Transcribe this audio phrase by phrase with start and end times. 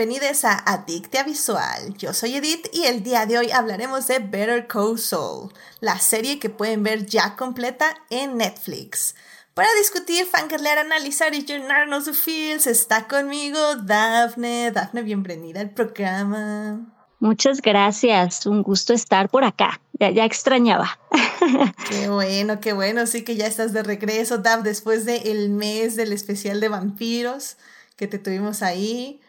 [0.00, 1.92] bienvenidos a Adictia Visual.
[1.98, 6.38] Yo soy Edith y el día de hoy hablaremos de Better Call Saul, la serie
[6.38, 9.14] que pueden ver ya completa en Netflix.
[9.52, 14.70] Para discutir, fangirlear, analizar y llenarnos de feels está conmigo Dafne.
[14.70, 16.80] Dafne, bienvenida al programa.
[17.18, 19.82] Muchas gracias, un gusto estar por acá.
[19.92, 20.98] Ya, ya, extrañaba.
[21.90, 26.14] Qué bueno, qué bueno, sí que ya estás de regreso, Daf, después del mes del
[26.14, 27.58] especial de vampiros
[27.96, 29.20] que te tuvimos ahí.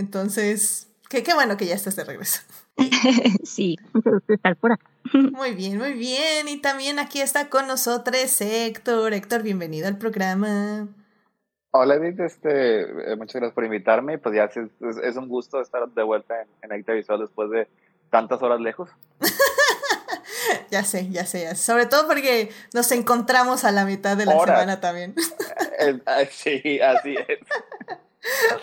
[0.00, 2.40] Entonces, qué, qué bueno que ya estás de regreso.
[3.44, 3.76] sí,
[4.28, 4.86] estar por acá.
[5.12, 6.48] Muy bien, muy bien.
[6.48, 9.12] Y también aquí está con nosotros Héctor.
[9.12, 10.88] Héctor, bienvenido al programa.
[11.72, 14.18] Hola Edith, este, eh, muchas gracias por invitarme.
[14.18, 14.70] Pues ya es,
[15.02, 17.68] es, un gusto estar de vuelta en, en Visual después de
[18.10, 18.90] tantas horas lejos.
[20.70, 24.80] ya sé, ya sé, Sobre todo porque nos encontramos a la mitad de la semana
[24.80, 25.14] también.
[25.78, 27.38] Eh, eh, sí, así es.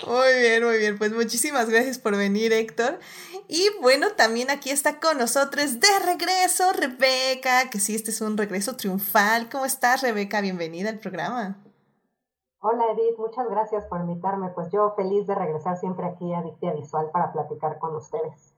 [0.05, 0.97] Muy bien, muy bien.
[0.97, 2.99] Pues muchísimas gracias por venir, Héctor.
[3.47, 8.37] Y bueno, también aquí está con nosotros de regreso Rebeca, que sí, este es un
[8.37, 9.49] regreso triunfal.
[9.49, 10.41] ¿Cómo estás, Rebeca?
[10.41, 11.57] Bienvenida al programa.
[12.59, 13.17] Hola, Edith.
[13.17, 14.49] Muchas gracias por invitarme.
[14.49, 18.56] Pues yo feliz de regresar siempre aquí a Dictia Visual para platicar con ustedes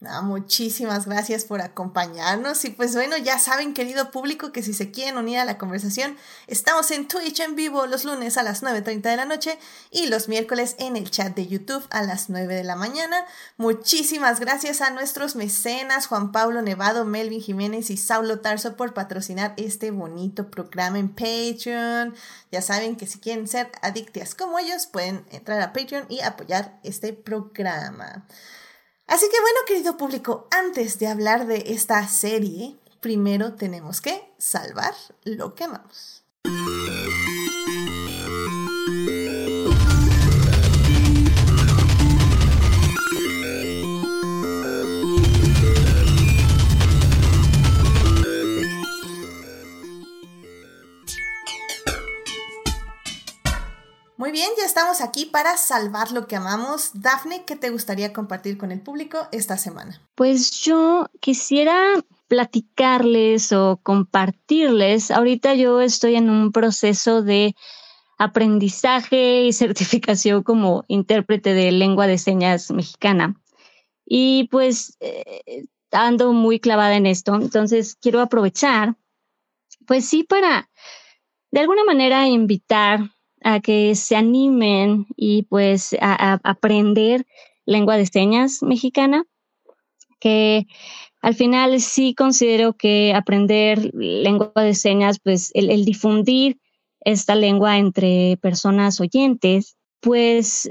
[0.00, 5.16] muchísimas gracias por acompañarnos y pues bueno, ya saben querido público que si se quieren
[5.16, 9.16] unir a la conversación, estamos en Twitch en vivo los lunes a las 9.30 de
[9.16, 9.58] la noche
[9.90, 13.24] y los miércoles en el chat de YouTube a las 9 de la mañana.
[13.56, 19.54] Muchísimas gracias a nuestros mecenas Juan Pablo Nevado, Melvin Jiménez y Saulo Tarso por patrocinar
[19.56, 22.14] este bonito programa en Patreon.
[22.52, 26.78] Ya saben que si quieren ser adictas como ellos, pueden entrar a Patreon y apoyar
[26.82, 28.26] este programa.
[29.06, 34.94] Así que bueno, querido público, antes de hablar de esta serie, primero tenemos que salvar
[35.24, 36.24] lo que amamos.
[54.18, 56.90] Muy bien, ya estamos aquí para salvar lo que amamos.
[56.94, 60.00] Dafne, ¿qué te gustaría compartir con el público esta semana?
[60.14, 61.76] Pues yo quisiera
[62.26, 65.10] platicarles o compartirles.
[65.10, 67.54] Ahorita yo estoy en un proceso de
[68.16, 73.38] aprendizaje y certificación como intérprete de lengua de señas mexicana.
[74.06, 77.34] Y pues eh, ando muy clavada en esto.
[77.34, 78.96] Entonces quiero aprovechar,
[79.86, 80.70] pues sí, para
[81.50, 83.10] de alguna manera invitar
[83.42, 87.26] a que se animen y pues a, aprender
[87.64, 89.24] lengua de señas mexicana,
[90.20, 90.66] que
[91.20, 96.58] al final sí considero que aprender lengua de señas, pues el, difundir
[97.00, 100.70] esta lengua entre personas oyentes, pues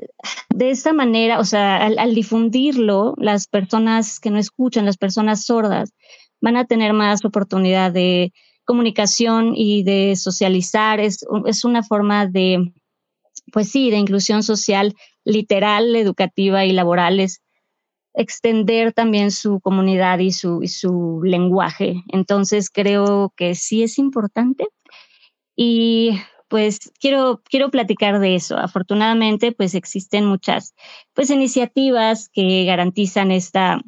[0.54, 5.94] de esta manera, o sea, al, difundirlo, las personas que no escuchan, las personas sordas,
[6.42, 8.32] van a tener más oportunidad de
[8.66, 11.00] comunicación y de socializar.
[11.00, 12.74] Es, es una forma de,
[13.52, 14.94] pues sí, de inclusión social
[15.24, 17.20] literal, educativa y laboral.
[17.20, 17.42] Es
[18.14, 22.04] extender también su comunidad y su, y su lenguaje.
[22.10, 24.68] Entonces creo que sí es importante.
[25.56, 28.58] Y pues quiero, quiero platicar de eso.
[28.58, 30.76] Afortunadamente, pues existen muchas
[31.14, 33.82] pues, iniciativas que garantizan esta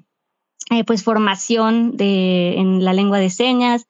[0.72, 3.88] eh, pues, formación de, en la lengua de señas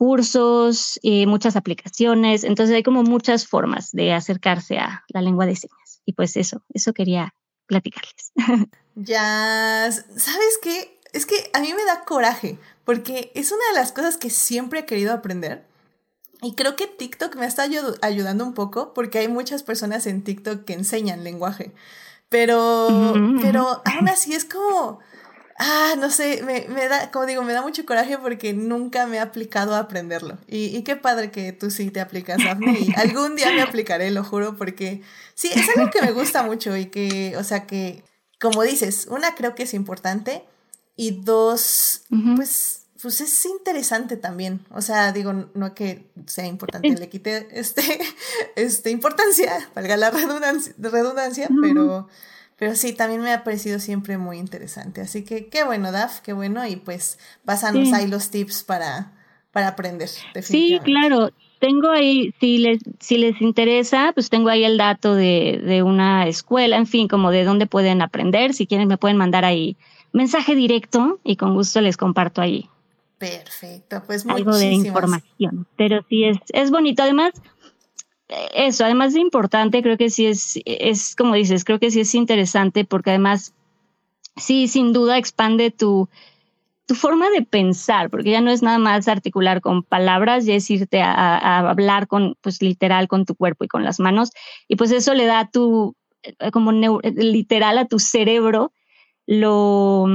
[0.00, 2.42] cursos, y muchas aplicaciones.
[2.44, 6.00] Entonces hay como muchas formas de acercarse a la lengua de señas.
[6.06, 7.34] Y pues eso, eso quería
[7.66, 8.32] platicarles.
[8.96, 11.00] Ya, ¿sabes qué?
[11.12, 14.80] Es que a mí me da coraje, porque es una de las cosas que siempre
[14.80, 15.64] he querido aprender.
[16.42, 17.66] Y creo que TikTok me está
[18.02, 21.72] ayudando un poco, porque hay muchas personas en TikTok que enseñan lenguaje.
[22.28, 24.98] Pero, pero aún así es como,
[25.60, 29.16] ah, no sé, me, me, da, como digo, me da mucho coraje porque nunca me
[29.16, 30.38] he aplicado a aprenderlo.
[30.48, 34.10] Y, y qué padre que tú sí te aplicas, Daphne, y algún día me aplicaré,
[34.10, 35.02] lo juro, porque
[35.34, 38.02] sí, es algo que me gusta mucho y que, o sea, que,
[38.40, 40.44] como dices, una creo que es importante
[40.96, 42.04] y dos,
[42.36, 44.64] pues, pues es interesante también.
[44.70, 47.82] O sea, digo, no que sea importante, le quite este,
[48.56, 52.08] este importancia, valga la redundancia, redundancia pero
[52.60, 55.00] pero sí, también me ha parecido siempre muy interesante.
[55.00, 56.66] Así que qué bueno, Daf, qué bueno.
[56.66, 59.12] Y pues pásanos ahí los tips para,
[59.50, 60.10] para aprender.
[60.42, 61.30] Sí, claro.
[61.58, 66.28] Tengo ahí, si les, si les interesa, pues tengo ahí el dato de, de una
[66.28, 68.52] escuela, en fin, como de dónde pueden aprender.
[68.52, 69.78] Si quieren, me pueden mandar ahí
[70.12, 72.68] mensaje directo y con gusto les comparto ahí.
[73.16, 75.66] Perfecto, pues Algo de información.
[75.78, 77.02] Pero sí, es, es bonito.
[77.02, 77.32] Además,
[78.54, 82.14] eso, además de importante, creo que sí es, es como dices, creo que sí es
[82.14, 83.54] interesante porque además,
[84.36, 86.08] sí, sin duda expande tu,
[86.86, 90.70] tu forma de pensar, porque ya no es nada más articular con palabras, ya es
[90.70, 94.30] irte a, hablar con, pues literal, con tu cuerpo y con las manos,
[94.68, 98.72] y pues eso le da tu, eh, como literal a tu cerebro,
[99.26, 100.06] lo,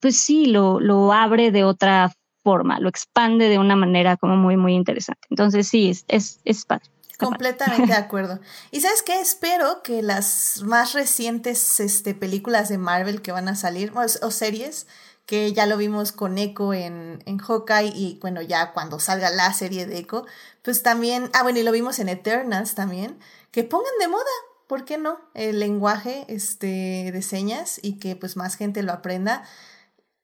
[0.00, 2.12] pues sí, lo, lo abre de otra
[2.42, 5.28] forma, lo expande de una manera como muy, muy interesante.
[5.30, 6.90] Entonces sí, es, es, es padre.
[7.20, 8.40] Completamente de acuerdo.
[8.70, 13.56] Y sabes qué, espero que las más recientes este, películas de Marvel que van a
[13.56, 14.86] salir, o, series,
[15.26, 19.52] que ya lo vimos con Echo en, en Hawkeye y bueno, ya cuando salga la
[19.52, 20.26] serie de Echo,
[20.62, 23.18] pues también, ah bueno, y lo vimos en Eternals también,
[23.50, 24.24] que pongan de moda,
[24.66, 25.20] ¿por qué no?
[25.34, 29.42] El lenguaje este, de señas y que pues más gente lo aprenda.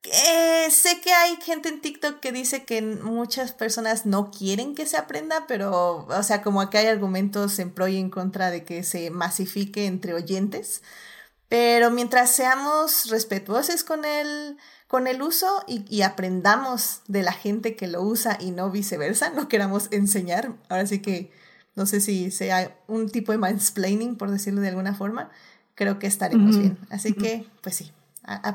[0.03, 4.85] Eh, sé que hay gente en TikTok que dice que muchas personas no quieren que
[4.85, 8.63] se aprenda, pero, o sea, como que hay argumentos en pro y en contra de
[8.63, 10.81] que se masifique entre oyentes.
[11.49, 14.57] Pero mientras seamos respetuosos con el,
[14.87, 19.29] con el uso y, y, aprendamos de la gente que lo usa y no viceversa,
[19.31, 20.53] no queramos enseñar.
[20.69, 21.31] Ahora sí que
[21.77, 25.29] no sé si sea un tipo de mansplaining, por decirlo de alguna forma,
[25.75, 26.77] creo que estaremos bien.
[26.89, 27.91] Así que, pues sí,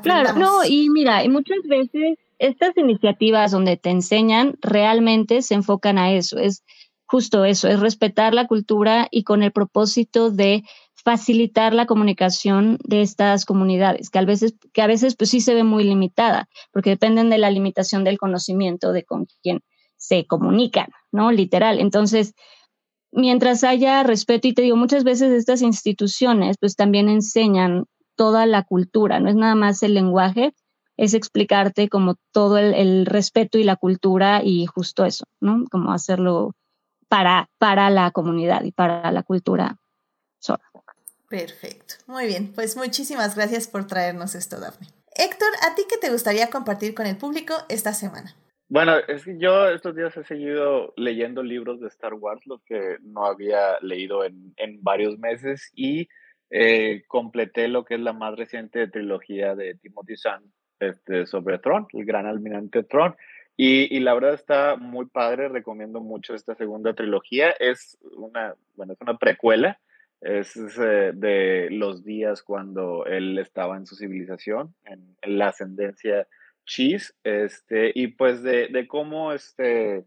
[0.01, 5.97] Claro, no, y mira, y muchas veces estas iniciativas donde te enseñan realmente se enfocan
[5.97, 6.63] a eso, es
[7.05, 10.63] justo eso, es respetar la cultura y con el propósito de
[10.95, 15.53] facilitar la comunicación de estas comunidades, que a veces, que a veces pues sí se
[15.53, 19.61] ve muy limitada, porque dependen de la limitación del conocimiento de con quién
[19.97, 21.31] se comunican, ¿no?
[21.31, 21.79] Literal.
[21.79, 22.33] Entonces,
[23.11, 28.63] mientras haya respeto, y te digo, muchas veces estas instituciones pues también enseñan toda la
[28.63, 30.53] cultura, no es nada más el lenguaje,
[30.97, 35.65] es explicarte como todo el, respeto y la cultura y justo eso, ¿no?
[35.71, 36.55] Como hacerlo
[37.07, 39.77] para, para la comunidad y para la cultura
[40.39, 40.63] sola.
[41.29, 44.87] Perfecto, muy bien, pues muchísimas gracias por traernos esto, Daphne.
[45.15, 48.35] Héctor, ¿a ti qué te gustaría compartir con el público esta semana?
[48.69, 52.97] Bueno, es que yo estos días he seguido leyendo libros de Star Wars, los que
[53.01, 56.07] no había leído en, en varios meses, y
[56.55, 61.87] eh, completé lo que es la más reciente trilogía de Timothy Zahn este, sobre Tron,
[61.93, 63.15] el gran almirante Tron.
[63.57, 67.49] Y, y, la verdad está muy padre, recomiendo mucho esta segunda trilogía.
[67.59, 69.79] Es una, bueno, es una precuela,
[70.21, 76.27] es, eh, de los días cuando él estaba en su civilización, en, la ascendencia
[76.67, 80.05] Cheese, este, y pues de, de cómo este,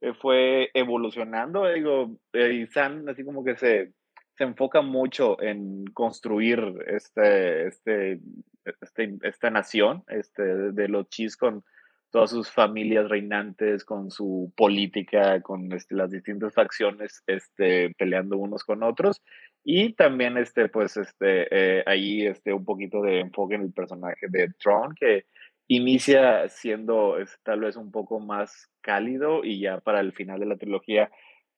[0.00, 3.92] eh, fue evolucionando, digo, y San así como que se
[4.36, 8.20] se enfoca mucho en construir este, este,
[8.80, 11.64] este, esta nación este, de los chis con
[12.10, 18.62] todas sus familias reinantes, con su política, con este, las distintas facciones este, peleando unos
[18.62, 19.20] con otros.
[19.64, 24.26] Y también, este, pues, este, eh, ahí este, un poquito de enfoque en el personaje
[24.28, 25.26] de Tron, que
[25.66, 30.56] inicia siendo tal vez un poco más cálido y ya para el final de la
[30.56, 31.10] trilogía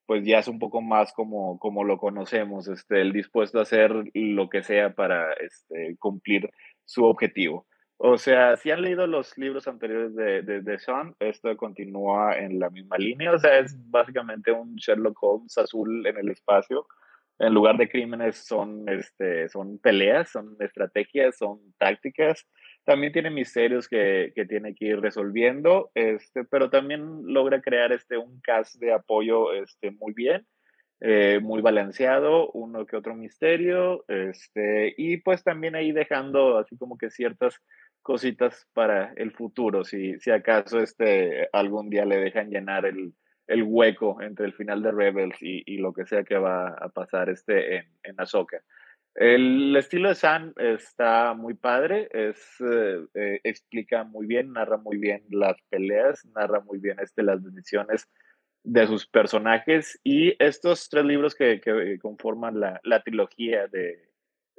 [0.07, 3.93] pues ya es un poco más como, como lo conocemos, este, el dispuesto a hacer
[4.15, 6.51] lo que sea para este, cumplir
[6.85, 7.67] su objetivo.
[7.99, 12.59] O sea, si han leído los libros anteriores de, de, de, Sean, esto continúa en
[12.59, 13.33] la misma línea.
[13.33, 16.87] O sea, es básicamente un Sherlock Holmes azul en el espacio.
[17.39, 22.47] En lugar de crímenes son, este, son peleas, son estrategias, son tácticas
[22.87, 28.17] también tiene misterios que, que, tiene que ir resolviendo, este, pero también logra crear este,
[28.17, 30.47] un cast de apoyo este, muy bien,
[31.01, 36.97] eh, muy balanceado, uno que otro misterio, este, y pues también ahí dejando así como
[36.97, 37.61] que ciertas
[38.03, 43.15] cositas para el futuro, si, si acaso este, algún día le dejan llenar el,
[43.49, 46.89] el hueco entre el final de Rebels y, y, lo que sea que va a
[46.91, 48.17] pasar este en, en.
[49.17, 54.99] El estilo de San está muy padre, es, eh, eh, explica muy bien, narra muy
[54.99, 58.11] bien las peleas, narra muy bien este, las decisiones
[58.63, 64.11] de sus personajes y estos tres libros que, que conforman la, la, trilogía de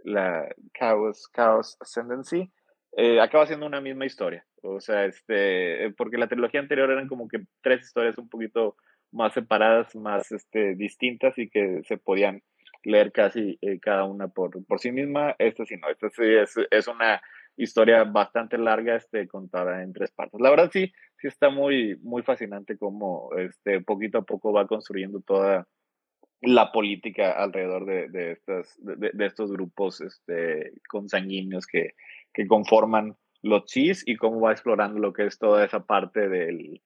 [0.03, 2.51] la Chaos, Chaos Ascendancy
[2.95, 4.43] eh, acaba siendo una misma historia.
[4.63, 8.75] O sea, este, porque la trilogía anterior eran como que tres historias un poquito
[9.11, 12.41] más separadas, más este, distintas y que se podían
[12.88, 15.36] leer casi eh, cada una por, por sí misma.
[15.38, 17.22] Esta sí no, esta sí es, es, una
[17.58, 20.39] historia bastante larga, este, contada en tres partes.
[20.39, 25.20] La verdad sí, sí está muy, muy fascinante cómo este, poquito a poco va construyendo
[25.22, 25.67] toda
[26.41, 31.96] la política alrededor de, de, estas, de, de, estos grupos este, consanguíneos que,
[32.34, 36.82] que conforman los chis y cómo va explorando lo que es toda esa parte del,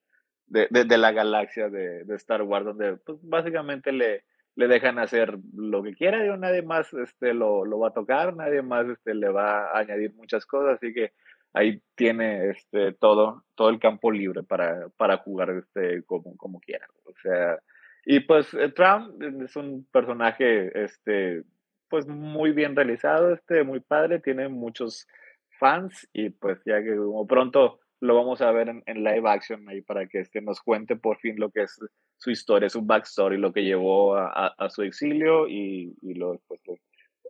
[0.48, 4.24] de, de, la galaxia de, Star Wars, donde pues, básicamente le,
[4.56, 8.62] le dejan hacer lo que quiera, nadie más este, lo, lo va a tocar, nadie
[8.62, 11.14] más este, le va a añadir muchas cosas, así que
[11.54, 16.88] ahí tiene este, todo, todo el campo libre para, para jugar este, como, como quiera.
[17.06, 17.60] O sea,
[18.06, 21.44] y pues eh, Trump es un personaje este,
[21.90, 25.08] pues muy bien realizado, este, muy padre, tiene muchos
[25.60, 29.82] fans y pues ya que como pronto lo vamos a ver en, live action ahí
[29.82, 31.80] para que este, nos cuente por fin lo que es
[32.22, 36.62] su historia, su backstory, lo que llevó a, a, su exilio y, y lo, pues,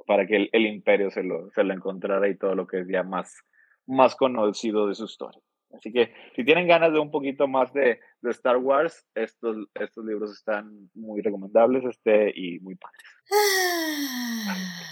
[0.05, 2.87] para que el, el, imperio se lo, se lo encontrara y todo lo que es
[2.89, 3.33] ya más,
[3.87, 5.39] más conocido de su historia.
[5.75, 10.05] Así que si tienen ganas de un poquito más de, de Star Wars, estos, estos
[10.05, 13.01] libros están muy recomendables este, y muy padres.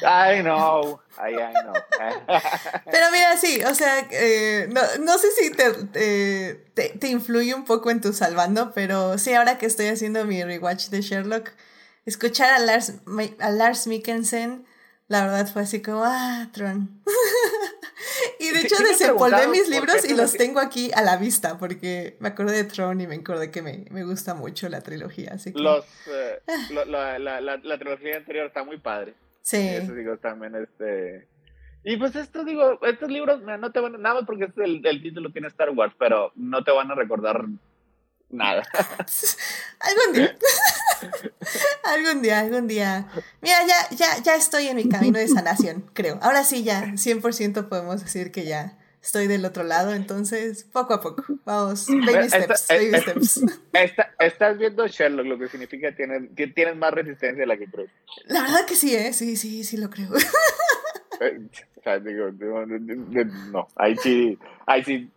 [0.02, 1.74] I know, I, know.
[2.86, 5.74] Pero mira, sí, o sea, eh, no, no, sé si te,
[6.74, 10.42] te, te, influye un poco en tu salvando, pero sí, ahora que estoy haciendo mi
[10.44, 11.52] rewatch de Sherlock,
[12.06, 13.02] escuchar a Lars,
[13.40, 14.66] a Lars Mikkelsen,
[15.08, 17.02] la verdad fue así como, ah, Tron.
[18.39, 22.29] y de hecho desempolvé mis libros y los tengo aquí a la vista porque me
[22.29, 25.31] acordé de Tron y me acordé que me, me gusta mucho la trilogía.
[25.34, 25.60] Así que...
[25.60, 26.41] Los, eh,
[26.72, 29.13] la, la, la, trilogía anterior está muy padre.
[29.41, 29.58] Sí.
[29.58, 31.27] eso digo también, este...
[31.84, 35.01] Y pues esto, digo, estos libros no te van nada más porque es el, el
[35.01, 37.46] título tiene Star Wars, pero no te van a recordar
[38.29, 38.63] nada.
[39.79, 40.38] algún día.
[41.84, 43.08] algún día, algún día.
[43.41, 46.20] Mira, ya, ya, ya estoy en mi camino de sanación, creo.
[46.22, 51.01] Ahora sí, ya, 100% podemos decir que ya estoy del otro lado, entonces, poco a
[51.01, 51.24] poco.
[51.46, 53.41] Vamos, baby steps, baby steps.
[54.20, 57.89] estás viendo Sherlock, lo que significa que tienes, más resistencia de la que crees.
[58.25, 59.13] La verdad que sí, ¿eh?
[59.13, 60.10] Sí, sí, sí lo creo.
[61.22, 61.38] Eh,
[61.75, 65.12] o sea, digo, no, ahí sí, ahí sí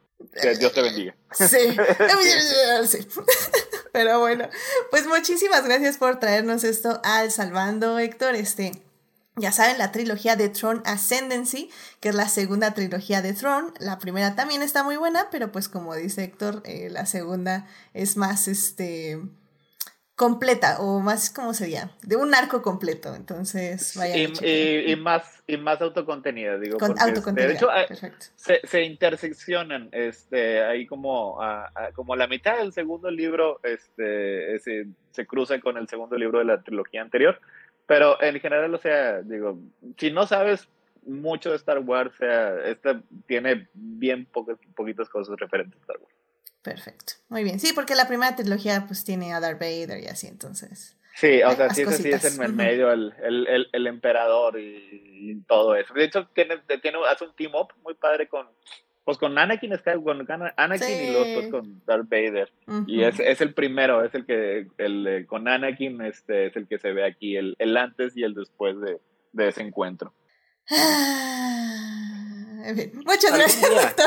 [0.58, 1.14] Dios te bendiga.
[1.32, 1.56] Sí.
[3.92, 4.48] Pero bueno,
[4.90, 8.34] pues muchísimas gracias por traernos esto al Salvando, Héctor.
[8.34, 8.72] Este,
[9.36, 11.70] ya saben, la trilogía de Throne Ascendancy,
[12.00, 13.72] que es la segunda trilogía de Throne.
[13.78, 18.16] La primera también está muy buena, pero pues como dice Héctor, eh, la segunda es
[18.16, 19.20] más, este,
[20.22, 21.90] completa, o más, ¿cómo sería?
[22.00, 24.16] De un arco completo, entonces vaya.
[24.16, 26.78] Y, y, más, y más autocontenida, digo.
[26.78, 27.68] Con, autocontenida, de hecho,
[28.36, 31.40] se, se, interseccionan, este, ahí como,
[31.96, 36.44] como la mitad del segundo libro, este, se, se cruza con el segundo libro de
[36.44, 37.40] la trilogía anterior,
[37.86, 39.58] pero en general, o sea, digo,
[39.98, 40.68] si no sabes
[41.04, 45.96] mucho de Star Wars, o sea, esta tiene bien pocas, poquitas cosas referentes a Star
[45.98, 46.14] Wars.
[46.62, 47.14] Perfecto.
[47.28, 47.58] Muy bien.
[47.58, 50.96] Sí, porque la primera trilogía pues tiene a Darth Vader y así, entonces.
[51.14, 55.76] Sí, o sea, sí, sí es en el medio el, el, el, emperador y, todo
[55.76, 55.92] eso.
[55.92, 58.46] De hecho, tiene, tiene, hace un team up muy padre con,
[59.04, 60.26] pues con Anakin, con
[60.56, 62.50] Anakin y luego pues, con Darth Vader.
[62.86, 66.78] Y es, es, el primero, es el que, el, con Anakin este, es el que
[66.78, 68.98] se ve aquí, el, el antes y el después de,
[69.32, 70.14] de ese encuentro.
[70.70, 71.52] Ah,
[73.04, 74.06] muchas gracias, doctor.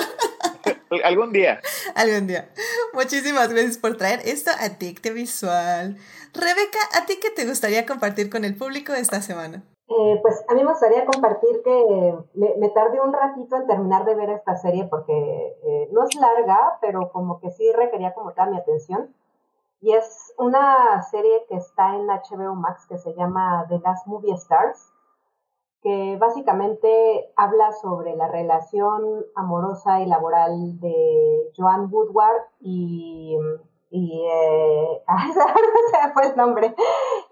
[1.04, 1.62] Algún día.
[1.96, 2.50] Algún día.
[2.94, 5.98] Muchísimas gracias por traer esto a Dicte Visual.
[6.34, 9.64] Rebeca, ¿a ti qué te gustaría compartir con el público esta semana?
[9.88, 14.16] Eh, pues a mí me gustaría compartir que me, tardé un ratito en terminar de
[14.16, 18.48] ver esta serie porque eh, no es larga, pero como que sí requería como toda
[18.48, 19.14] mi atención.
[19.82, 24.34] Y es una serie que está en HBO Max que se llama The Last Movie
[24.34, 24.92] Stars
[25.86, 33.38] que básicamente habla sobre la relación amorosa y laboral de Joan Woodward y,
[33.92, 35.04] y eh,
[35.92, 36.76] se fue el nombre,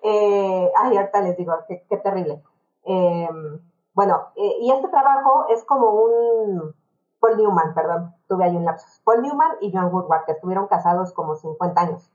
[0.04, 2.44] eh, ay, ahorita les digo, qué, terrible.
[2.84, 3.60] Em,
[3.96, 6.76] bueno, eh, y este trabajo es como un,
[7.20, 11.12] Paul Newman, perdón, tuve ahí un lapsus, Paul Newman y Joan Woodward, que estuvieron casados
[11.14, 12.12] como 50 años,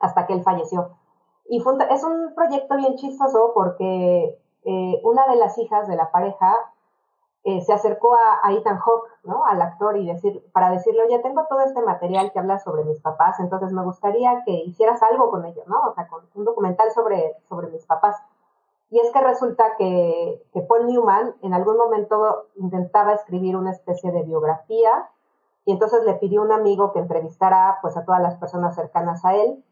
[0.00, 0.96] hasta que él falleció.
[1.48, 6.54] Y es un proyecto bien chistoso porque eh, una de las hijas de la pareja
[7.42, 9.46] eh, se acercó a, Ethan Hawke, ¿no?
[9.46, 13.00] Al actor y decir, para decirle, oye, tengo todo este material que habla sobre mis
[13.00, 15.80] papás, entonces me gustaría que hicieras algo con ello, ¿no?
[15.88, 18.16] O sea, con un documental sobre, sobre mis papás.
[18.90, 24.12] Y es que resulta que, que Paul Newman en algún momento intentaba escribir una especie
[24.12, 25.08] de biografía
[25.64, 29.34] y entonces le pidió un amigo que entrevistara pues a todas las personas cercanas a
[29.34, 29.64] él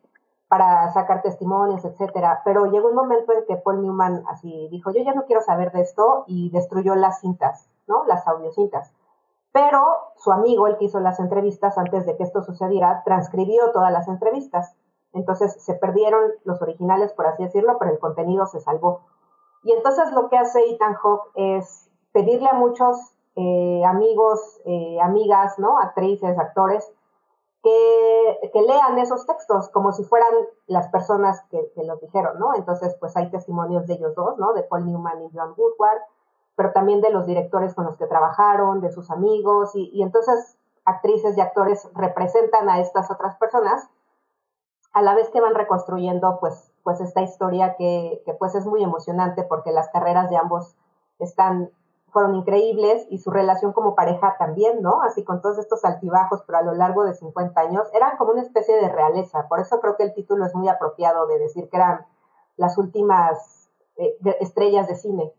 [0.48, 2.40] para sacar testimonios, etcétera.
[2.44, 5.72] Pero llegó un momento en que Paul Newman así dijo, yo ya no quiero saber
[5.72, 8.04] de esto y destruyó las cintas, ¿no?
[8.06, 8.92] Las audiocintas.
[9.52, 9.84] Pero
[10.16, 14.08] su amigo, el que hizo las entrevistas antes de que esto sucediera, transcribió todas las
[14.08, 14.74] entrevistas.
[15.12, 19.00] Entonces se perdieron los originales, por así decirlo, pero el contenido se salvó.
[19.64, 22.96] Y entonces lo que hace Ethan Hawke es pedirle a muchos
[23.36, 25.78] eh, amigos, eh, amigas, ¿no?
[25.78, 26.90] Actrices, actores,
[27.62, 30.32] que, lean esos textos como si fueran
[30.66, 32.54] las personas que, que, los dijeron, ¿no?
[32.54, 34.52] Entonces, pues hay testimonios de ellos dos, ¿no?
[34.52, 36.00] De Paul Newman y John Woodward,
[36.56, 40.58] pero también de los directores con los que trabajaron, de sus amigos, y, y entonces
[40.84, 43.88] actrices y actores representan a estas otras personas
[44.92, 48.82] a la vez que van reconstruyendo pues, pues esta historia que, que pues es muy
[48.82, 50.76] emocionante porque las carreras de ambos
[51.18, 51.70] están
[52.10, 55.02] fueron increíbles y su relación como pareja también, ¿no?
[55.02, 58.42] Así con todos estos altibajos, pero a lo largo de 50 años, eran como una
[58.42, 59.46] especie de realeza.
[59.48, 62.06] Por eso creo que el título es muy apropiado de decir que eran
[62.56, 65.32] las últimas eh, estrellas de cine.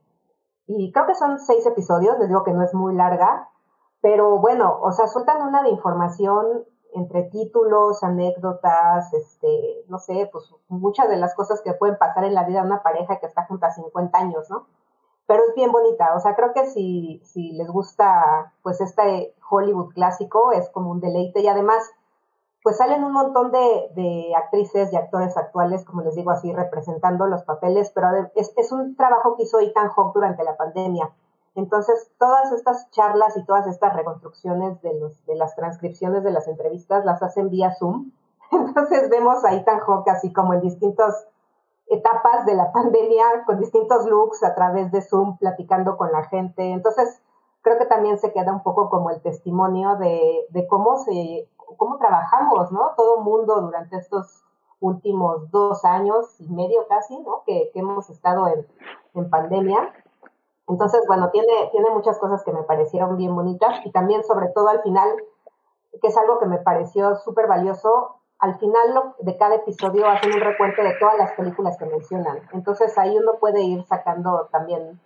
[0.67, 3.49] Y creo que son seis episodios, les digo que no es muy larga,
[4.01, 10.53] pero bueno, o sea, sueltan una de información entre títulos, anécdotas, este, no sé, pues
[10.67, 13.45] muchas de las cosas que pueden pasar en la vida de una pareja que está
[13.45, 14.65] junta a 50 años, ¿no?
[15.29, 19.93] Pero es bien bonita, o sea, creo que si, si les gusta, pues, este Hollywood
[19.93, 21.41] clásico, es como un deleite.
[21.41, 21.87] Y además,
[22.63, 27.27] pues salen un montón de, de actrices y actores actuales, como les digo así, representando
[27.27, 31.11] los papeles, pero es, es un trabajo que hizo Ethan Hawke durante la pandemia.
[31.53, 36.47] Entonces, todas estas charlas y todas estas reconstrucciones de, los, de las transcripciones de las
[36.47, 38.13] entrevistas las hacen vía Zoom.
[38.51, 41.27] Entonces, vemos a Ethan Hawke así como en distintas
[41.89, 46.71] etapas de la pandemia, con distintos looks a través de Zoom, platicando con la gente.
[46.71, 47.21] Entonces,
[47.61, 51.97] creo que también se queda un poco como el testimonio de, de cómo, se, cómo
[51.97, 52.91] trabajamos, ¿no?
[52.95, 54.43] Todo mundo durante estos
[54.79, 57.43] últimos dos años y medio casi, ¿no?
[57.45, 58.65] Que, que hemos estado en,
[59.15, 59.93] en pandemia
[60.69, 64.69] entonces, bueno, tiene, tiene muchas cosas que me parecieron bien bonitas y también sobre todo
[64.69, 65.09] al final,
[65.99, 70.39] que es algo que me pareció súper valioso, al final de cada episodio hacen un
[70.39, 72.39] recuento de todas las películas que mencionan.
[72.53, 74.99] Entonces ahí uno puede ir sacando también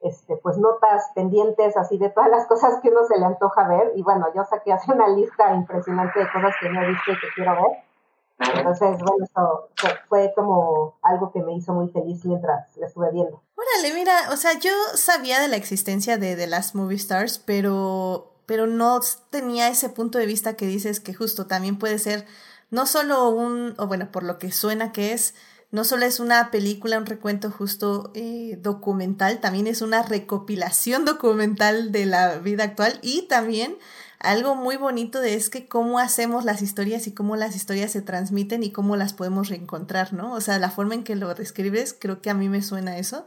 [0.00, 3.92] este, pues notas pendientes así de todas las cosas que uno se le antoja ver.
[3.94, 7.20] Y bueno, yo saqué así una lista impresionante de cosas que no he visto y
[7.20, 8.56] que quiero ver.
[8.56, 9.68] Entonces, bueno, eso
[10.08, 13.40] fue como algo que me hizo muy feliz mientras la estuve viendo.
[13.54, 18.32] Órale, mira, o sea, yo sabía de la existencia de, de las movie stars, pero,
[18.46, 18.98] pero no
[19.30, 22.26] tenía ese punto de vista que dices que justo también puede ser
[22.72, 25.34] no solo un, o bueno, por lo que suena que es,
[25.70, 31.92] no solo es una película, un recuento justo eh, documental, también es una recopilación documental
[31.92, 33.76] de la vida actual y también
[34.18, 38.00] algo muy bonito de es que cómo hacemos las historias y cómo las historias se
[38.00, 40.32] transmiten y cómo las podemos reencontrar, ¿no?
[40.32, 43.26] O sea, la forma en que lo describes, creo que a mí me suena eso.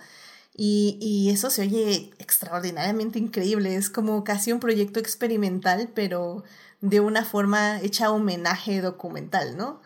[0.58, 3.75] Y, y eso se oye extraordinariamente increíble.
[3.75, 6.45] Es como casi un proyecto experimental, pero
[6.85, 9.79] de una forma hecha homenaje documental, ¿no?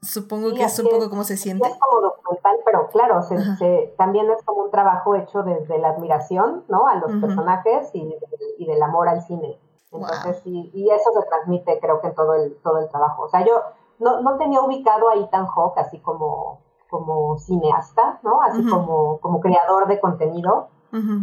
[0.00, 1.68] Supongo que es un poco como se siente.
[1.68, 6.64] Es como documental, pero claro, se, también es como un trabajo hecho desde la admiración,
[6.68, 6.88] ¿no?
[6.88, 8.16] A los personajes y,
[8.58, 9.60] y, del amor al cine.
[9.92, 13.24] Entonces, sí, y eso se transmite creo que en todo el, todo el trabajo.
[13.24, 13.60] O sea, yo
[13.98, 18.42] no, no tenía ubicado a Ethan Hawke así como, como cineasta, ¿no?
[18.42, 20.68] Así como, como creador de contenido.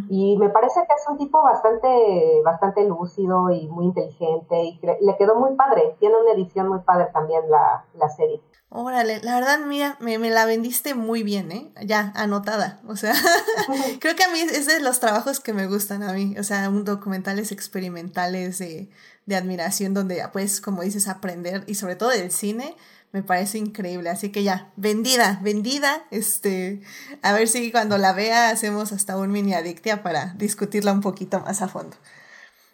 [0.09, 5.15] Y me parece que es un tipo bastante, bastante lúcido y muy inteligente y le
[5.17, 5.95] quedó muy padre.
[5.99, 8.41] Tiene una edición muy padre también la, la serie.
[8.71, 11.71] Órale, la verdad, mira, me, me, la vendiste muy bien, ¿eh?
[11.83, 12.79] Ya, anotada.
[12.87, 13.13] O sea,
[13.99, 16.35] creo que a mí es de los trabajos que me gustan a mí.
[16.39, 18.89] O sea, un documentales experimentales de,
[19.25, 22.75] de admiración donde puedes, como dices, aprender y sobre todo del cine.
[23.11, 24.09] Me parece increíble.
[24.09, 26.05] Así que ya, vendida, vendida.
[26.11, 26.81] Este,
[27.21, 31.39] a ver si cuando la vea hacemos hasta un mini adictia para discutirla un poquito
[31.39, 31.97] más a fondo.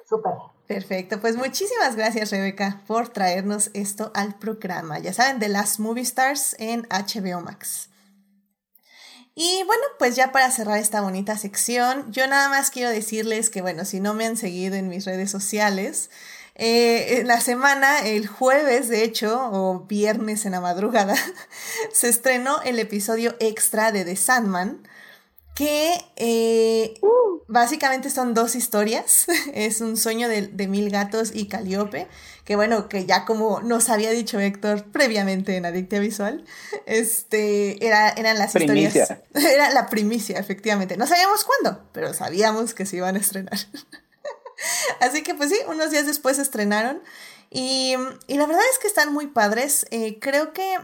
[0.07, 0.33] Súper.
[0.67, 4.97] Perfecto, pues muchísimas gracias Rebeca por traernos esto al programa.
[4.97, 7.89] Ya saben, de las Movie Stars en HBO Max.
[9.35, 13.61] Y bueno, pues ya para cerrar esta bonita sección, yo nada más quiero decirles que
[13.61, 16.09] bueno, si no me han seguido en mis redes sociales,
[16.55, 21.15] eh, la semana, el jueves de hecho, o viernes en la madrugada,
[21.93, 24.87] se estrenó el episodio extra de The Sandman
[25.55, 27.41] que eh, uh.
[27.47, 29.25] básicamente son dos historias.
[29.53, 32.07] Es un sueño de, mil gatos y Caliope,
[32.43, 36.43] que bueno, que ya como nos había dicho Héctor previamente en Adictia Visual,
[36.85, 38.95] este, era, eran las historias.
[39.33, 40.97] Era la primicia, efectivamente.
[40.97, 43.57] No sabíamos cuándo, pero sabíamos que se iban a estrenar.
[44.99, 47.01] Así que pues sí, unos días después estrenaron.
[47.49, 47.95] Y,
[48.27, 49.85] la verdad es que están muy padres.
[49.91, 50.77] Eh, creo que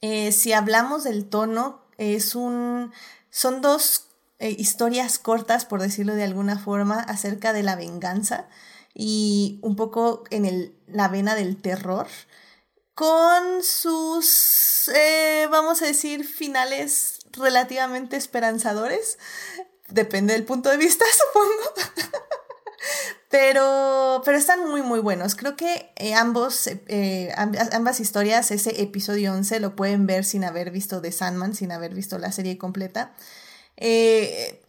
[0.00, 2.92] eh, si hablamos del tono, es un
[3.30, 8.48] son dos eh, historias cortas, por decirlo de alguna forma, acerca de la venganza
[8.94, 12.06] y un poco en el, la vena del terror,
[12.94, 14.90] con sus,
[15.50, 19.18] vamos a decir, finales relativamente esperanzadores.
[19.88, 22.45] Depende del punto de vista, supongo.
[23.28, 25.34] Pero, pero están muy, muy buenos.
[25.34, 30.70] Creo que eh, ambos, eh, ambas historias, ese episodio 11 lo pueden ver sin haber
[30.70, 33.12] visto The Sandman, sin haber visto la serie completa.
[33.76, 34.62] Eh,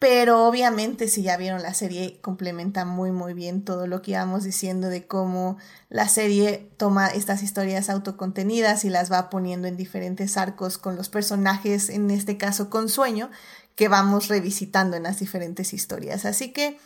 [0.00, 4.44] pero obviamente si ya vieron la serie, complementa muy muy bien todo lo que íbamos
[4.44, 5.58] diciendo de cómo
[5.90, 11.10] la serie toma estas historias autocontenidas y las va poniendo en diferentes arcos con los
[11.10, 13.30] personajes, en este caso con sueño,
[13.76, 16.24] que vamos revisitando en las diferentes historias.
[16.24, 16.78] Así que,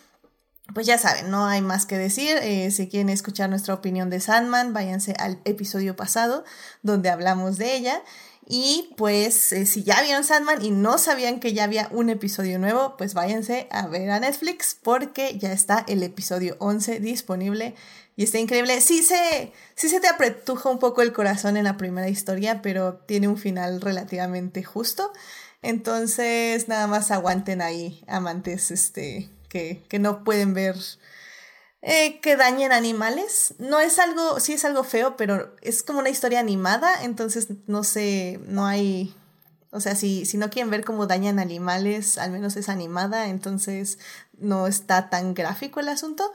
[0.72, 2.38] pues ya saben, no hay más que decir.
[2.38, 6.44] Eh, si quieren escuchar nuestra opinión de Sandman, váyanse al episodio pasado
[6.82, 8.02] donde hablamos de ella.
[8.46, 12.58] Y pues eh, si ya vieron Sandman y no sabían que ya había un episodio
[12.58, 17.74] nuevo, pues váyanse a ver a Netflix porque ya está el episodio 11 disponible
[18.16, 18.80] y está increíble.
[18.80, 22.96] Sí se, sí se te apretuja un poco el corazón en la primera historia, pero
[23.06, 25.12] tiene un final relativamente justo.
[25.62, 29.30] Entonces nada más aguanten ahí, amantes este,
[29.88, 30.76] que, no pueden ver
[31.82, 33.54] eh, que dañen animales.
[33.58, 37.84] No es algo, sí es algo feo, pero es como una historia animada, entonces no
[37.84, 39.14] sé, no hay...
[39.70, 43.98] O sea, si, si no quieren ver cómo dañan animales, al menos es animada, entonces
[44.38, 46.32] no está tan gráfico el asunto.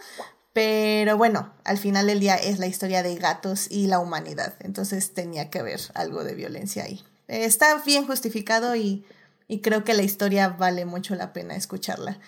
[0.52, 5.14] Pero bueno, al final del día es la historia de gatos y la humanidad, entonces
[5.14, 7.02] tenía que haber algo de violencia ahí.
[7.28, 9.06] está bien justificado y
[9.62, 12.20] creo que la historia vale mucho la pena escucharla.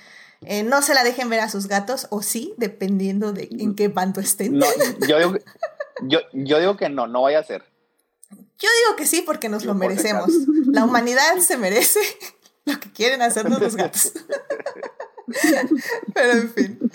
[0.46, 3.88] Eh, no se la dejen ver a sus gatos, o sí, dependiendo de en qué
[3.88, 4.60] bando estén.
[5.08, 5.38] yo, digo,
[6.02, 7.64] yo, yo digo que no, no vaya a ser.
[8.32, 10.30] Yo digo que sí, porque nos lo merecemos.
[10.68, 12.00] La humanidad se merece
[12.66, 14.14] lo que quieren hacernos los gatos.
[16.14, 16.92] Pero en fin.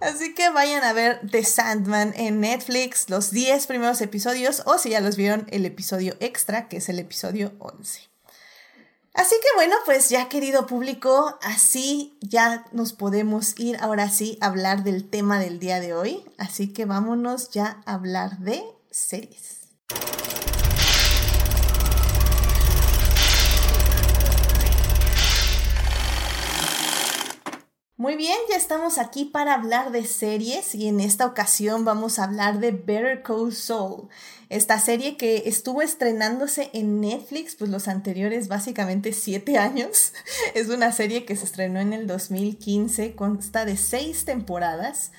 [0.00, 4.90] Así que vayan a ver The Sandman en Netflix, los 10 primeros episodios, o si
[4.90, 8.08] ya los vieron, el episodio extra, que es el episodio 11.
[9.18, 14.46] Así que bueno, pues ya querido público, así ya nos podemos ir ahora sí a
[14.46, 16.24] hablar del tema del día de hoy.
[16.38, 19.58] Así que vámonos ya a hablar de series.
[27.98, 32.24] Muy bien, ya estamos aquí para hablar de series y en esta ocasión vamos a
[32.24, 34.06] hablar de Better Call Saul
[34.50, 40.12] esta serie que estuvo estrenándose en Netflix, pues los anteriores básicamente siete años.
[40.54, 45.10] Es una serie que se estrenó en el 2015, consta de seis temporadas.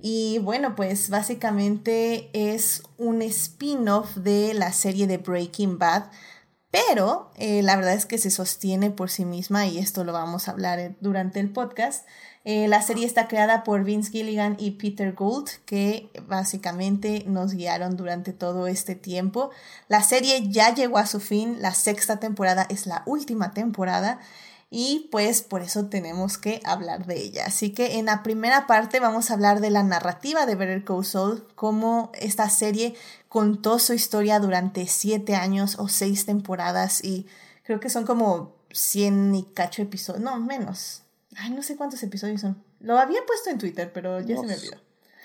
[0.00, 6.10] Y bueno, pues básicamente es un spin-off de la serie de Breaking Bad,
[6.74, 10.48] pero eh, la verdad es que se sostiene por sí misma y esto lo vamos
[10.48, 12.04] a hablar durante el podcast.
[12.44, 17.96] Eh, la serie está creada por Vince Gilligan y Peter Gould, que básicamente nos guiaron
[17.96, 19.50] durante todo este tiempo.
[19.86, 24.18] La serie ya llegó a su fin, la sexta temporada es la última temporada
[24.68, 27.44] y pues por eso tenemos que hablar de ella.
[27.46, 31.04] Así que en la primera parte vamos a hablar de la narrativa de Better Call
[31.04, 32.96] Saul, cómo esta serie
[33.34, 37.26] contó su historia durante siete años o seis temporadas y
[37.64, 41.02] creo que son como 100 y cacho episodios, no, menos,
[41.36, 42.62] Ay, no sé cuántos episodios son.
[42.78, 44.76] Lo había puesto en Twitter, pero ya se me olvidó.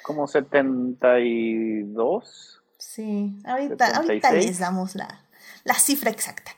[0.01, 2.63] Como 72.
[2.79, 5.21] Sí, ahorita, ahorita les damos la,
[5.63, 6.49] la cifra exacta.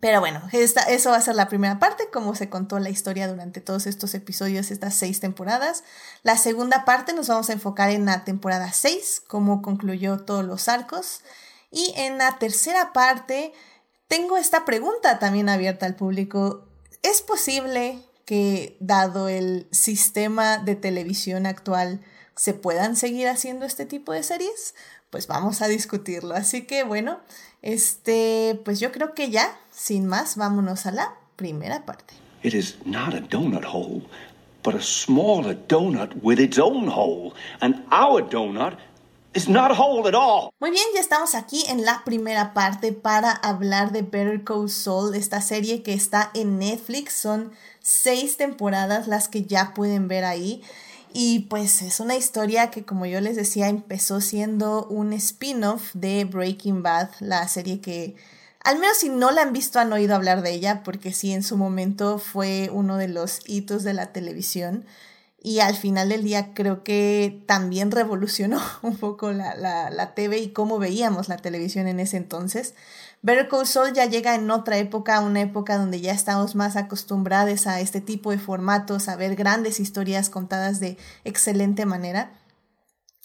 [0.00, 3.60] Pero bueno, eso va a ser la primera parte, como se contó la historia durante
[3.60, 5.84] todos estos episodios, estas seis temporadas.
[6.22, 10.68] La segunda parte nos vamos a enfocar en la temporada 6, cómo concluyó todos los
[10.68, 11.20] arcos.
[11.70, 13.52] Y en la tercera parte,
[14.08, 16.64] tengo esta pregunta también abierta al público.
[17.02, 22.00] ¿Es posible que dado el sistema de televisión actual
[22.36, 24.74] se puedan seguir haciendo este tipo de series,
[25.16, 26.34] pues vamos a discutirlo.
[26.34, 27.20] Así que bueno,
[27.62, 32.12] este, pues yo creo que ya, sin más, vámonos a la primera parte.
[32.42, 34.02] It is not a donut hole,
[34.62, 38.76] but a smaller donut with its own hole, and our donut
[40.60, 45.14] muy bien, ya estamos aquí en la primera parte para hablar de Better Call Saul,
[45.14, 47.12] esta serie que está en Netflix.
[47.12, 47.52] Son
[47.82, 50.62] seis temporadas las que ya pueden ver ahí.
[51.18, 56.26] Y pues es una historia que, como yo les decía, empezó siendo un spin-off de
[56.26, 58.16] Breaking Bad, la serie que,
[58.62, 61.42] al menos si no la han visto, han oído hablar de ella, porque sí, en
[61.42, 64.84] su momento fue uno de los hitos de la televisión
[65.42, 70.48] y al final del día creo que también revolucionó un poco la, la, TV y
[70.50, 72.74] cómo veíamos la televisión en ese entonces.
[73.26, 77.80] Better Call ya llega en otra época, una época donde ya estamos más acostumbrados a
[77.80, 82.30] este tipo de formatos, a ver grandes historias contadas de excelente manera.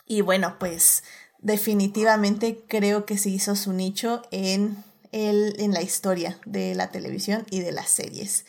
[0.08, 1.04] Y bueno, pues
[1.38, 7.46] definitivamente creo que se hizo su nicho en, el, en la historia de la televisión
[7.52, 8.48] y de las series.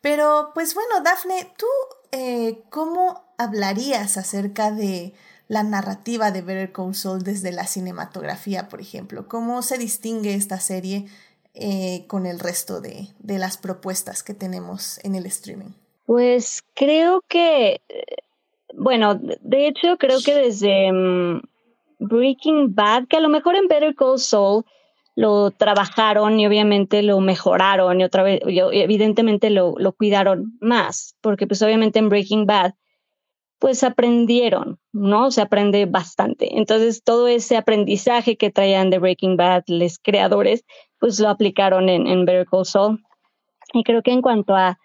[0.00, 1.66] Pero pues bueno, Dafne, ¿tú
[2.10, 5.12] eh, cómo hablarías acerca de
[5.48, 9.28] la narrativa de Better Call Saul desde la cinematografía, por ejemplo?
[9.28, 11.06] ¿Cómo se distingue esta serie
[11.54, 15.70] eh, con el resto de, de, las propuestas que tenemos en el streaming?
[16.04, 17.80] Pues creo que,
[18.74, 21.40] bueno, de hecho creo que desde mm,
[21.98, 24.64] Breaking Bad, que a lo mejor en Better Call Saul
[25.14, 31.46] lo trabajaron y obviamente lo mejoraron y otra vez, evidentemente lo, lo cuidaron más, porque
[31.46, 32.74] pues obviamente en Breaking Bad
[33.58, 35.30] pues aprendieron, ¿no?
[35.30, 36.58] Se aprende bastante.
[36.58, 40.64] Entonces, todo ese aprendizaje que traían de Breaking Bad, los creadores,
[40.98, 43.02] pues lo aplicaron en, en Better Call Saul.
[43.72, 44.78] Y creo que en cuanto a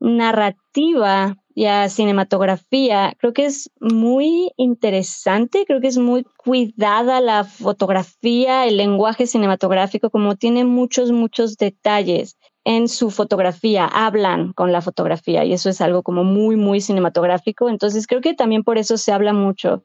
[0.00, 7.44] narrativa y a cinematografía, creo que es muy interesante, creo que es muy cuidada la
[7.44, 14.80] fotografía, el lenguaje cinematográfico, como tiene muchos, muchos detalles en su fotografía, hablan con la
[14.80, 17.68] fotografía y eso es algo como muy, muy cinematográfico.
[17.68, 19.84] Entonces creo que también por eso se habla mucho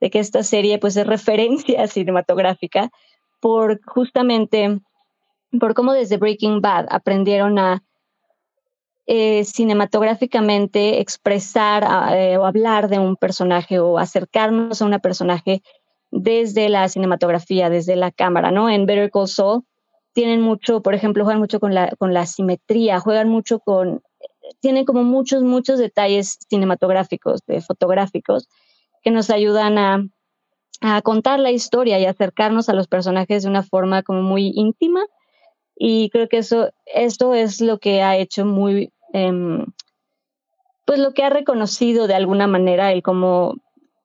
[0.00, 2.90] de que esta serie pues es referencia cinematográfica
[3.40, 4.80] por justamente
[5.60, 7.84] por cómo desde Breaking Bad aprendieron a
[9.06, 11.84] eh, cinematográficamente expresar
[12.16, 15.62] eh, o hablar de un personaje o acercarnos a un personaje
[16.10, 18.70] desde la cinematografía, desde la cámara, ¿no?
[18.70, 19.28] En Better Call
[20.14, 24.00] tienen mucho, por ejemplo, juegan mucho con la, con la simetría, juegan mucho con,
[24.60, 28.48] tienen como muchos, muchos detalles cinematográficos, de fotográficos,
[29.02, 30.06] que nos ayudan a,
[30.80, 35.04] a contar la historia y acercarnos a los personajes de una forma como muy íntima.
[35.76, 39.66] Y creo que eso, esto es lo que ha hecho muy, em,
[40.84, 43.56] pues lo que ha reconocido de alguna manera el como,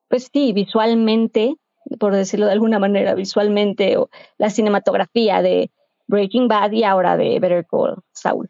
[0.08, 1.56] pues sí, visualmente,
[2.00, 5.70] por decirlo de alguna manera, visualmente, o la cinematografía de,
[6.10, 8.50] Breaking Bad y ahora de Better Call Saul.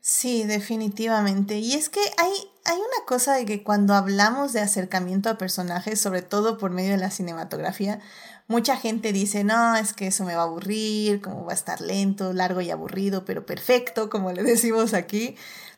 [0.00, 1.58] Sí, definitivamente.
[1.58, 2.32] Y es que hay,
[2.64, 6.92] hay una cosa de que cuando hablamos de acercamiento a personajes, sobre todo por medio
[6.92, 8.00] de la cinematografía,
[8.46, 11.80] mucha gente dice, no, es que eso me va a aburrir, como va a estar
[11.80, 15.36] lento, largo y aburrido, pero perfecto, como le decimos aquí.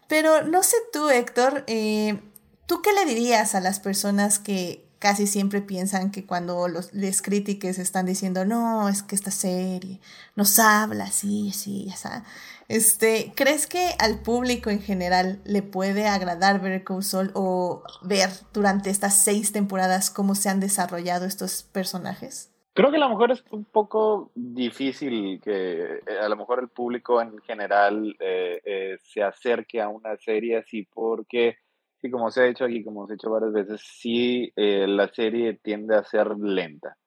[0.09, 2.21] Pero no sé tú, Héctor, eh,
[2.67, 7.21] ¿tú qué le dirías a las personas que casi siempre piensan que cuando los les
[7.21, 10.01] críticos están diciendo, no, es que esta serie
[10.35, 12.25] nos habla así, así, sea
[12.69, 18.89] Este, ¿Crees que al público en general le puede agradar ver Saul o ver durante
[18.89, 22.51] estas seis temporadas cómo se han desarrollado estos personajes?
[22.73, 26.69] Creo que a lo mejor es un poco difícil que eh, a lo mejor el
[26.69, 31.59] público en general eh, eh, se acerque a una serie así porque
[32.05, 35.09] Sí, como se ha dicho aquí, como se ha dicho varias veces, sí, eh, la
[35.09, 36.99] serie tiende a ser lenta.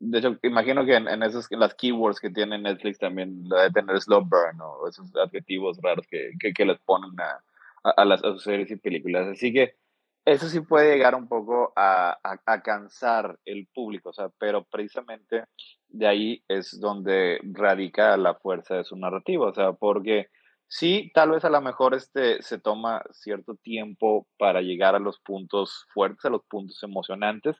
[0.00, 4.22] De hecho, imagino que en, esos, las keywords que tiene Netflix también debe tener slow
[4.22, 7.40] burn o esos adjetivos raros que, que, les ponen a,
[7.84, 9.28] a, las, sus series y películas.
[9.28, 9.76] Así que
[10.24, 15.44] eso sí puede llegar un poco a, a, cansar el público, o sea, pero precisamente
[15.86, 20.30] de ahí es donde radica la fuerza de su narrativa, o sea, porque
[20.68, 25.20] Sí, tal vez a lo mejor este se toma cierto tiempo para llegar a los
[25.20, 27.56] puntos fuertes, a los puntos emocionantes,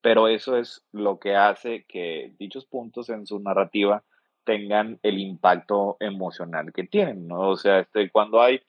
[0.00, 4.04] pero eso es lo que hace que dichos puntos en su narrativa
[4.44, 7.50] tengan el impacto emocional que tienen, ¿no?
[7.50, 8.60] O sea, este, cuando hay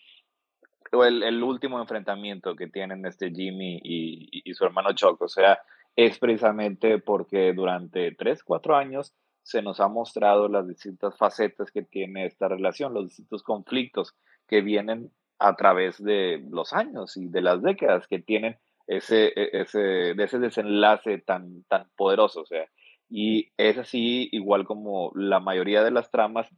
[1.03, 5.59] el, último enfrentamiento que tienen este Jimmy y, su hermano Chuck, o sea,
[5.95, 9.13] es precisamente porque durante tres, cuatro años
[9.45, 14.15] se nos ha mostrado las distintas facetas que tiene esta relación, los distintos conflictos
[14.47, 19.62] que vienen a través de los años y de las décadas que tienen ese, e,
[19.62, 22.41] ese, ese desenlace tan, tan poderoso.
[22.41, 22.65] O sea,
[23.08, 26.49] y es así, igual como la mayoría de las tramas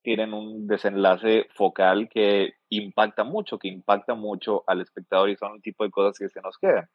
[0.00, 5.62] tienen un desenlace focal que impacta mucho, que impacta mucho al espectador y son el
[5.62, 6.88] tipo de cosas que se nos quedan.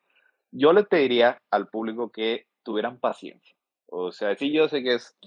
[0.51, 3.56] Yo le pediría al público que tuvieran paciencia
[3.87, 5.17] o sea, sí, yo sé que es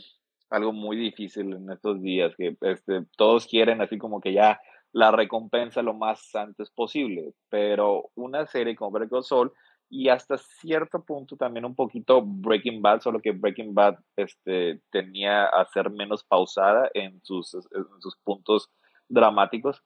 [0.51, 4.61] algo muy difícil en estos días, que este, todos quieren así como que ya
[4.93, 9.53] la recompensa lo más antes posible, pero una serie como Breaking Soul
[9.89, 15.47] y hasta cierto punto también un poquito Breaking Bad, solo que Breaking Bad este, tenía
[15.47, 18.71] a ser menos pausada en sus, en sus puntos
[19.09, 19.83] dramáticos,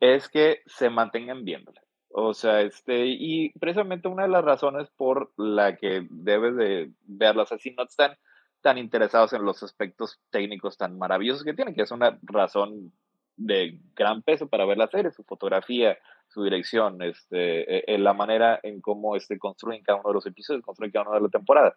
[0.00, 1.80] es que se mantengan viéndola.
[2.14, 7.52] O sea, este, y precisamente una de las razones por la que debes de verlas
[7.52, 8.16] así, no están
[8.60, 12.92] tan interesados en los aspectos técnicos tan maravillosos que tienen, que es una razón
[13.36, 15.98] de gran peso para ver la serie, su fotografía,
[16.28, 20.26] su dirección, este, e, e, la manera en cómo este, construyen cada uno de los
[20.26, 21.76] episodios, construyen cada una de la temporada.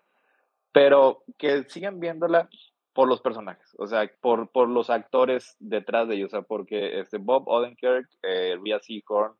[0.73, 2.49] Pero que sigan viéndola
[2.93, 6.99] por los personajes, o sea, por, por los actores detrás de ellos, o sea, porque
[6.99, 9.33] este Bob Odenkirk, eh, Rhea Seahorn,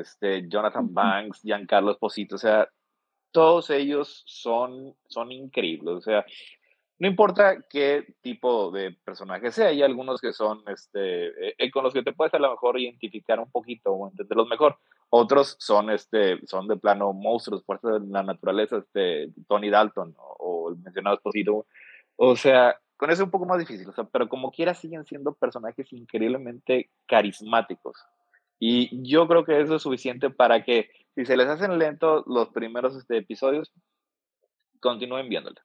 [0.00, 2.68] este, Jonathan Banks, Giancarlo Esposito, o sea,
[3.30, 6.24] todos ellos son, son increíbles, o sea,
[7.00, 11.84] no importa qué tipo de personaje sea, hay algunos que son, este, eh, eh, con
[11.84, 14.78] los que te puedes a lo mejor identificar un poquito o entenderlos mejor.
[15.10, 20.70] Otros son, este, son de plano monstruos, fuerzas de la naturaleza, este, Tony Dalton o,
[20.70, 21.66] el mencionado Esposito.
[22.16, 25.04] O sea, con eso es un poco más difícil, o sea, pero como quiera siguen
[25.04, 27.96] siendo personajes increíblemente carismáticos.
[28.58, 32.48] Y yo creo que eso es suficiente para que si se les hacen lentos los
[32.50, 33.72] primeros este, episodios,
[34.80, 35.60] continúen viéndola.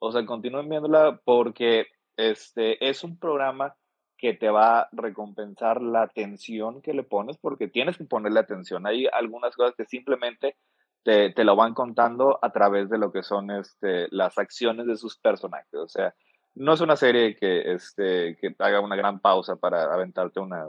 [0.00, 1.86] O sea, continúen viéndola porque
[2.16, 3.76] este es un programa
[4.16, 8.86] que te va a recompensar la atención que le pones porque tienes que ponerle atención.
[8.86, 10.56] Hay algunas cosas que simplemente
[11.04, 14.96] te, te lo van contando a través de lo que son este, las acciones de
[14.96, 15.72] sus personajes.
[15.74, 16.14] O sea,
[16.54, 20.66] no es una serie que, este, que haga una gran pausa para aventarte una,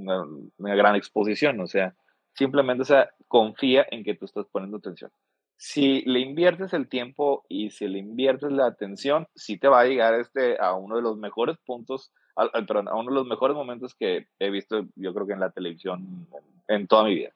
[0.00, 0.24] una,
[0.58, 1.60] una gran exposición.
[1.60, 1.94] O sea,
[2.34, 5.10] simplemente o sea, confía en que tú estás poniendo atención
[5.60, 9.84] si le inviertes el tiempo y si le inviertes la atención, sí te va a
[9.84, 12.14] llegar este, a uno de los mejores puntos,
[12.66, 15.50] perdón, a uno de los mejores momentos que he visto, yo creo que en la
[15.50, 16.26] televisión
[16.66, 17.32] en, toda mi vida.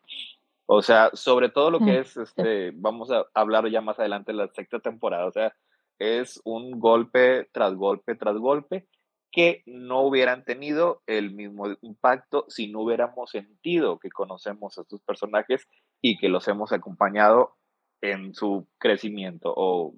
[0.64, 4.32] O sea, sobre todo lo que mm, es, este, vamos a hablar ya más adelante
[4.32, 5.54] de la sexta temporada, o sea,
[5.98, 8.86] es un golpe tras golpe tras golpe
[9.34, 15.02] que no hubieran tenido el mismo impacto si no hubiéramos sentido que conocemos a estos
[15.02, 15.66] personajes
[16.00, 17.56] y que los hemos acompañado
[18.00, 19.94] en su crecimiento o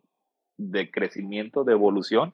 [0.56, 2.32] de crecimiento, de evolución,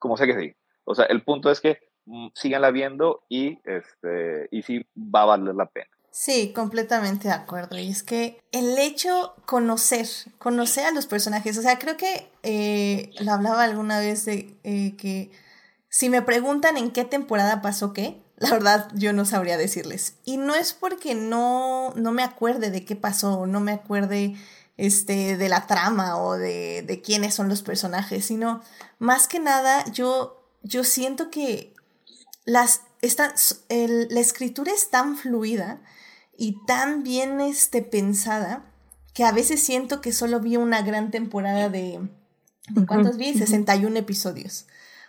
[0.00, 0.56] como sea que sí.
[0.84, 5.26] O sea, el punto es que mm, síganla viendo y, este, y sí va a
[5.26, 5.90] valer la pena.
[6.10, 7.78] Sí, completamente de acuerdo.
[7.78, 10.06] Y es que el hecho conocer,
[10.38, 14.96] conocer a los personajes, o sea, creo que eh, lo hablaba alguna vez de eh,
[14.96, 15.30] que
[15.88, 20.16] si me preguntan en qué temporada pasó qué, la verdad yo no sabría decirles.
[20.24, 24.36] Y no es porque no, no me acuerde de qué pasó, no me acuerde
[24.76, 28.62] este, de la trama o de, de quiénes son los personajes, sino
[28.98, 31.74] más que nada yo, yo siento que
[32.44, 33.32] las, están,
[33.68, 35.80] la escritura es tan fluida
[36.36, 38.72] y tan bien este, pensada
[39.14, 42.08] que a veces siento que solo vi una gran temporada de...
[42.68, 43.32] ¿De cuántos vi?
[43.32, 44.66] 61 episodios.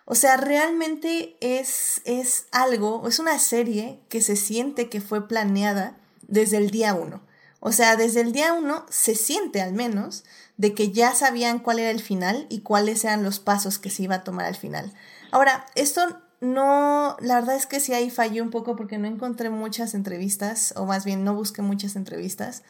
[0.10, 5.98] O sea, realmente es, es algo, es una serie que se siente que fue planeada
[6.22, 7.22] desde el día uno.
[7.60, 10.24] O sea, desde el día uno se siente al menos
[10.56, 14.04] de que ya sabían cuál era el final y cuáles eran los pasos que se
[14.04, 14.94] iba a tomar al final.
[15.32, 19.50] Ahora, esto no, la verdad es que sí ahí falló un poco porque no encontré
[19.50, 22.64] muchas entrevistas, o más bien no busqué muchas entrevistas,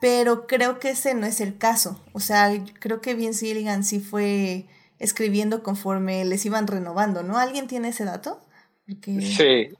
[0.00, 2.02] pero creo que ese no es el caso.
[2.12, 4.66] O sea, creo que Vince Gilligan sí fue
[4.98, 7.38] escribiendo conforme les iban renovando, ¿no?
[7.38, 8.40] ¿Alguien tiene ese dato?
[8.86, 9.70] Sí,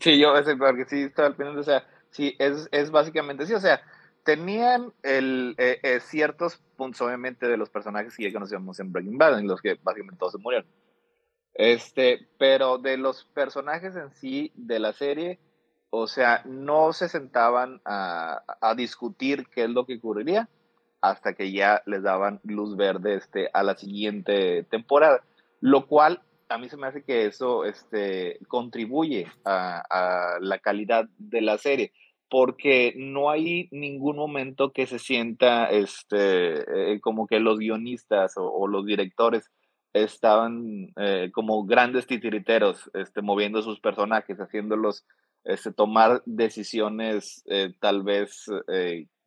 [0.00, 3.60] sí, yo porque sí estaba al pendiente, o sea, Sí, es, es básicamente sí, o
[3.60, 3.82] sea,
[4.22, 9.18] tenían el, eh, eh, ciertos puntos, obviamente, de los personajes que ya conocíamos en Breaking
[9.18, 10.68] Bad, en los que básicamente todos se murieron.
[11.54, 15.40] Este, pero de los personajes en sí de la serie,
[15.88, 20.48] o sea, no se sentaban a, a discutir qué es lo que ocurriría
[21.02, 25.22] hasta que ya les daban luz verde este, a la siguiente temporada,
[25.60, 31.40] lo cual a mí se me hace que eso este, contribuye a, la calidad de
[31.40, 31.92] la serie
[32.30, 38.66] porque no hay ningún momento que se sienta este, eh, como que los guionistas o,
[38.68, 39.50] los directores
[39.92, 45.04] estaban eh, como grandes titiriteros, este, moviendo sus personajes, haciéndolos
[45.44, 48.46] este, tomar decisiones eh, tal vez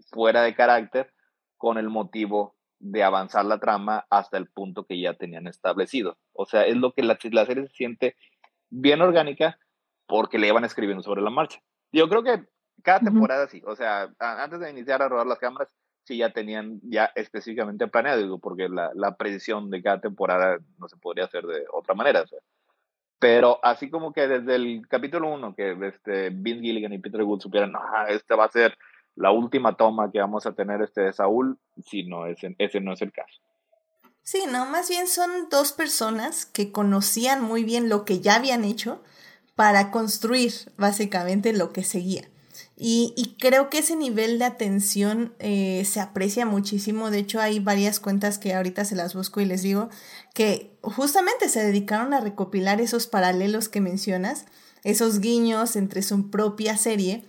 [0.09, 1.11] fuera de carácter
[1.57, 6.17] con el motivo de avanzar la trama hasta el punto que ya tenían establecido.
[6.33, 8.15] O sea, es lo que la, la serie se siente
[8.69, 9.57] bien orgánica
[10.07, 11.59] porque le iban escribiendo sobre la marcha.
[11.91, 12.43] Yo creo que
[12.83, 16.79] cada temporada sí, o sea, antes de iniciar a rodar las cámaras, sí ya tenían
[16.83, 21.65] ya específicamente planeado, porque la, la precisión de cada temporada no se podría hacer de
[21.71, 22.23] otra manera.
[23.17, 27.41] Pero así como que desde el capítulo 1, que este, Vince Gilligan y Peter Wood
[27.41, 28.77] supieran, no, este va a ser
[29.15, 32.93] la última toma que vamos a tener este de Saúl, sí, no, ese, ese no
[32.93, 33.41] es el caso.
[34.23, 38.65] Sí, no, más bien son dos personas que conocían muy bien lo que ya habían
[38.65, 39.01] hecho
[39.55, 42.27] para construir básicamente lo que seguía.
[42.77, 47.09] Y, creo que ese nivel de atención eh, se aprecia muchísimo.
[47.09, 49.89] De hecho, hay varias cuentas que ahorita se las busco y les digo
[50.33, 54.45] que justamente se dedicaron a recopilar esos paralelos que mencionas,
[54.83, 57.23] esos guiños entre su propia serie,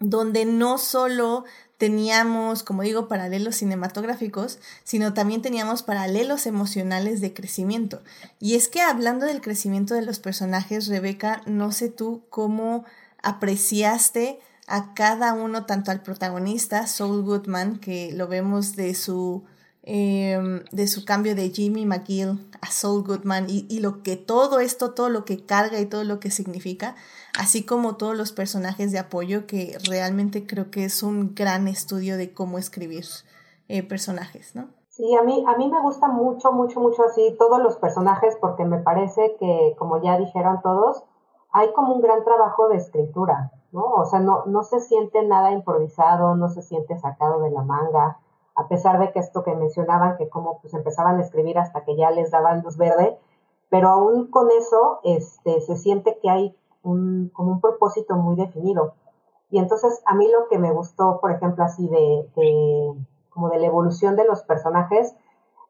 [0.00, 1.44] donde no solo
[1.80, 8.02] teníamos, como digo, paralelos cinematográficos, sino también teníamos paralelos emocionales de crecimiento.
[8.38, 12.84] Y es que hablando del crecimiento de los personajes, Rebeca, no sé tú cómo
[13.22, 19.44] apreciaste a cada uno, tanto al protagonista, Saul Goodman, que lo vemos de su,
[19.82, 24.60] em, de su cambio de Jimmy McGill a Saul Goodman y, y lo que todo
[24.60, 26.94] esto, todo lo que carga y todo lo que significa,
[27.38, 32.16] así como todos los personajes de apoyo, que realmente creo que es un gran estudio
[32.16, 33.04] de cómo escribir
[33.68, 34.68] eh, personajes, ¿no?
[34.88, 38.64] Sí, a mí, a mí me gusta mucho, mucho, mucho así todos los personajes porque
[38.64, 41.04] me parece que, como ya dijeron todos,
[41.52, 43.84] hay como un gran trabajo de escritura, ¿no?
[43.84, 48.18] O sea, no, no se siente nada improvisado, no se siente sacado de la manga,
[48.54, 51.96] a pesar de que esto que mencionaban, que como pues empezaban a escribir hasta que
[51.96, 53.18] ya les daban luz verde,
[53.68, 58.94] pero aún con eso este, se siente que hay como un propósito muy definido.
[59.50, 62.96] Y entonces a mí lo que me gustó, por ejemplo, así de,
[63.30, 65.14] como de la evolución de los personajes,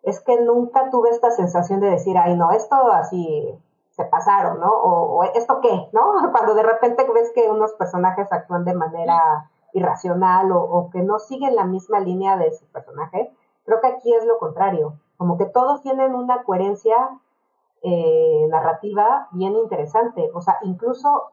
[0.03, 3.59] es que nunca tuve esta sensación de decir, ay, no, esto así
[3.91, 4.71] se pasaron, ¿no?
[4.71, 6.13] O, esto qué, ¿no?
[6.33, 11.55] Cuando de repente ves que unos personajes actúan de manera irracional o, que no siguen
[11.55, 13.33] la misma línea de su personaje,
[13.65, 16.97] creo que aquí es lo contrario, como que todos tienen una coherencia
[17.83, 21.31] eh, narrativa bien interesante, o sea, incluso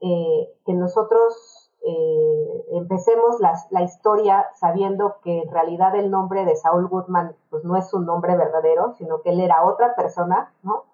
[0.00, 6.54] eh, que nosotros eh, empecemos la, la, historia sabiendo que en realidad el nombre de
[6.54, 10.84] Saul Goodman pues no es su nombre verdadero, sino que él era otra persona, ¿no?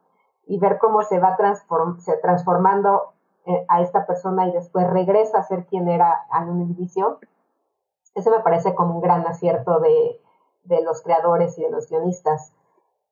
[0.46, 3.12] Y ver cómo se va transform se transformando
[3.44, 7.18] eh, a esta persona y después regresa a ser quien era en un inicio.
[8.14, 10.22] Eso me parece como un gran acierto de,
[10.64, 12.54] de los creadores y de los guionistas.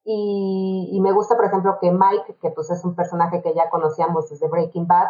[0.09, 3.69] Y, y, me gusta, por ejemplo, que Mike, que pues es un personaje que ya
[3.71, 5.09] conocíamos desde Breaking Bad,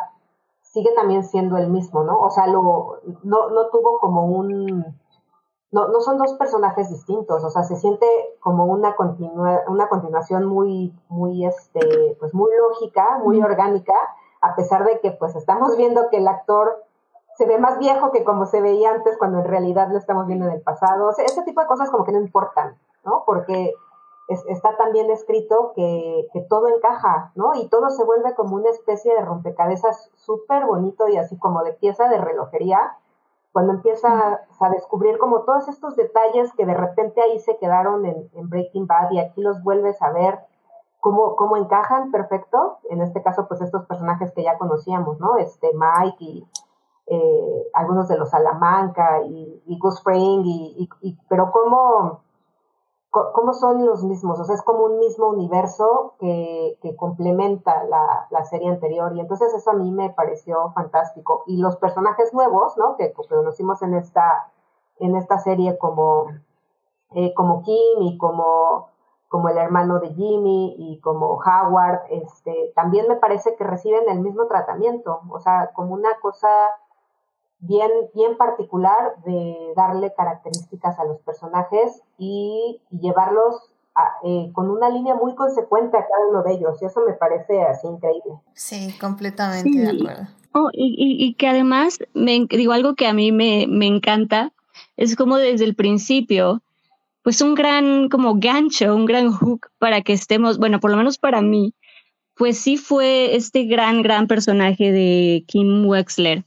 [0.63, 2.19] sigue también siendo el mismo, ¿no?
[2.19, 4.97] O sea, lo, no, no tuvo como un...
[5.71, 8.07] No, no son dos personajes distintos, o sea, se siente
[8.41, 13.93] como una, continua, una continuación muy, muy, este, pues muy lógica, muy orgánica,
[14.41, 16.85] a pesar de que pues estamos viendo que el actor
[17.37, 20.47] se ve más viejo que como se veía antes cuando en realidad lo estamos viendo
[20.47, 21.09] en el pasado.
[21.09, 23.25] O sea, ese tipo de cosas como que no importan, ¿no?
[23.27, 23.75] Porque
[24.29, 27.55] está tan bien escrito que, todo encaja, ¿no?
[27.55, 31.73] Y todo se vuelve como una especie de rompecabezas súper bonito y así como de
[31.73, 32.97] pieza de relojería,
[33.53, 38.29] cuando empiezas a descubrir como todos estos detalles que de repente ahí se quedaron en,
[38.51, 40.41] Breaking Bad y aquí los vuelves a ver
[41.01, 45.37] cómo, cómo encajan perfecto, en este caso pues estos personajes que ya conocíamos, ¿no?
[45.39, 46.47] Este Mike y
[47.07, 52.26] eh, algunos de los Salamanca y, y Gus Fring, y, y, pero cómo
[53.33, 58.27] cómo son los mismos, o sea, es como un mismo universo que, que complementa la,
[58.31, 61.43] la, serie anterior y entonces eso a mí me pareció fantástico.
[61.47, 62.97] Y los personajes nuevos, ¿no?
[62.97, 64.51] Que, conocimos en esta,
[64.99, 66.27] en esta serie como,
[67.13, 68.89] eh, como Kim y como,
[69.29, 74.21] como el hermano de Jimmy y como Howard, este, también me parece que reciben el
[74.21, 76.49] mismo tratamiento, o sea, como una cosa
[77.61, 83.71] bien, bien particular de darle características a los personajes y, llevarlos
[84.25, 86.81] eh, con una línea muy consecuente a cada uno de ellos.
[86.81, 88.35] Y eso me parece así increíble.
[88.55, 90.29] Sí, completamente de acuerdo.
[90.53, 94.53] Oh, y, y, que además, me, digo algo que a mí me, me encanta,
[94.97, 96.63] es como desde el principio,
[97.23, 101.19] pues un gran como gancho, un gran hook para que estemos, bueno, por lo menos
[101.19, 101.75] para mí,
[102.35, 106.45] pues sí fue este gran, gran personaje de Kim Wexler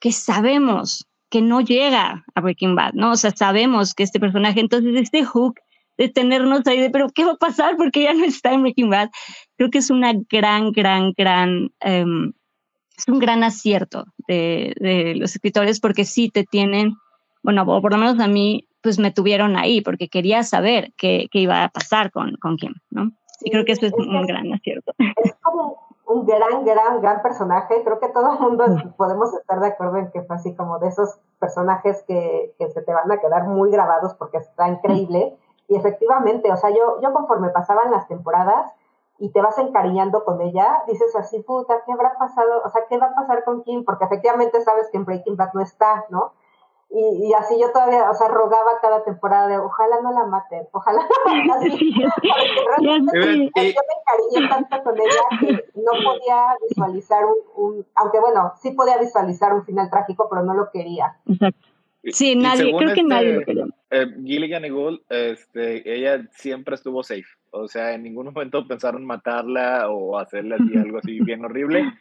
[0.00, 3.12] que sabemos que no llega a Breaking Bad, ¿no?
[3.12, 5.60] O sea, sabemos que este personaje, entonces este hook
[5.98, 7.76] de tenernos ahí de, pero ¿qué va a pasar?
[7.76, 9.10] Porque ya no está en Breaking Bad.
[9.56, 12.32] Creo que es una gran, gran, gran, um,
[12.96, 16.94] es un gran acierto de, de, los escritores porque sí te tienen,
[17.42, 21.40] bueno, por lo menos a mí, pues me tuvieron ahí porque quería saber qué, qué
[21.40, 23.12] iba a pasar con, con Kim, ¿no?
[23.40, 24.94] Y creo que eso es un gran acierto.
[24.98, 27.82] Es como un gran, gran, gran personaje.
[27.84, 28.64] Creo que todo el mundo
[28.96, 32.82] podemos estar de acuerdo en que fue así como de esos personajes que, que se
[32.82, 35.38] te van a quedar muy grabados porque está increíble.
[35.68, 38.72] Y efectivamente, o sea, yo, yo conforme pasaban las temporadas
[39.18, 42.62] y te vas encariñando con ella, dices así, puta, ¿qué habrá pasado?
[42.64, 43.84] O sea, ¿qué va a pasar con Kim?
[43.84, 46.32] Porque efectivamente sabes que en Breaking Bad no está, ¿no?
[46.90, 50.66] Y, y, así yo todavía, o sea, rogaba cada temporada de ojalá no la maten,
[50.72, 51.78] ojalá no la maten.
[52.80, 58.70] yo me encariñé tanto con ella que no podía visualizar un, un, aunque bueno, sí
[58.70, 61.18] podía visualizar un final trágico, pero no lo quería.
[61.26, 61.68] Exacto.
[62.04, 63.66] Sí, nadie, creo que nadie lo este, quería.
[63.90, 67.26] Eh, Gilligan y Gould, este, ella siempre estuvo safe.
[67.50, 71.92] O sea, en ningún momento pensaron matarla o hacerle así algo así bien horrible.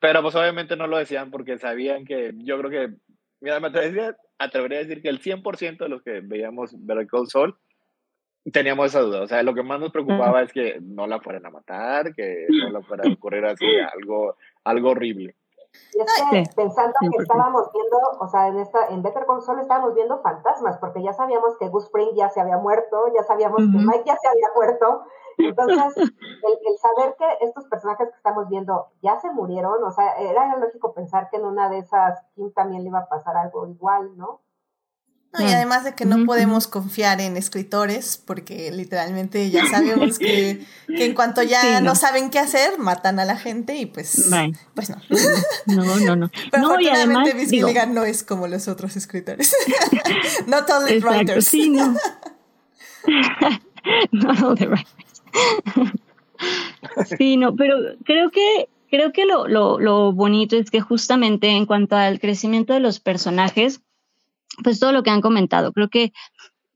[0.00, 2.94] Pero pues obviamente no lo decían porque sabían que yo creo que,
[3.44, 7.28] mira, me atrevería, atrevería a decir que el 100% de los que veíamos Better Call
[7.28, 7.56] Saul
[8.52, 9.22] teníamos esa duda.
[9.22, 12.46] O sea, lo que más nos preocupaba es que no la fueran a matar, que
[12.48, 15.36] no la fuera a ocurrir así algo, algo horrible.
[15.92, 19.60] Y es que pensando que estábamos viendo, o sea, en esta, en Better Call Saul
[19.60, 23.58] estábamos viendo fantasmas, porque ya sabíamos que Gus Spring ya se había muerto, ya sabíamos
[23.58, 25.04] que Mike ya se había muerto.
[25.38, 30.56] Entonces, el, saber que estos personajes que estamos viendo ya se murieron, o sea, era
[30.56, 34.16] lógico pensar que en una de esas Kim también le iba a pasar algo igual,
[34.16, 34.40] ¿no?
[35.38, 41.06] y además de que no podemos confiar en escritores, porque literalmente ya sabemos que, que
[41.06, 41.94] en cuanto ya no.
[41.94, 44.30] saben qué hacer, matan a la gente y pues,
[44.74, 44.96] pues no.
[45.66, 46.30] No, no, no.
[46.50, 49.54] Pero afortunadamente Miss Gilligan no es como los otros escritores.
[50.46, 51.46] Not all the writers.
[51.46, 51.94] Sí, no.
[54.12, 55.03] Not the writers.
[57.18, 61.66] sí, no, pero creo que creo que lo, lo, lo bonito es que justamente en
[61.66, 63.82] cuanto al crecimiento de los personajes,
[64.62, 65.72] pues todo lo que han comentado.
[65.72, 66.12] Creo que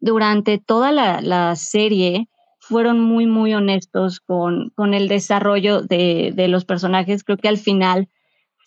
[0.01, 2.29] durante toda la, serie
[2.59, 7.25] fueron muy, muy honestos con, con el desarrollo de, de, los personajes.
[7.25, 8.09] Creo que al final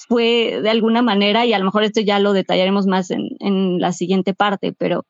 [0.07, 3.79] fue de alguna manera, y a lo mejor esto ya lo detallaremos más en, en
[3.79, 5.05] la siguiente parte, pero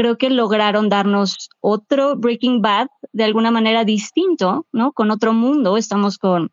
[0.00, 4.92] creo que lograron darnos otro Breaking Bad de alguna manera distinto, ¿no?
[4.92, 5.76] Con otro mundo.
[5.76, 6.50] Estamos con,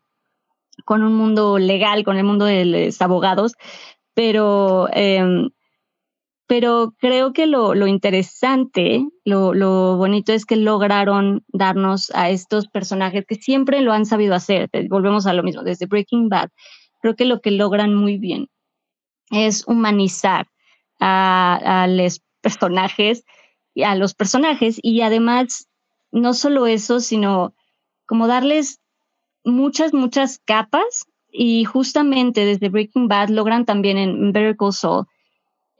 [0.84, 3.54] con un mundo legal, con el mundo de los abogados,
[4.12, 5.48] pero eh,
[6.46, 12.68] pero creo que lo, lo interesante, lo, lo, bonito es que lograron darnos a estos
[12.68, 14.68] personajes que siempre lo han sabido hacer.
[14.90, 16.50] Volvemos a lo mismo, desde Breaking Bad.
[17.00, 18.48] Creo que lo que logran muy bien
[19.30, 20.48] es humanizar
[21.00, 23.24] a, a los personajes
[23.84, 25.68] a los personajes y además
[26.10, 27.54] no solo eso, sino
[28.06, 28.80] como darles
[29.44, 35.06] muchas, muchas capas y justamente desde Breaking Bad logran también en Better Call Saul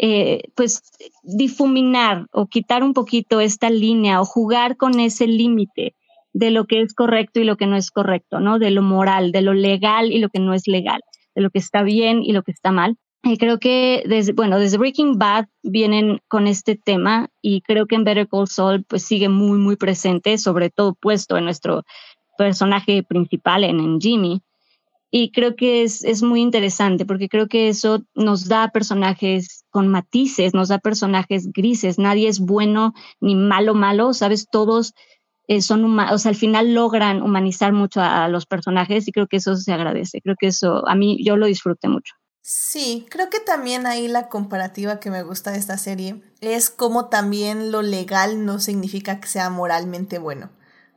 [0.00, 0.80] eh, pues
[1.24, 5.96] difuminar o quitar un poquito esta línea o jugar con ese límite
[6.32, 8.60] de lo que es correcto y lo que no es correcto, ¿no?
[8.60, 11.00] De lo moral, de lo legal y lo que no es legal,
[11.34, 12.96] de lo que está bien y lo que está mal.
[13.22, 17.96] Y creo que desde, bueno, desde Breaking Bad vienen con este tema y creo que
[17.96, 21.82] en Better Call Saul pues sigue muy, muy presente, sobre todo puesto en nuestro
[22.36, 24.42] personaje principal, en, en Jimmy.
[25.10, 29.88] Y creo que es, es muy interesante porque creo que eso nos da personajes con
[29.88, 31.98] matices, nos da personajes grises.
[31.98, 34.48] Nadie es bueno ni malo, malo, ¿sabes?
[34.50, 34.94] Todos
[35.48, 39.26] eh, son humanos, o sea, al final logran humanizar mucho a, los personajes y creo
[39.26, 40.20] que eso se agradece.
[40.20, 42.14] Creo que eso, a mí, yo lo disfruté mucho.
[42.50, 47.10] Sí, creo que también ahí la comparativa que me gusta de esta serie es como
[47.10, 50.48] también lo legal no significa que sea moralmente bueno.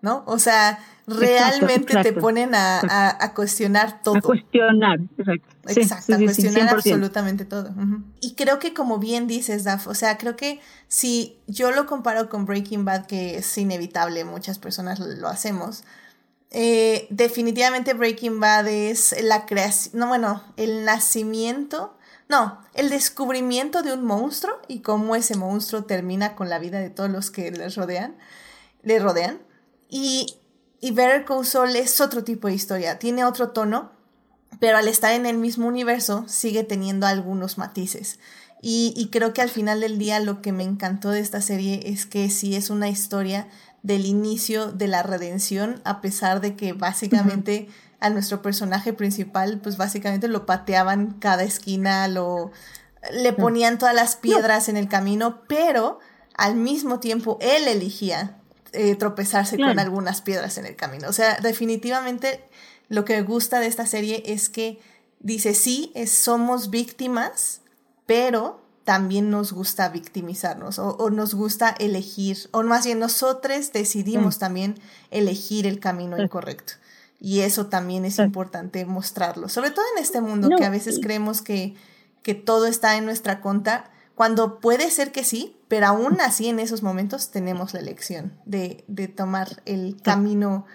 [0.02, 0.24] ¿no?
[0.28, 4.16] O sea, realmente te ponen a, cuestionar todo.
[4.16, 5.58] A cuestionar, exacto.
[5.68, 7.74] exacto, a cuestionar absolutamente todo.
[8.22, 12.30] Y creo que como bien dices, Daf, o sea, creo que si yo lo comparo
[12.30, 15.84] con Breaking Bad, que es inevitable, muchas personas lo hacemos,
[16.52, 21.97] eh, definitivamente Breaking Bad es la creación, no, bueno, el nacimiento,
[22.28, 26.89] no, el descubrimiento de un monstruo y cómo ese monstruo termina con la vida de
[26.89, 28.18] todos los que les rodean,
[28.84, 29.41] le rodean.
[29.89, 30.36] Y,
[30.82, 33.91] y Better Call Saul es otro tipo de historia, tiene otro tono,
[34.60, 38.20] pero al estar en el mismo universo sigue teniendo algunos matices.
[38.64, 42.06] Y, creo que al final del día lo que me encantó de esta serie es
[42.06, 43.47] que sí es una historia
[43.84, 47.67] del inicio de la redención, a pesar de que básicamente
[47.99, 52.51] a nuestro personaje principal, pues básicamente lo pateaban cada esquina, lo
[53.11, 55.99] le ponían todas las piedras en el camino, pero
[56.36, 58.38] al mismo tiempo él elegía
[58.73, 61.09] eh, tropezarse con algunas piedras en el camino.
[61.09, 62.43] O sea, definitivamente
[62.89, 64.79] lo que me gusta de esta serie es que
[65.19, 67.61] dice, sí, somos víctimas,
[68.05, 74.39] pero también nos gusta victimizarnos o, nos gusta elegir, o más bien nosotros decidimos mm.
[74.39, 74.75] también
[75.11, 76.73] elegir el camino incorrecto.
[77.19, 81.43] Y eso también es importante mostrarlo, sobre todo en este mundo que a veces creemos
[81.43, 81.75] que,
[82.23, 86.59] que todo está en nuestra conta cuando puede ser que sí, pero aún así en
[86.59, 90.65] esos momentos tenemos la elección de, de tomar el camino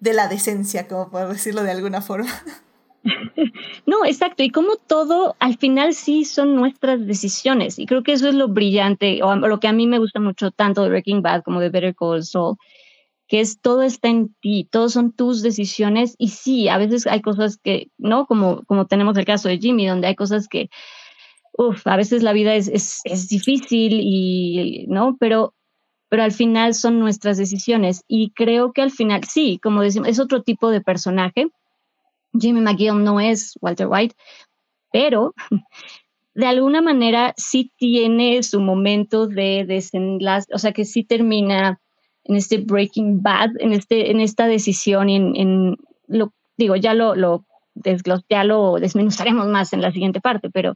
[0.00, 2.30] de la decencia, como por decirlo de alguna forma.
[3.86, 4.42] No, exacto.
[4.42, 7.78] Y como todo, al final sí son nuestras decisiones.
[7.78, 10.50] Y creo que eso es lo brillante, o lo que a mí me gusta mucho
[10.50, 12.56] tanto de Breaking Bad como de Better Call Saul,
[13.28, 16.14] que es todo está en ti, todos son tus decisiones.
[16.18, 18.26] Y sí, a veces hay cosas que, ¿no?
[18.26, 20.68] Como, como tenemos el caso de Jimmy, donde hay cosas que
[21.52, 25.16] uf, a veces la vida es, es, es, difícil y, ¿no?
[25.18, 25.54] Pero,
[26.08, 30.20] pero al final son nuestras decisiones y creo que al final, sí, como decimos, es
[30.20, 31.48] otro tipo de personaje.
[32.38, 34.14] Jimmy McGill no es Walter White,
[34.92, 35.34] pero
[36.34, 41.80] de alguna manera sí tiene su momento de desenlace, o sea que sí termina
[42.24, 45.76] en este Breaking Bad, en, este, en esta decisión y en,
[46.06, 47.44] lo, digo, ya lo, lo
[48.28, 50.74] ya lo desmenuzaremos más en la siguiente parte, pero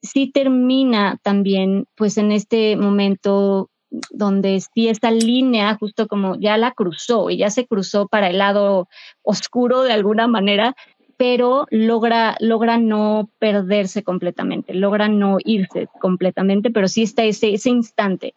[0.00, 3.70] sí termina también pues en este momento
[4.10, 8.38] donde sí esta línea justo como ya la cruzó y ya se cruzó para el
[8.38, 8.88] lado
[9.22, 10.74] oscuro de alguna manera,
[11.16, 17.70] pero logra, logra no perderse completamente, logra no irse completamente, pero sí está ese, ese
[17.70, 18.34] instante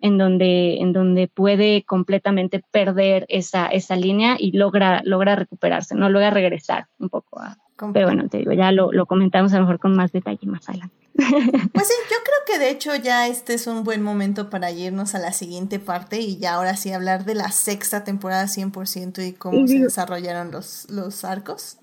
[0.00, 6.08] en donde, en donde puede completamente perder esa, esa línea y logra, logra recuperarse, no
[6.08, 7.56] logra regresar un poco a...
[7.92, 10.68] Pero bueno, te digo, ya lo, lo comentamos a lo mejor con más detalle más
[10.68, 10.94] adelante.
[11.72, 15.14] Pues sí, yo creo que de hecho ya este es un buen momento para irnos
[15.14, 19.32] a la siguiente parte y ya ahora sí hablar de la sexta temporada 100% y
[19.32, 21.78] cómo se desarrollaron los, los arcos.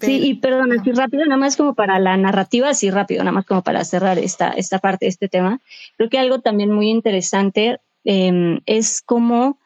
[0.00, 3.46] Sí, y perdón, así rápido, nada más como para la narrativa, así rápido, nada más
[3.46, 5.60] como para cerrar esta, esta parte este tema.
[5.96, 9.58] Creo que algo también muy interesante em, es cómo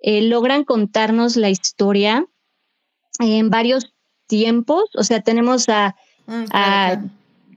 [0.00, 2.26] eh, logran contarnos la historia
[3.18, 3.92] en varios
[4.28, 4.84] tiempos.
[4.94, 6.44] O sea, tenemos a, mm,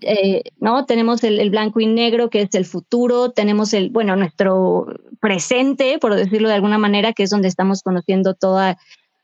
[0.01, 0.85] eh, ¿no?
[0.85, 4.87] Tenemos el, blanco y negro, que es el futuro, tenemos el, bueno, nuestro
[5.19, 8.77] presente, por decirlo de alguna manera, que es donde estamos conociendo toda,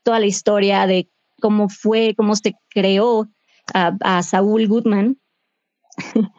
[0.04, 1.08] toda la historia de
[1.40, 3.26] cómo fue, cómo se creó
[3.74, 5.18] a, Saúl Goodman.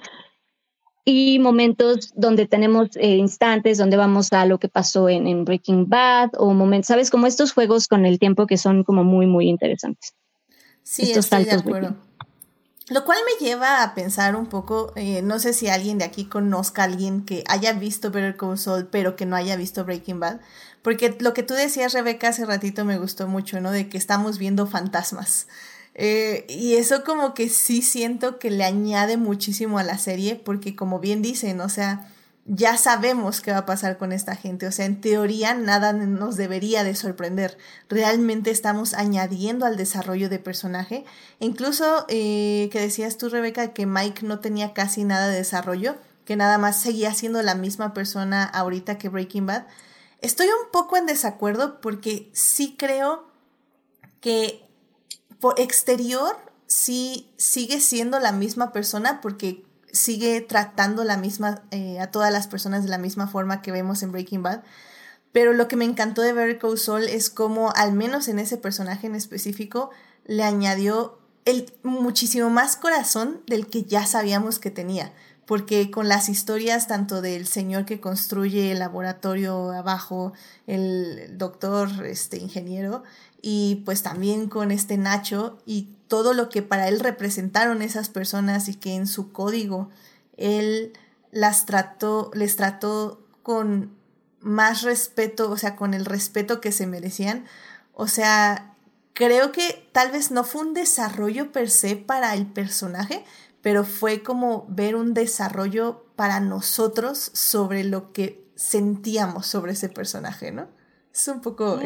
[1.06, 6.32] y momentos donde tenemos eh, instantes donde vamos a lo que pasó en, Breaking Bad
[6.38, 7.10] o momentos, ¿sabes?
[7.10, 10.14] Como estos juegos con el tiempo que son como muy, muy interesantes.
[10.84, 11.96] Sí, estoy de acuerdo.
[12.90, 16.26] Lo cual me lleva a pensar un poco, eh, no sé si alguien de aquí
[16.26, 20.20] conozca a alguien que haya visto Better Call Saul, pero que no haya visto Breaking
[20.20, 20.40] Bad,
[20.82, 23.72] porque lo que tú decías, Rebeca, hace ratito me gustó mucho, ¿no?
[23.72, 25.48] De que estamos viendo fantasmas.
[25.94, 30.76] Eh, y eso como que sí siento que le añade muchísimo a la serie, porque
[30.76, 32.12] como bien dicen, o sea,
[32.46, 34.68] ya sabemos qué va a pasar con esta gente.
[34.68, 37.58] O sea, en teoría nada nos debería de sorprender.
[37.90, 41.06] Realmente estamos añadiendo al desarrollo de personaje.
[41.40, 46.36] Incluso eh, que decías tú, Rebeca, que Mike no tenía casi nada de desarrollo, que
[46.36, 49.68] nada más seguía siendo la misma persona ahorita que Breaking Bad.
[50.22, 53.30] Estoy un poco en desacuerdo porque sí creo
[54.22, 54.68] que
[55.40, 56.36] por exterior
[56.68, 62.48] sí sigue siendo la misma persona porque sigue tratando la misma, eh, a todas las
[62.48, 64.62] personas de la misma forma que vemos en Breaking Bad.
[65.32, 68.58] Pero lo que me encantó de Better Call Saul es como, al menos en ese
[68.58, 69.92] personaje en específico,
[70.26, 75.14] le añadió el muchísimo más corazón del que ya sabíamos que tenía.
[75.46, 80.34] Porque con las historias tanto del señor que construye el laboratorio abajo,
[80.68, 83.04] el doctor, este ingeniero,
[83.42, 88.68] y pues también con este Nacho y todo lo que para él representaron esas personas
[88.68, 89.90] y que en su código
[90.38, 90.94] él
[91.32, 93.92] las trató, les trató con
[94.42, 97.46] más respeto, o sea, con el respeto que se merecían.
[97.94, 98.74] O sea,
[99.14, 103.24] creo que tal vez no fue un desarrollo per se para el personaje,
[103.62, 110.52] pero fue como ver un desarrollo para nosotros sobre lo que sentíamos sobre ese personaje,
[110.52, 110.68] ¿no?
[111.14, 111.80] Es un poco...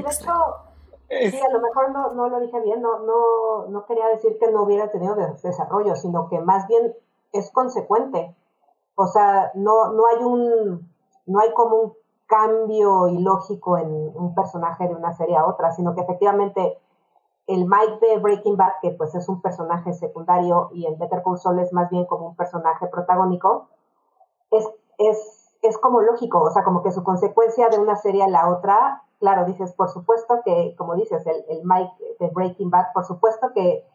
[1.29, 4.51] Sí, a lo mejor no, no lo dije bien, no, no, no quería decir que
[4.51, 6.93] no hubiera tenido desarrollo, sino que más bien
[7.31, 8.35] es consecuente.
[8.95, 10.91] O sea, no, no hay un,
[11.25, 11.93] no hay como un
[12.27, 16.79] cambio ilógico en un personaje de una serie a otra, sino que efectivamente
[17.47, 21.37] el Mike de Breaking Bad, que pues es un personaje secundario, y el Better Call
[21.37, 23.67] Saul es más bien como un personaje protagónico,
[24.51, 28.29] es, es, es como lógico, o sea, como que su consecuencia de una serie a
[28.29, 32.87] la otra claro, dices, por supuesto que, como dices, el, el Mike de Breaking Bad,
[32.93, 33.87] por supuesto que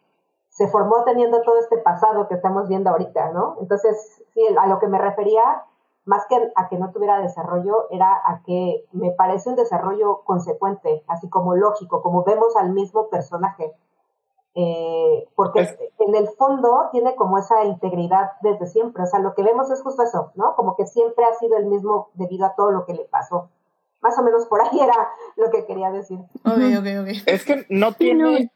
[0.49, 3.57] se formó teniendo todo este pasado que estamos viendo ahorita, ¿no?
[3.61, 5.65] Entonces, sí, a lo que me refería,
[6.05, 11.03] más que a que no tuviera desarrollo, era a que me parece un desarrollo consecuente,
[11.07, 13.71] así como lógico, como vemos al mismo personaje.
[14.55, 15.59] Eh, porque
[15.99, 19.83] en el fondo tiene como esa integridad desde siempre, o sea, lo que vemos es
[19.83, 20.55] justo eso, ¿no?
[20.55, 23.49] Como que siempre ha sido el mismo debido a todo lo que le pasó
[24.01, 26.19] más o menos por ahí era lo que quería decir.
[27.25, 28.51] Es que no tiene,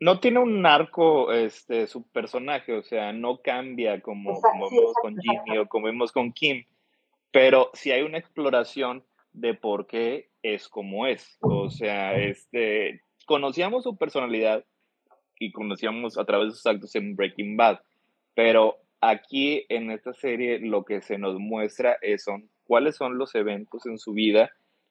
[0.00, 5.16] no tiene un arco este, su personaje, o sea, no cambia como, como vemos con
[5.18, 6.64] Jimmy o como vemos con Kim,
[7.30, 11.38] pero sí hay una exploración de por qué es como es.
[11.40, 14.64] O sea, este, conocíamos su personalidad
[15.38, 17.80] y conocíamos a través de sus actos en Breaking Bad,
[18.34, 23.34] pero aquí en esta serie lo que se nos muestra es, son cuáles son los
[23.34, 24.50] eventos en su vida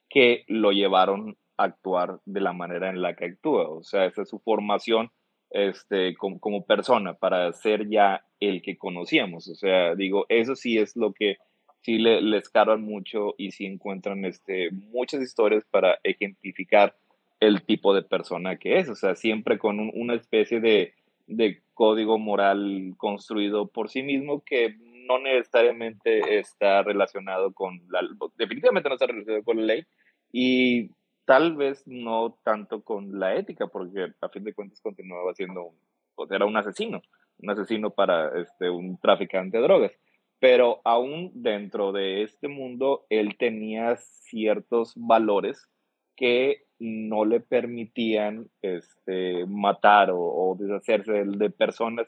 [0.10, 3.70] que lo llevaron a actuar de la manera en la que actúa.
[3.70, 5.10] O sea, esa es su formación
[5.50, 9.48] este, como, persona para ser ya el que conocíamos.
[9.48, 11.38] O sea, digo, eso sí es lo que
[11.82, 16.96] sí le, les mucho y sí encuentran este, muchas historias para ejemplificar
[17.40, 20.94] el tipo de persona que es, o sea, siempre con una especie de,
[21.26, 24.76] de código moral construido por sí mismo que
[25.08, 28.02] no necesariamente está relacionado con la,
[28.38, 29.84] definitivamente no está relacionado con la ley
[30.32, 30.90] y
[31.26, 35.74] tal vez no tanto con la ética, porque a fin de cuentas continuaba siendo,
[36.16, 37.02] pues era un asesino,
[37.40, 39.92] un asesino para este, un traficante de drogas.
[40.40, 45.70] Pero aún dentro de este mundo, él tenía ciertos valores
[46.16, 52.08] que no le permitían este, matar o, deshacerse de, personas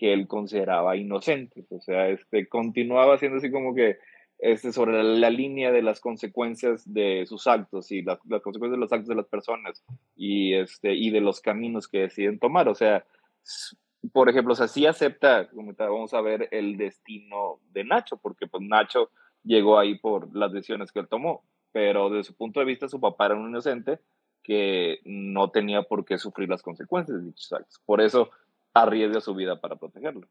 [0.00, 1.70] que él consideraba inocentes.
[1.70, 3.98] O sea, este, continuaba siendo así como que
[4.38, 8.92] este, sobre la, línea de las consecuencias de sus actos y las consecuencias de los
[8.94, 9.84] actos de las personas
[10.16, 12.66] y, este, y de los caminos que deciden tomar.
[12.70, 13.04] O sea,
[14.10, 18.62] por ejemplo, o sea, sí acepta, vamos a ver el destino de Nacho, porque pues
[18.62, 19.10] Nacho
[19.44, 23.00] llegó ahí por las decisiones que él tomó, pero desde su punto de vista su
[23.00, 23.98] papá era un inocente
[24.42, 27.82] que no tenía por qué sufrir las consecuencias de dichos actos.
[27.84, 28.30] Por eso
[28.74, 30.28] arriesga su vida para protegerlo.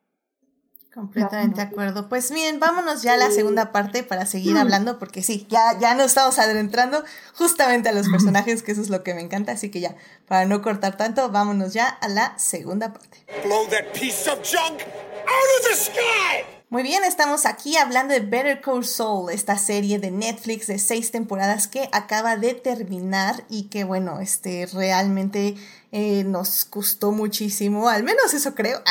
[0.93, 2.09] Completamente de acuerdo.
[2.09, 5.93] Pues bien, vámonos ya a la segunda parte para seguir hablando, porque sí, ya, ya
[5.93, 7.03] nos estamos adentrando
[7.35, 9.95] justamente a los personajes, que eso es lo que me encanta, así que ya,
[10.27, 13.23] para no cortar tanto, vámonos ya a la segunda parte.
[13.45, 16.58] Blow that piece of junk out of the sky!
[16.71, 21.09] Muy bien, estamos aquí hablando de Better Call Saul, esta serie de Netflix de seis
[21.09, 25.55] temporadas que acaba de terminar y que bueno, este realmente
[25.91, 28.83] eh, nos gustó muchísimo, al menos eso creo.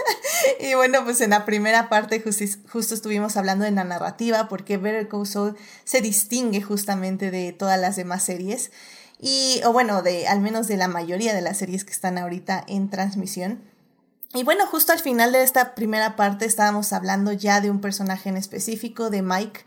[0.58, 5.06] y bueno, pues en la primera parte justo estuvimos hablando de la narrativa porque Better
[5.06, 5.54] Call Saul
[5.84, 8.70] se distingue justamente de todas las demás series
[9.20, 12.64] y o bueno, de al menos de la mayoría de las series que están ahorita
[12.66, 13.60] en transmisión.
[14.34, 18.28] Y bueno, justo al final de esta primera parte estábamos hablando ya de un personaje
[18.28, 19.60] en específico, de Mike,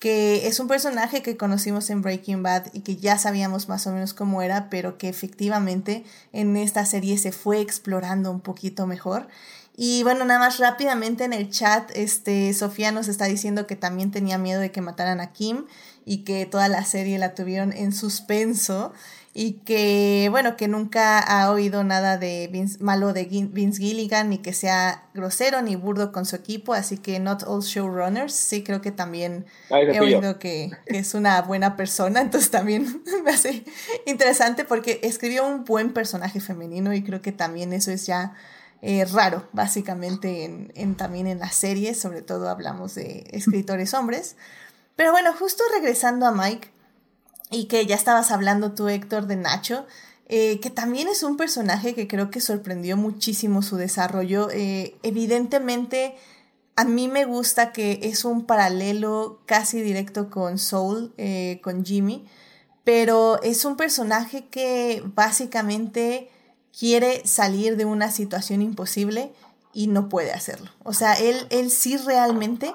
[0.00, 3.92] que es un personaje que conocimos en Breaking Bad y que ya sabíamos más o
[3.92, 9.28] menos cómo era, pero que efectivamente en esta serie se fue explorando un poquito mejor.
[9.76, 14.10] Y bueno, nada más rápidamente en el chat, este, Sofía nos está diciendo que también
[14.10, 15.66] tenía miedo de que mataran a Kim
[16.04, 18.92] y que toda la serie la tuvieron en suspenso
[19.40, 24.52] y que, bueno, que nunca ha oído nada de malo de Vince Gilligan, ni que
[24.52, 28.90] sea grosero ni burdo con su equipo, así que not all showrunners, sí creo que
[28.90, 33.62] también he oído que, es una buena persona, entonces también me hace
[34.06, 38.34] interesante porque escribió un buen personaje femenino y creo que también eso es ya
[38.82, 44.34] eh, raro, básicamente, en, en, también en las series, sobre todo hablamos de escritores hombres.
[44.96, 46.70] Pero bueno, justo regresando a Mike,
[47.50, 49.86] y que ya estabas hablando tú, Héctor, de Nacho,
[50.28, 54.50] eh, que también es un personaje que creo que sorprendió muchísimo su desarrollo.
[54.50, 56.16] Eh, evidentemente,
[56.76, 62.26] a mí me gusta que es un paralelo casi directo con Soul, eh, con Jimmy,
[62.84, 66.30] pero es un personaje que básicamente
[66.78, 69.32] quiere salir de una situación imposible
[69.72, 70.70] y no puede hacerlo.
[70.84, 72.74] O sea, él, él sí realmente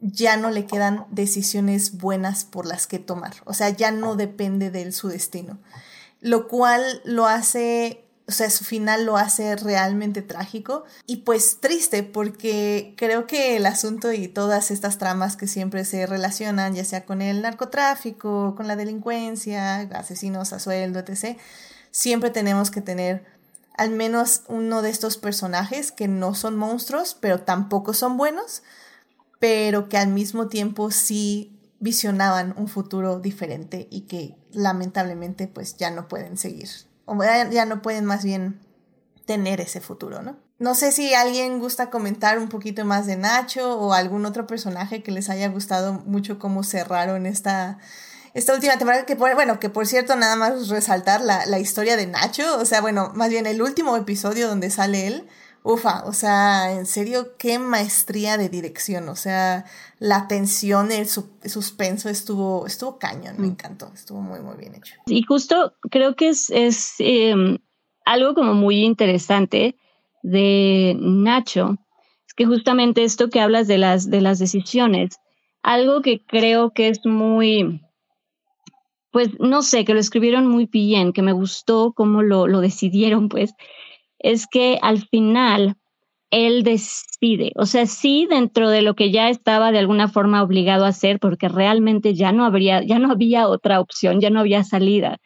[0.00, 3.34] ya no le quedan decisiones buenas por las que tomar.
[3.44, 5.58] O sea, ya no depende de él su destino.
[6.20, 12.02] Lo cual lo hace, o sea, su final lo hace realmente trágico y pues triste
[12.02, 17.04] porque creo que el asunto y todas estas tramas que siempre se relacionan, ya sea
[17.04, 21.38] con el narcotráfico, con la delincuencia, asesinos a sueldo, etc.,
[21.90, 23.24] siempre tenemos que tener
[23.76, 28.62] al menos uno de estos personajes que no son monstruos, pero tampoco son buenos
[29.38, 35.90] pero que al mismo tiempo sí visionaban un futuro diferente y que lamentablemente pues ya
[35.90, 36.68] no pueden seguir,
[37.04, 38.60] o ya no pueden más bien
[39.26, 40.36] tener ese futuro, ¿no?
[40.58, 45.02] No sé si alguien gusta comentar un poquito más de Nacho o algún otro personaje
[45.02, 47.78] que les haya gustado mucho cómo cerraron esta,
[48.32, 51.98] esta última temporada, que por, bueno, que por cierto nada más resaltar la, la historia
[51.98, 55.28] de Nacho, o sea, bueno, más bien el último episodio donde sale él,
[55.66, 59.64] ufa, o sea, en serio, qué maestría de dirección, o sea,
[59.98, 63.50] la tensión, el, suspenso estuvo, estuvo cañón, me mm.
[63.50, 64.94] encantó, estuvo muy, muy bien hecho.
[65.06, 67.58] Y justo creo que es, es em,
[68.04, 69.76] algo como muy interesante
[70.22, 71.76] de Nacho,
[72.28, 75.18] es que justamente esto que hablas de las, de las decisiones,
[75.62, 77.80] algo que creo que es muy,
[79.10, 83.28] pues no sé, que lo escribieron muy bien, que me gustó cómo lo, lo decidieron,
[83.28, 83.52] pues,
[84.18, 85.76] es que al final
[86.30, 90.84] él decide, o sea, sí dentro de lo que ya estaba de alguna forma obligado
[90.84, 94.64] a hacer, porque realmente ya no habría, ya no había otra opción, ya no había
[94.64, 95.18] salida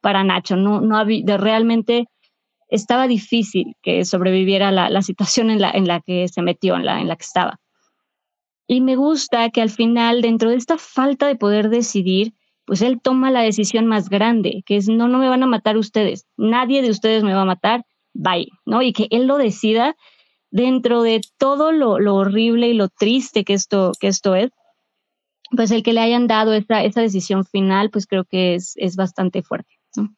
[0.00, 2.06] para Nacho, no, no había, realmente
[2.68, 6.84] estaba difícil que sobreviviera la, la situación en la, en la que se metió, en
[6.84, 7.60] la, en la que estaba.
[8.66, 12.34] Y me gusta que al final, dentro de esta falta de poder decidir,
[12.64, 15.76] pues él toma la decisión más grande, que es no, no me van a matar
[15.76, 18.82] ustedes, nadie de ustedes me va a matar, bye, ¿no?
[18.82, 19.96] Y que él lo decida
[20.50, 24.50] dentro de todo lo, horrible y lo triste que esto, que esto es,
[25.54, 28.96] pues el que le hayan dado esa, esa decisión final, pues creo que es, es
[28.96, 29.72] bastante fuerte.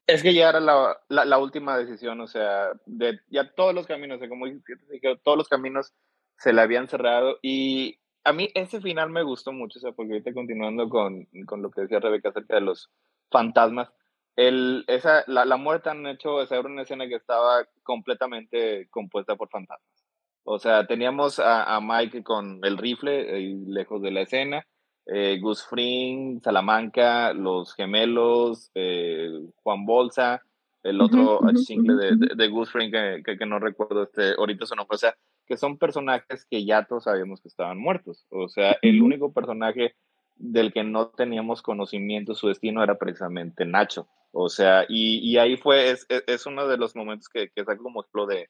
[0.06, 4.20] Es que ya era la, la, última decisión, o sea, de, ya todos los caminos,
[4.28, 5.92] como dije, todos los caminos
[6.38, 10.12] se le habían cerrado y a mí ese final me gustó mucho, o sea, porque
[10.12, 12.90] ahorita continuando con, con lo que decía Rebeca acerca de los
[13.30, 13.90] fantasmas,
[14.36, 19.36] el, esa, la, la muerte han hecho, esa era una escena que estaba completamente compuesta
[19.36, 20.04] por fantasmas.
[20.44, 24.66] O sea, teníamos a, a Mike con el rifle eh, lejos de la escena,
[25.06, 29.30] eh, Gus Fring, Salamanca, los gemelos, eh,
[29.62, 30.42] Juan Bolsa,
[30.82, 34.96] el otro uh de, de, Gus Fring que, que, no recuerdo este, ahorita su nombre,
[34.96, 35.16] o sea,
[35.46, 38.26] que son personajes que ya todos sabíamos que estaban muertos.
[38.30, 39.94] O sea, el único personaje
[40.36, 44.08] del que no teníamos conocimiento, su destino era precisamente Nacho.
[44.32, 47.84] O sea, y, y ahí fue, es, es, uno de los momentos que, que saco
[47.84, 48.48] como ejemplo de,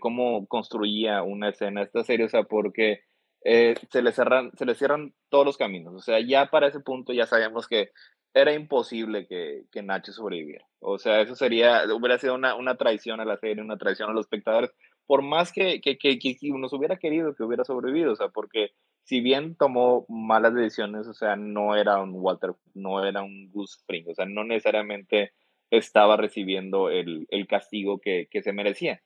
[0.00, 3.04] cómo construía una escena esta serie, o sea, porque
[3.44, 5.94] eh, se, le se cierran todos los caminos.
[5.94, 7.90] O sea, ya para ese punto ya sabíamos que
[8.34, 10.66] era imposible que, que Nacho sobreviviera.
[10.80, 14.12] O sea, eso sería, hubiera sido una, una traición a la serie, una traición a
[14.12, 14.72] los espectadores,
[15.06, 18.72] por más que, que, que, que nos hubiera querido que hubiera sobrevivido, o sea, porque
[19.10, 23.82] si bien tomó malas decisiones, o sea, no era un Walter, no era un Gus
[23.84, 25.32] Fring, o sea, no necesariamente
[25.68, 29.02] estaba recibiendo el, el castigo que, que, se merecía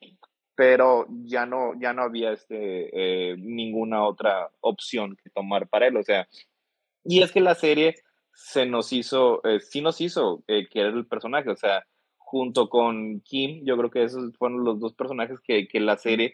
[0.53, 5.97] pero ya no, ya no había este, eh, ninguna otra opción que tomar para él.
[5.97, 6.29] O sea,
[7.03, 7.95] y es que la serie
[8.31, 11.49] se nos hizo, eh, sí nos hizo eh, querer el personaje.
[11.49, 11.85] O sea,
[12.15, 16.31] junto con Kim, yo creo que esos fueron los dos personajes que, que la serie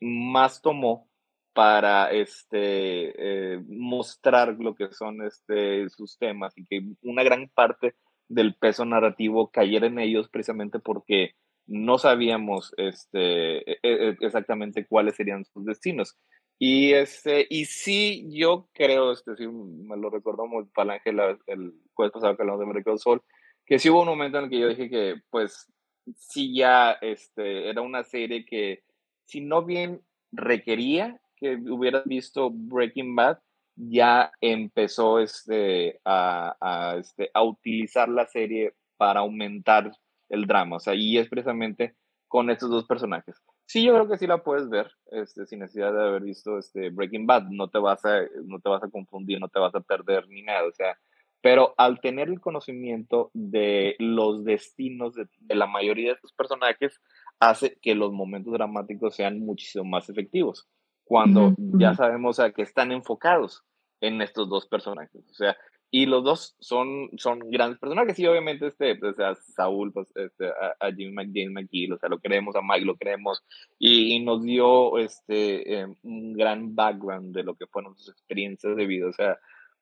[0.00, 1.09] más tomó
[1.52, 7.94] para este, eh, mostrar lo que son este, sus temas y que una gran parte
[8.28, 11.34] del peso narrativo cayera en ellos precisamente porque
[11.66, 16.16] no sabíamos este, e, e, exactamente cuáles serían sus destinos.
[16.58, 21.10] Y, este, y sí, yo creo, este, sí, me lo recordó muy Falange
[21.46, 23.22] el jueves pasado que hablamos de Mercado Sol,
[23.64, 25.72] que sí hubo un momento en el que yo dije que, pues,
[26.16, 28.82] sí ya este, era una serie que,
[29.24, 33.38] si no bien requería que hubieras visto Breaking Bad,
[33.76, 39.90] ya empezó este, a, a, este, a utilizar la serie para aumentar
[40.28, 41.96] el drama, o sea, y es precisamente
[42.28, 43.36] con estos dos personajes.
[43.66, 46.90] Sí, yo creo que sí la puedes ver, este, sin necesidad de haber visto este
[46.90, 49.80] Breaking Bad, no te vas a, no te vas a confundir, no te vas a
[49.80, 50.98] perder ni nada, o sea,
[51.40, 57.00] pero al tener el conocimiento de los destinos de, la mayoría de estos personajes,
[57.38, 60.68] hace que los momentos dramáticos sean muchísimo más efectivos,
[61.10, 63.64] cuando ya sabemos a que están enfocados
[64.00, 65.56] en estos dos personajes, o sea,
[65.90, 70.46] y los dos son, son grandes personajes y obviamente este, pues, a Saúl, pues, este,
[70.46, 73.42] a, a Jimmy McGill, McGill, o sea, lo queremos, a Mike lo queremos
[73.76, 78.86] y, nos dio este, eh, un gran background de lo que fueron sus experiencias de
[78.86, 79.36] vida, o sea,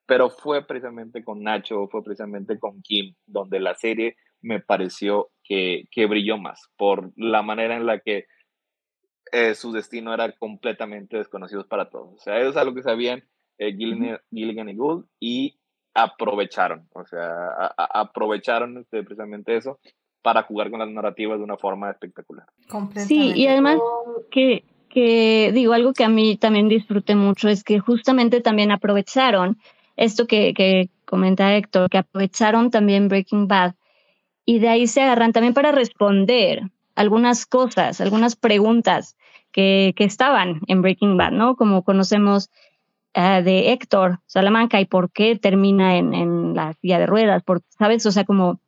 [0.06, 5.88] pero fue precisamente con Nacho, fue precisamente con Kim, donde la serie me pareció que,
[5.90, 8.24] que brilló más por la manera en la que
[9.32, 12.14] eh, su destino era completamente desconocido para todos.
[12.14, 13.24] O sea, ellos es algo que sabían
[13.58, 15.58] eh, Gilligan, y Gould y
[15.94, 19.80] aprovecharon, o sea, aprovecharon este, precisamente eso
[20.22, 22.46] para jugar con las narrativas de una forma espectacular.
[22.94, 23.78] Sí, y además
[24.30, 29.58] que, que, digo, algo que a mí también disfruté mucho es que justamente también aprovecharon
[29.96, 33.74] esto que, que comenta Héctor, que aprovecharon también Breaking Bad
[34.44, 36.62] y de ahí se agarran también para responder
[36.94, 39.16] algunas cosas, algunas preguntas
[39.52, 41.56] que, que estaban en Breaking Bad, ¿no?
[41.56, 42.50] Como conocemos
[43.14, 47.62] eh, de Héctor Salamanca y por qué termina en, en la silla de ruedas, por,
[47.78, 48.04] ¿sabes?
[48.06, 48.60] O sea, como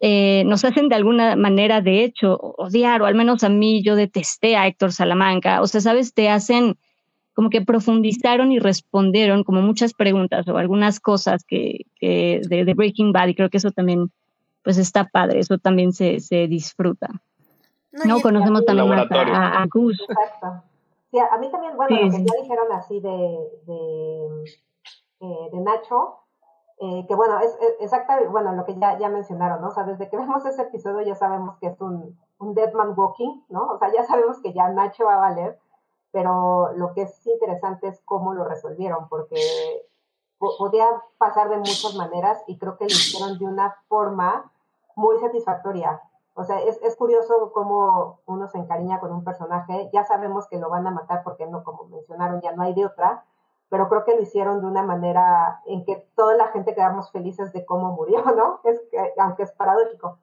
[0.00, 3.96] eh, nos hacen de alguna manera, de hecho, odiar, o al menos a mí yo
[3.96, 6.12] detesté a Héctor Salamanca, o sea, ¿sabes?
[6.12, 6.76] Te hacen
[7.32, 12.74] como que profundizaron y respondieron como muchas preguntas o algunas cosas que, que de, de,
[12.74, 14.10] Breaking Bad y creo que eso también
[14.62, 17.08] pues está padre, eso también se, se disfruta.
[18.04, 20.00] No, conocemos también a, a, Gus.
[20.08, 20.64] Exacto
[21.20, 24.44] a mí también, bueno, lo que ya dijeron así de, de,
[25.20, 26.18] eh, de Nacho,
[26.78, 29.68] eh, que bueno, es, exactamente, bueno, lo que ya, ya mencionaron, ¿no?
[29.68, 32.94] O sea, desde que vemos ese episodio ya sabemos que es un, un Dead Man
[32.96, 33.68] Walking, ¿no?
[33.68, 35.58] O sea, ya sabemos que ya Nacho va a valer,
[36.10, 39.36] pero lo que es interesante es cómo lo resolvieron, porque
[40.38, 40.86] podía
[41.16, 44.52] pasar de muchas maneras y creo que lo hicieron de una forma
[44.94, 46.02] muy satisfactoria.
[46.34, 50.58] O sea, es, es curioso cómo uno se encariña con un personaje, ya sabemos que
[50.58, 53.24] lo van a matar porque no, como mencionaron, ya no hay de otra,
[53.68, 57.52] pero creo que lo hicieron de una manera en que toda la gente quedamos felices
[57.52, 58.60] de cómo murió, ¿no?
[58.64, 60.18] Es que, aunque es paradójico.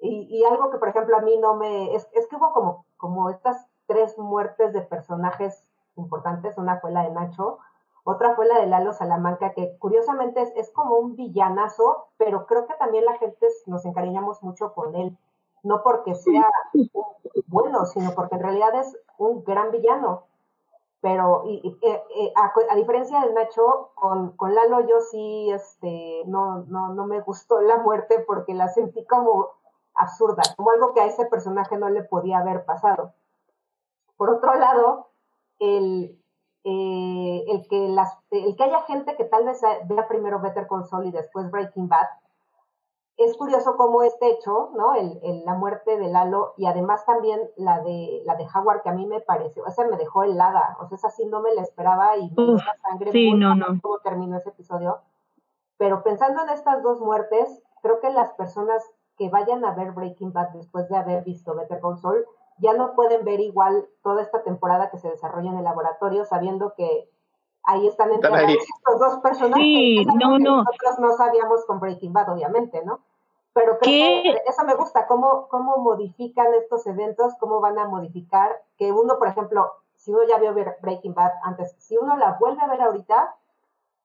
[0.00, 1.94] Y, y, algo que, por ejemplo, a mí no me...
[1.94, 5.66] Es, es que hubo como, como estas tres muertes de personajes
[5.96, 6.58] importantes.
[6.58, 7.58] Una fue la de Nacho,
[8.04, 12.66] otra fue la de Lalo Salamanca, que curiosamente es, es como un villanazo, pero creo
[12.66, 15.16] que también la gente nos encariñamos mucho con él.
[15.64, 16.46] No porque sea
[17.46, 20.24] bueno, sino porque en realidad es un gran villano
[21.04, 26.94] pero eh, eh, a, diferencia de Nacho, con, con, Lalo yo sí este, no, no,
[26.94, 29.50] no me gustó la muerte porque la sentí como
[29.94, 33.12] absurda, como algo que a ese personaje no le podía haber pasado.
[34.16, 35.10] Por otro lado,
[35.58, 36.18] el,
[36.64, 41.08] eh, el, que, las, el que haya gente que tal vez vea primero Better Console
[41.08, 42.08] y después Breaking Bad,
[43.16, 44.94] es curioso cómo este hecho, ¿no?
[44.94, 48.94] El, la muerte de Lalo y además también la de la de Howard que a
[48.94, 52.16] mí me pareció, esa me dejó helada, o sea, esa sí no me la esperaba
[52.16, 53.80] y me dio la sangre sí, no, no.
[53.80, 55.00] cómo terminó ese episodio.
[55.76, 58.82] Pero pensando en estas dos muertes, creo que las personas
[59.16, 62.26] que vayan a ver Breaking Bad después de haber visto Better Call Saul
[62.58, 66.74] ya no pueden ver igual toda esta temporada que se desarrolla en el laboratorio sabiendo
[66.76, 67.10] que
[67.64, 69.64] ahí están entrados estos dos personajes.
[69.64, 70.58] Sí, no, no.
[70.58, 73.00] Nosotros no sabíamos con Breaking Bad, obviamente, ¿no?
[73.52, 78.62] Pero creo que eso me gusta, cómo, cómo modifican estos eventos, cómo van a modificar,
[78.76, 80.52] que uno, por ejemplo, si uno ya vio
[80.82, 83.36] Breaking Bad antes, si uno la vuelve a ver ahorita,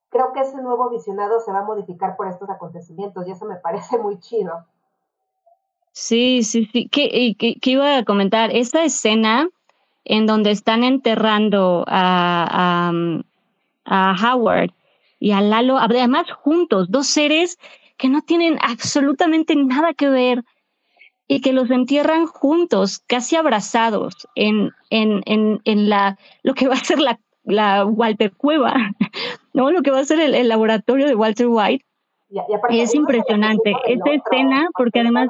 [0.08, 3.56] creo que ese nuevo visionado se va a modificar por estos acontecimientos y eso me
[3.62, 4.64] parece muy chido.
[5.92, 6.88] Sí, sí, sí.
[6.88, 8.54] ¿Qué, qué, iba a comentar?
[8.54, 9.48] Esta escena
[10.04, 12.92] en donde están enterrando a,
[13.84, 14.70] a Howard
[15.18, 17.58] y a Lalo, además juntos, dos seres
[17.96, 20.42] que no tienen absolutamente nada que ver
[21.28, 26.74] y que los entierran juntos, casi abrazados en, en, en, en la, lo que va
[26.74, 28.74] a ser la, la Walter Cueva,
[29.52, 29.70] ¿no?
[29.70, 31.84] Lo que va a ser el, laboratorio de Walter White.
[32.70, 33.74] es impresionante.
[33.86, 35.28] Esta escena, porque además...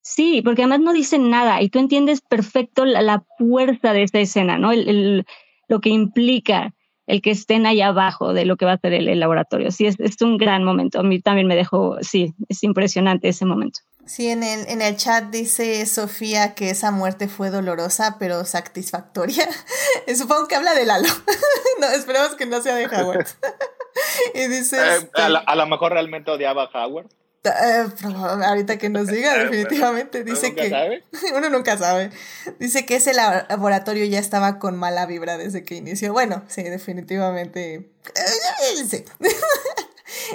[0.00, 4.58] Sí, porque además no dicen nada y tú entiendes perfecto la, fuerza de esta escena,
[4.58, 4.70] ¿no?
[4.70, 5.26] el,
[5.66, 6.72] lo que implica
[7.06, 9.70] el que estén ahí abajo de lo que va a ser el, laboratorio.
[9.70, 11.00] Sí, es, es, un gran momento.
[11.00, 13.80] A mí también me dejó, sí, es impresionante ese momento.
[14.06, 19.48] Sí, en el, en el chat dice Sofía que esa muerte fue dolorosa, pero satisfactoria.
[20.16, 21.08] Supongo que habla de Lalo.
[21.80, 23.26] no, esperemos que no sea de Howard.
[24.34, 24.76] y dice...
[24.76, 27.08] Eh, este a, lo mejor realmente odiaba a Howard.
[27.50, 27.86] Eh,
[28.44, 30.24] ahorita que nos diga, definitivamente.
[30.24, 31.02] Dice que.
[31.36, 32.10] Uno nunca sabe.
[32.58, 36.12] Dice que ese laboratorio ya estaba con mala vibra desde que inició.
[36.12, 37.88] Bueno, sí, definitivamente.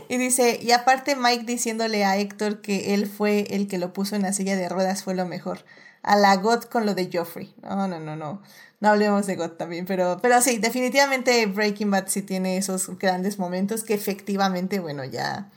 [0.10, 4.16] y dice, y aparte Mike diciéndole a Héctor que él fue el que lo puso
[4.16, 5.64] en la silla de ruedas fue lo mejor.
[6.04, 7.54] A la God con lo de Joffrey.
[7.62, 8.42] No, no, no, no.
[8.80, 13.38] No hablemos de God también, pero, pero sí, definitivamente Breaking Bad sí tiene esos grandes
[13.38, 15.52] momentos que efectivamente, bueno, ya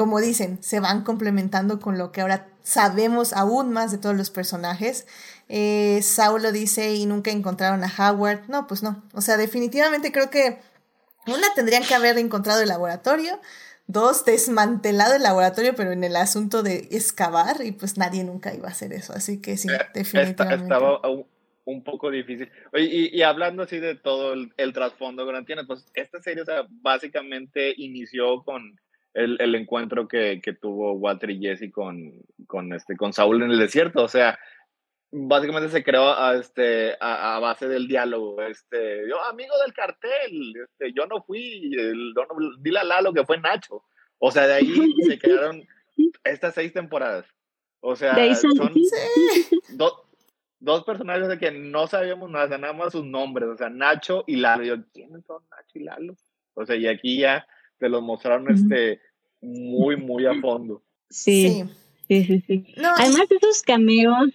[0.00, 4.30] como dicen, se van complementando con lo que ahora sabemos aún más de todos los
[4.30, 5.06] personajes.
[5.50, 8.48] Eh, Saulo dice, y nunca encontraron a Howard.
[8.48, 9.02] No, pues no.
[9.12, 10.56] O sea, definitivamente creo que
[11.26, 13.38] una tendrían que haber encontrado el laboratorio.
[13.88, 18.68] Dos, desmantelado el laboratorio, pero en el asunto de excavar, y pues nadie nunca iba
[18.68, 19.12] a hacer eso.
[19.12, 20.62] Así que sí, eh, definitivamente.
[20.62, 20.98] Estaba
[21.66, 22.50] un poco difícil.
[22.72, 26.40] y, y, hablando así de todo el, el trasfondo que no tienes, pues esta serie,
[26.40, 28.80] o sea, básicamente inició con
[29.14, 32.12] el, el encuentro que, que, tuvo Walter y Jesse con,
[32.46, 34.04] con, este, con Saúl en el desierto.
[34.04, 34.38] O sea,
[35.10, 38.40] básicamente se creó a, este, a, base del diálogo.
[38.42, 42.14] Este, yo, amigo del cartel, este, yo no fui, el,
[42.60, 43.82] dile a Lalo que fue Nacho.
[44.18, 44.74] O sea, de ahí
[45.08, 45.66] se quedaron
[46.24, 47.26] estas seis temporadas.
[47.80, 48.74] O sea, son
[50.60, 54.36] dos personajes de que no sabíamos nada, nada más sus nombres, o sea, Nacho y
[54.36, 54.62] Lalo.
[54.62, 56.14] Yo, ¿quiénes son Nacho y Lalo?
[56.54, 57.46] O sea, y aquí ya
[57.80, 59.00] te los mostraron este
[59.40, 60.82] muy, muy a fondo.
[61.08, 61.64] Sí.
[62.06, 62.74] Sí, sí, sí.
[62.76, 64.30] Además, esos cameos,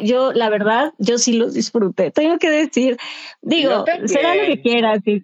[0.00, 2.10] yo, la verdad, yo sí los disfruté.
[2.10, 2.96] Tengo que decir,
[3.40, 5.00] digo, será lo que quieras.
[5.06, 5.22] Y,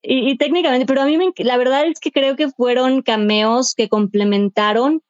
[0.00, 3.88] y, técnicamente, pero a mí me, la verdad es que creo que fueron cameos que
[3.88, 5.02] complementaron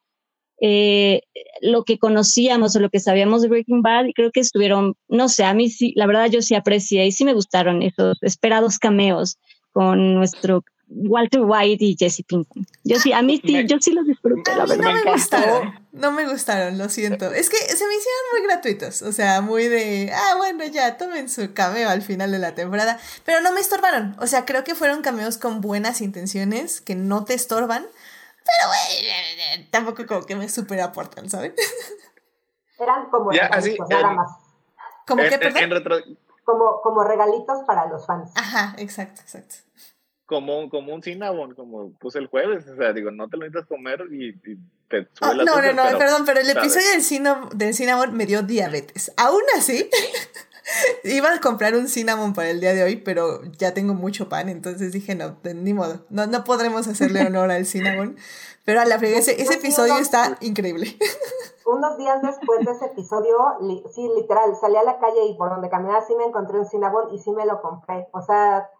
[0.65, 1.23] eh,
[1.61, 5.29] lo que conocíamos o lo que sabíamos de Breaking Bad y creo que estuvieron, no
[5.29, 8.79] sé, a mí sí, la verdad yo sí aprecié y sí me gustaron esos esperados
[8.79, 9.39] cameos
[9.73, 10.63] con nuestro
[10.95, 12.67] Walter White y Jesse Pinkman.
[12.85, 14.85] Yo sí, a mí sí, yo sí los disfruté, la verdad.
[14.85, 17.31] No me gustaron, no me gustaron, lo siento.
[17.33, 21.29] Es que se me hicieron muy gratuitos, o sea, muy de, ah, bueno, ya, tomen
[21.29, 24.75] su cameo al final de la temporada, pero no me estorbaron, o sea, creo que
[24.75, 27.87] fueron cameos con buenas intenciones, que no te estorban,
[28.45, 31.53] pero güey, tampoco como que me super aportan, ¿sabes?
[32.79, 34.31] Eran como ya, así, nada más.
[35.07, 35.63] ¿Cómo que, perdón?
[35.63, 35.97] En, retro,
[36.45, 38.31] como, como regalitos para los fans.
[38.35, 39.57] Ajá, exacto, exacto.
[40.27, 43.67] Como, como un cinnamon, como puse el jueves, o sea, digo, no te lo necesitas
[43.67, 44.33] comer y,
[44.89, 48.25] te sube oh, No, no, no, perdón, pero el episodio del, cinnamon, del cinnamon me
[48.25, 49.13] dio diabetes.
[49.17, 49.91] Aún así,
[51.05, 54.49] iba a comprar un cinnamon para el día de hoy, pero ya tengo mucho pan,
[54.49, 58.17] entonces dije, no, ni modo, no, no podremos hacerle honor al cinnamon.
[58.65, 60.97] Pero a la frega, ese, episodio está increíble.
[61.67, 63.37] Unos días después de ese episodio,
[63.93, 67.13] sí, literal, salí a la calle y por donde caminaba sí me encontré un cinnamon
[67.13, 68.07] y sí me lo compré.
[68.13, 68.71] O sea,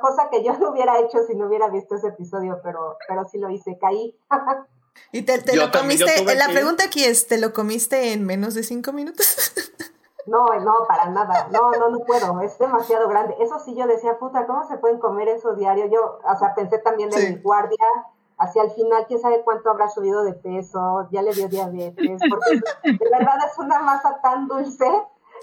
[0.00, 3.38] cosa que yo no hubiera hecho si no hubiera visto ese episodio, pero, pero sí
[3.38, 4.16] lo hice, caí.
[5.12, 6.24] ¿Y te, lo comiste?
[6.34, 9.52] La pregunta aquí es, ¿te lo comiste en menos de cinco minutos?
[10.26, 11.48] No, no, para nada.
[11.50, 12.42] No, no, no puedo.
[12.42, 13.34] Es demasiado grande.
[13.40, 15.86] Eso sí, yo decía, puta, ¿cómo se pueden comer eso diario?
[15.86, 17.86] Yo, o sea, pensé también en mi guardia.
[18.36, 21.08] Hacia el final, quién sabe cuánto habrá subido de peso.
[21.10, 22.20] Ya le dio diabetes.
[22.28, 24.84] Porque de verdad es una masa tan dulce.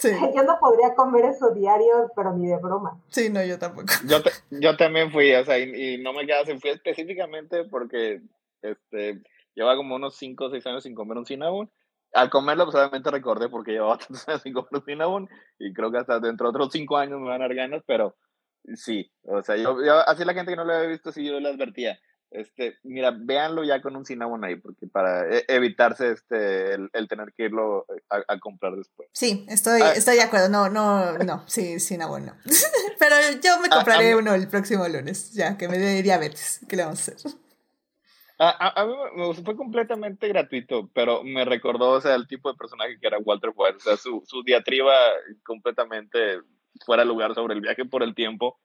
[0.35, 3.01] Yo no podría comer eso diario, pero ni de broma.
[3.09, 3.87] Sí, no, yo tampoco.
[4.07, 4.17] Yo,
[4.49, 8.21] yo también fui, o sea, y, no me quedaba, fui específicamente porque
[8.61, 9.21] este,
[9.53, 11.69] lleva como unos 5 o 6 años sin comer un cinnamon
[12.15, 15.29] al comerlo, pues obviamente recordé porque llevaba tantos años sin comer cinnamon
[15.59, 18.15] y creo que hasta dentro de otros cinco años me van a dar ganas, pero
[18.73, 19.77] sí, o sea, yo,
[20.07, 21.99] así la gente que no lo había visto, sí, yo le advertía,
[22.36, 27.33] este, mira, véanlo ya con un cinnamon ahí, porque para e, evitarse este, el, tener
[27.33, 29.09] que irlo a, comprar después.
[29.13, 29.93] Sí, estoy, ah.
[29.93, 32.33] estoy de acuerdo, no, no, no, sí, cinnamon no.
[32.99, 36.75] pero yo me ah, compraré uno el próximo lunes, ya, que me dé diabetes, ¿qué
[36.75, 37.31] le vamos a hacer?
[38.38, 42.57] A, a, mí me, fue completamente gratuito, pero me recordó, o sea, el tipo de
[42.57, 44.93] personaje que era Walter White, o sea, su, su diatriba
[45.43, 46.41] completamente
[46.86, 48.59] fuera de lugar sobre el viaje por el tiempo.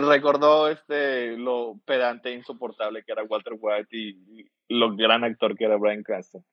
[0.00, 5.64] Recordó este, lo pedante e insoportable que era Walter White y, lo gran actor que
[5.64, 6.44] era Brian Cranston.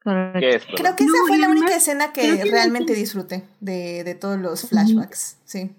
[0.00, 0.32] Creo
[0.96, 5.70] que esa fue la única escena que realmente disfruté de, de todos los flashbacks, sí.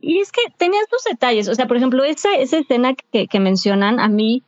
[0.00, 3.40] Y es que tenía sus detalles, o sea, por ejemplo, esa, esa escena que, que
[3.40, 4.44] mencionan, a mí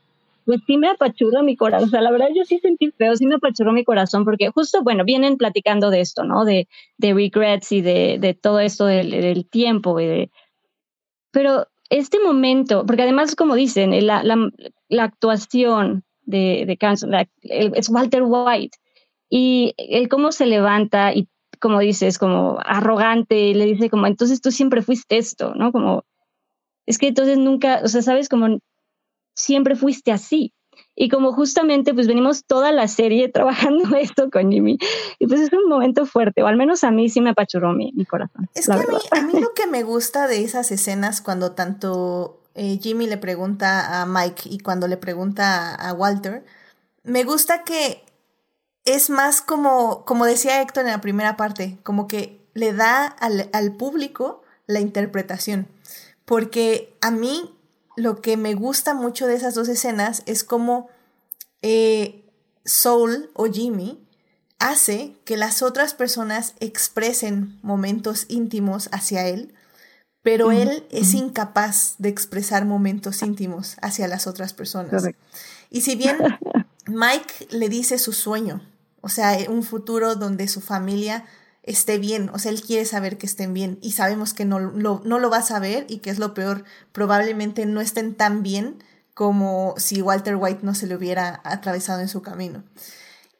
[0.48, 1.88] pues sí me apachurró mi corazón.
[1.88, 4.82] O sea, la verdad yo sí sentí feo, sí me apachurró mi corazón, porque justo,
[4.82, 6.46] bueno, vienen platicando de esto, ¿no?
[6.46, 10.00] De, de regrets y de, de todo esto del, del tiempo.
[10.00, 10.30] Y de...
[11.30, 14.50] Pero este momento, porque además, como dicen, la, la,
[14.88, 16.78] la actuación de, de
[17.74, 18.78] es Walter White,
[19.30, 21.28] y él cómo se levanta y
[21.60, 25.72] como dices, como arrogante, le dice como, entonces tú siempre fuiste esto, ¿no?
[25.72, 26.04] Como,
[26.86, 28.58] es que entonces nunca, o sea, sabes, como
[29.34, 30.52] siempre fuiste así.
[31.00, 34.78] Y como justamente pues venimos toda la serie trabajando esto con Jimmy,
[35.20, 37.92] y pues es un momento fuerte, o al menos a mí sí me apachurró mi,
[37.92, 38.50] mi corazón.
[38.54, 43.06] Es que a mí, lo que me gusta de esas escenas cuando tanto eh, Jimmy
[43.06, 46.44] le pregunta a Mike y cuando le pregunta a, Walter,
[47.04, 48.04] me gusta que
[48.84, 53.48] es más como, como decía Héctor en la primera parte, como que le da al,
[53.52, 55.68] al público la interpretación.
[56.24, 57.54] Porque a mí
[57.98, 60.88] lo que me gusta mucho de esas dos escenas es como
[61.62, 62.24] eh,
[62.64, 64.06] Soul o Jimmy
[64.60, 69.54] hace que las otras personas expresen momentos íntimos hacia él,
[70.22, 75.04] pero él es incapaz de expresar momentos íntimos hacia las otras personas.
[75.70, 76.18] Y si bien
[76.86, 78.62] Mike le dice su sueño,
[79.00, 81.24] o sea, un futuro donde su familia
[81.62, 85.02] esté bien, o sea, él quiere saber que estén bien y sabemos que no lo,
[85.04, 88.82] no lo va a saber y que es lo peor, probablemente no estén tan bien
[89.14, 92.64] como si Walter White no se le hubiera atravesado en su camino.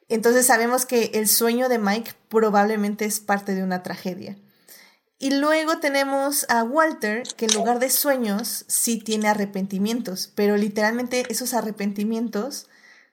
[0.09, 4.37] Entonces sabemos que el sueño de Mike probablemente es parte de una tragedia.
[5.19, 11.25] Y luego tenemos a Walter, que en lugar de sueños sí tiene arrepentimientos, pero literalmente
[11.29, 12.67] esos arrepentimientos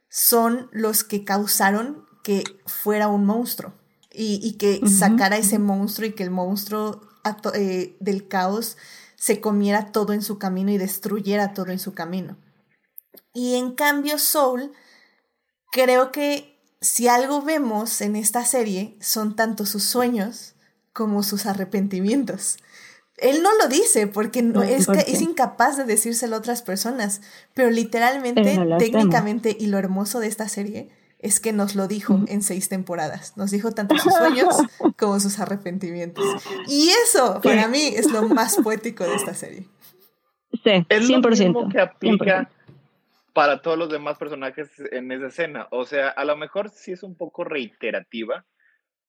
[0.09, 3.75] son los que causaron que fuera un monstruo
[4.17, 7.03] y, que sacara ese monstruo y que el monstruo
[7.55, 8.77] eh, del caos
[9.17, 12.37] se comiera todo en su camino y destruyera todo en su camino.
[13.33, 14.73] Y en cambio Soul,
[15.71, 20.55] creo que si algo vemos en esta serie son tanto sus sueños
[20.93, 22.57] como sus arrepentimientos.
[23.19, 27.23] Él no lo dice porque no, es, es incapaz de decírselo a otras personas,
[27.55, 32.43] pero literalmente, técnicamente, y lo hermoso de esta serie es que nos lo dijo en
[32.43, 33.37] seis temporadas.
[33.37, 34.49] Nos dijo tanto sus sueños
[34.99, 36.25] como sus arrepentimientos.
[36.69, 39.67] Y eso, para mí, es lo más poético de esta serie.
[40.53, 40.87] Sí, 100%.
[40.89, 42.51] Es lo mismo que aplica
[43.33, 45.69] para todos los demás personajes en esa escena.
[45.71, 48.47] O sea, a lo mejor sí es un poco reiterativa,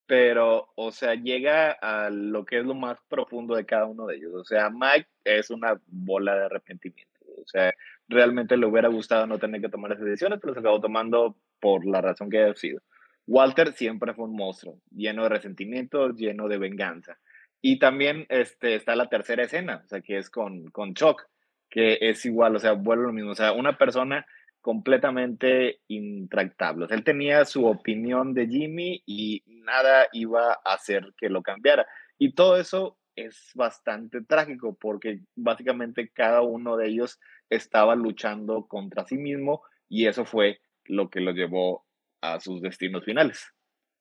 [0.06, 4.16] pero, o sea, llega a lo que es lo más profundo de cada uno de
[4.18, 4.34] ellos.
[4.34, 7.20] O sea, Mike es una bola de arrepentimiento.
[7.42, 7.74] O sea,
[8.08, 11.86] realmente le hubiera gustado no tener que tomar esas decisiones, pero se acabó tomando por
[11.86, 12.82] la razón que haya sido.
[13.26, 17.18] Walter siempre fue un monstruo, lleno de resentimientos, lleno de venganza.
[17.62, 21.24] Y también este, está la tercera escena, o sea, que es con, con Chuck,
[21.70, 24.26] que es igual, o sea, vuelve lo mismo, o sea, una persona
[24.62, 26.86] completamente intractable.
[26.86, 31.42] O sea, él tenía su opinión de Jimmy y nada iba a hacer que lo
[31.42, 31.86] cambiara.
[32.18, 37.20] Y todo eso es bastante trágico porque básicamente cada uno de ellos
[37.50, 41.86] estaba luchando contra sí mismo y eso fue lo que lo llevó
[42.22, 43.40] a sus destinos finales,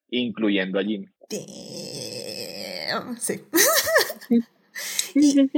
[0.09, 1.09] incluyendo a Jimmy.
[5.15, 5.51] Sí.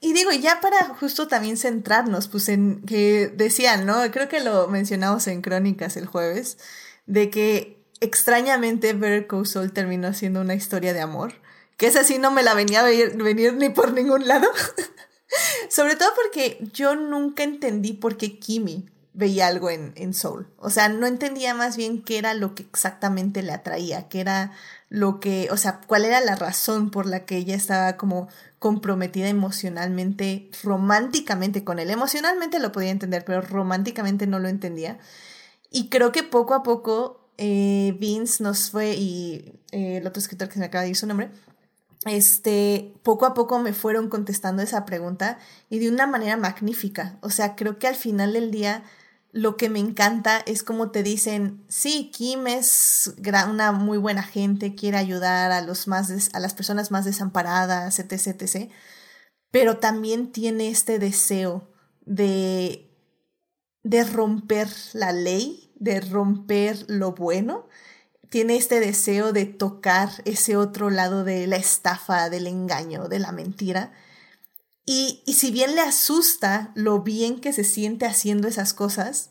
[0.00, 3.94] y, digo, ya para justo también centrarnos, pues en que decían, ¿no?
[4.10, 6.58] Creo que lo mencionamos en Crónicas el jueves,
[7.06, 11.34] de que extrañamente Better Call Saul terminó siendo una historia de amor
[11.76, 14.48] que esa sí no me la venía a venir, ni por ningún lado.
[15.68, 20.46] Sobre todo porque yo nunca entendí por qué Kimi veía algo en, en, Soul.
[20.58, 24.52] O sea, no entendía más bien qué era lo que exactamente le atraía, qué era
[24.90, 28.28] lo que, o sea, cuál era la razón por la que ella estaba como
[28.58, 31.90] comprometida emocionalmente, románticamente con él.
[31.90, 34.98] Emocionalmente lo podía entender, pero románticamente no lo entendía.
[35.70, 40.48] Y creo que poco a poco eh, Vince nos fue, y eh, el otro escritor
[40.48, 41.30] que se me acaba de decir su nombre,
[42.04, 45.38] este, poco a poco me fueron contestando esa pregunta
[45.70, 47.16] y de una manera magnífica.
[47.22, 48.84] O sea, creo que al final del día
[49.36, 53.14] lo que me encanta es como te dicen, sí, Kim es
[53.48, 58.70] una muy buena gente, quiere ayudar a, los más a las personas más desamparadas, etc.
[59.50, 61.70] Pero también tiene este deseo
[62.06, 62.90] de,
[63.82, 67.66] de romper la ley, de romper lo bueno
[68.28, 73.32] tiene este deseo de tocar ese otro lado de la estafa, del engaño, de la
[73.32, 73.92] mentira.
[74.86, 79.30] Y, si bien le asusta lo bien que se siente haciendo esas cosas,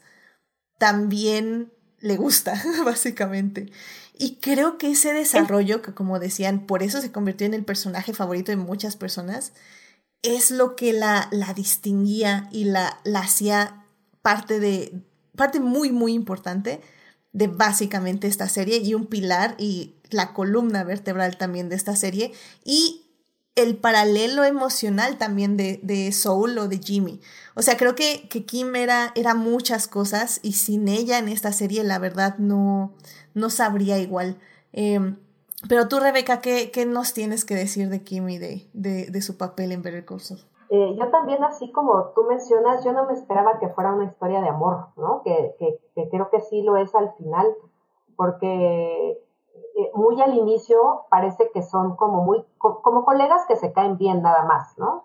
[0.78, 3.72] también le gusta, básicamente.
[4.18, 8.14] Y creo que ese desarrollo, que como decían, por eso se convirtió en el personaje
[8.14, 9.54] favorito de muchas personas,
[10.22, 13.86] es lo que la, la distinguía y la, la hacía
[14.22, 15.02] parte de,
[15.38, 16.82] parte muy, muy importante
[17.32, 22.34] de básicamente esta serie y un pilar y la columna vertebral también de esta serie
[22.64, 23.05] y
[23.56, 27.22] el paralelo emocional también de, de Soul o de Jimmy.
[27.56, 31.54] O sea, creo que, que Kim era, era, muchas cosas y sin ella en esta
[31.54, 32.92] serie la verdad no,
[33.34, 34.38] no sabría igual.
[34.74, 35.18] Em,
[35.70, 39.38] pero tú, Rebeca, ¿qué, ¿qué, nos tienes que decir de Kim y de, de, su
[39.38, 40.06] papel en Better?
[40.70, 44.42] Eh, yo también, así como tú mencionas, yo no me esperaba que fuera una historia
[44.42, 45.22] de amor, ¿no?
[45.24, 47.48] Que, que, creo que sí lo es al final,
[48.16, 49.25] porque
[49.76, 54.22] eh, muy al inicio parece que son como muy, como colegas que se caen bien
[54.22, 55.04] nada más, ¿no?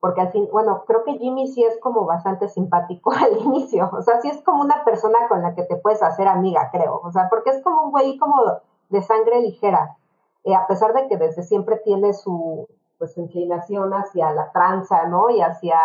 [0.00, 4.02] Porque al fin, bueno, creo que Jimmy sí es como bastante simpático al inicio, o
[4.02, 7.12] sea, sí es como una persona con la que te puedes hacer amiga, creo, o
[7.12, 8.36] sea, porque es como un güey como
[8.88, 9.98] de sangre ligera,
[10.44, 12.66] eh, a pesar de que desde siempre tiene su,
[12.98, 15.30] pues inclinación hacia la tranza, ¿no?
[15.30, 15.78] Y hacia,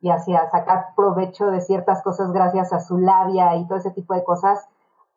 [0.00, 4.14] y hacia sacar provecho de ciertas cosas gracias a su labia y todo ese tipo
[4.14, 4.68] de cosas,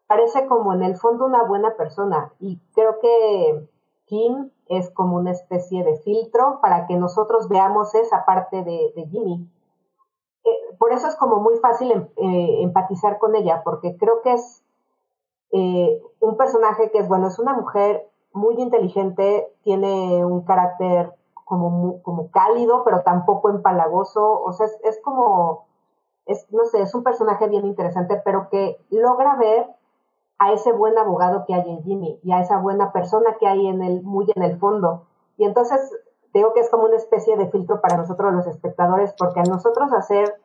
[0.08, 2.34] parece como en el fondo una buena persona.
[2.40, 3.68] Y creo que
[4.06, 9.50] Kim es como una especie de filtro para que nosotros veamos esa parte de, Jimmy.
[10.44, 14.34] Eh, por eso es como muy fácil em, eh, empatizar con ella, porque creo que
[14.34, 14.64] es
[15.52, 21.14] eh, un personaje que es, bueno, es una mujer muy inteligente, tiene un carácter
[21.46, 25.66] como, como cálido, pero tampoco empalagoso, o sea, es, como,
[26.26, 29.77] es, no sé, es un personaje bien interesante, pero que logra ver
[30.40, 33.68] a ese buen abogado que hay en Jimmy y a esa buena persona que hay
[33.68, 35.08] en el, muy en el fondo.
[35.38, 35.80] Y entonces
[36.34, 39.92] digo que es como una especie de filtro para nosotros los espectadores, porque a nosotros
[39.94, 40.36] hacer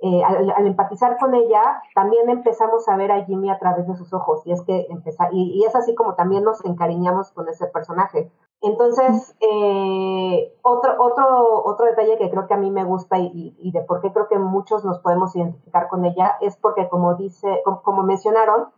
[0.00, 4.12] eh, al, empatizar con ella, también empezamos a ver a Jimmy a través de sus
[4.12, 8.30] ojos, y es que empezar, y, es así como también nos encariñamos con ese personaje.
[8.60, 13.80] Entonces, eh, otro, otro, otro detalle que creo que a mí me gusta y, de
[13.82, 18.02] por qué creo que muchos nos podemos identificar con ella es porque, como dice, como,
[18.02, 18.68] mencionaron,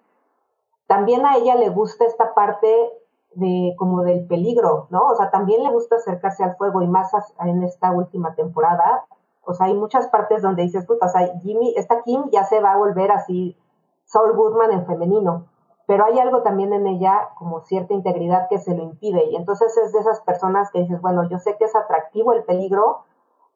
[0.87, 2.69] también a ella le gusta esta parte
[3.35, 5.09] de como del peligro, ¿no?
[5.09, 7.11] O sea, también le gusta acercarse al fuego y más
[7.41, 9.05] en esta última temporada
[9.47, 12.61] o sea, hay muchas partes donde dices, puta, o sea, Jimmy, esta Kim ya se
[12.61, 13.57] va a volver así
[14.05, 15.47] Saul Goodman en femenino,
[15.87, 19.77] pero hay algo también en ella como cierta integridad que se lo impide y entonces
[19.77, 23.05] es de esas personas que dices, bueno, yo sé que es atractivo el peligro,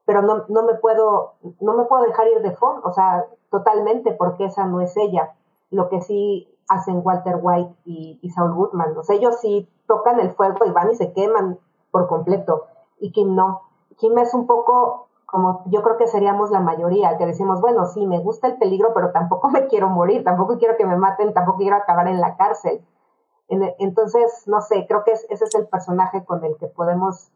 [0.04, 4.12] pero no, no me puedo no me puedo dejar ir de fondo, o sea, totalmente
[4.12, 5.34] porque esa no es ella.
[5.70, 10.30] Lo que sí hacen Walter White y, Saul Goodman, o sea, ellos sí tocan el
[10.30, 11.58] fuego y van y se queman
[11.90, 12.66] por completo
[12.98, 13.62] y Kim no.
[13.96, 18.04] Kim es un poco como yo creo que seríamos la mayoría, que decimos, bueno, sí,
[18.04, 21.58] me gusta el peligro, pero tampoco me quiero morir, tampoco quiero que me maten, tampoco
[21.58, 22.84] quiero acabar en la cárcel.
[23.48, 27.30] entonces, no sé, creo que ese es el personaje con el que podemos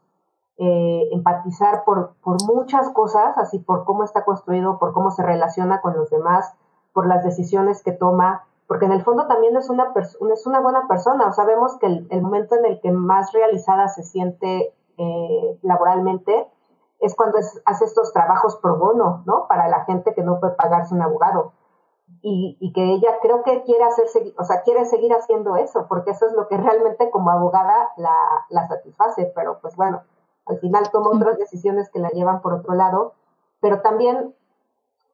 [0.56, 5.80] eh, empatizar por, por muchas cosas, así por cómo está construido, por cómo se relaciona
[5.80, 6.54] con los demás,
[6.92, 9.92] por las decisiones que toma, porque en el fondo también es una,
[10.32, 11.28] es una buena persona.
[11.28, 16.48] O sabemos que el, momento en el que más realizada se siente eh, laboralmente
[17.00, 19.46] es cuando hace estos trabajos pro bono, ¿no?
[19.48, 21.52] Para la gente que no puede pagarse un abogado.
[22.22, 24.06] Y, y, que ella creo que quiere hacer,
[24.38, 28.46] o sea, quiere seguir haciendo eso, porque eso es lo que realmente como abogada la,
[28.48, 30.02] la satisface, pero pues bueno,
[30.46, 33.14] al final toma otras decisiones que la llevan por otro lado,
[33.60, 34.34] pero también,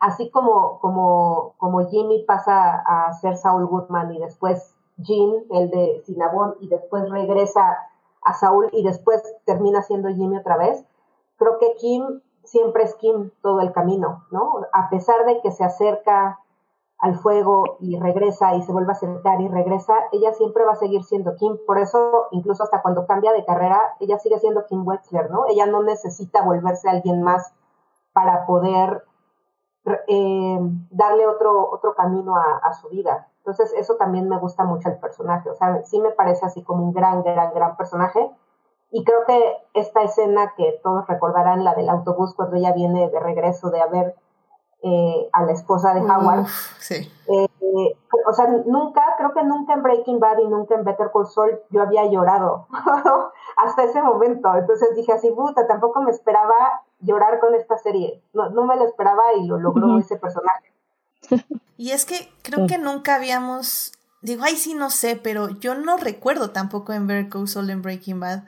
[0.00, 6.02] así como, como, como Jimmy pasa a ser Saul Goodman y después Jean, el de
[6.04, 7.78] Cinnabon, y después regresa
[8.22, 10.84] a Saul y después termina siendo Jimmy otra vez,
[11.38, 14.62] creo que Kim siempre es Kim todo el camino, ¿no?
[14.72, 16.40] A pesar de que se acerca
[16.98, 20.76] al fuego y regresa y se vuelve a sentar y regresa, ella siempre va a
[20.76, 21.56] seguir siendo Kim.
[21.66, 25.46] Por eso, incluso hasta cuando cambia de carrera, ella sigue siendo Kim Wexler, ¿no?
[25.48, 27.54] Ella no necesita volverse alguien más
[28.12, 29.04] para poder
[29.84, 30.58] eh,
[30.90, 33.28] darle otro, otro camino a, su vida.
[33.38, 35.48] Entonces, eso también me gusta mucho el personaje.
[35.50, 38.30] O sea, sí me parece así como un gran, gran, gran personaje.
[38.90, 43.20] Y creo que esta escena que todos recordarán, la del autobús, cuando ella viene de
[43.20, 44.14] regreso de haber
[44.82, 46.46] eh, a la esposa de Howard.
[46.78, 47.10] sí.
[47.28, 51.26] Eh, o sea, nunca, creo que nunca en Breaking Bad y nunca en Better Call
[51.26, 52.66] Saul yo había llorado
[53.56, 54.54] hasta ese momento.
[54.54, 58.22] Entonces dije así, puta, tampoco me esperaba llorar con esta serie.
[58.32, 60.72] No, no me lo esperaba y lo logró ese personaje.
[61.76, 63.92] Y es que creo que nunca habíamos,
[64.22, 67.82] digo, ay sí, no sé, pero yo no recuerdo tampoco en Better Call Saul en
[67.82, 68.44] Breaking Bad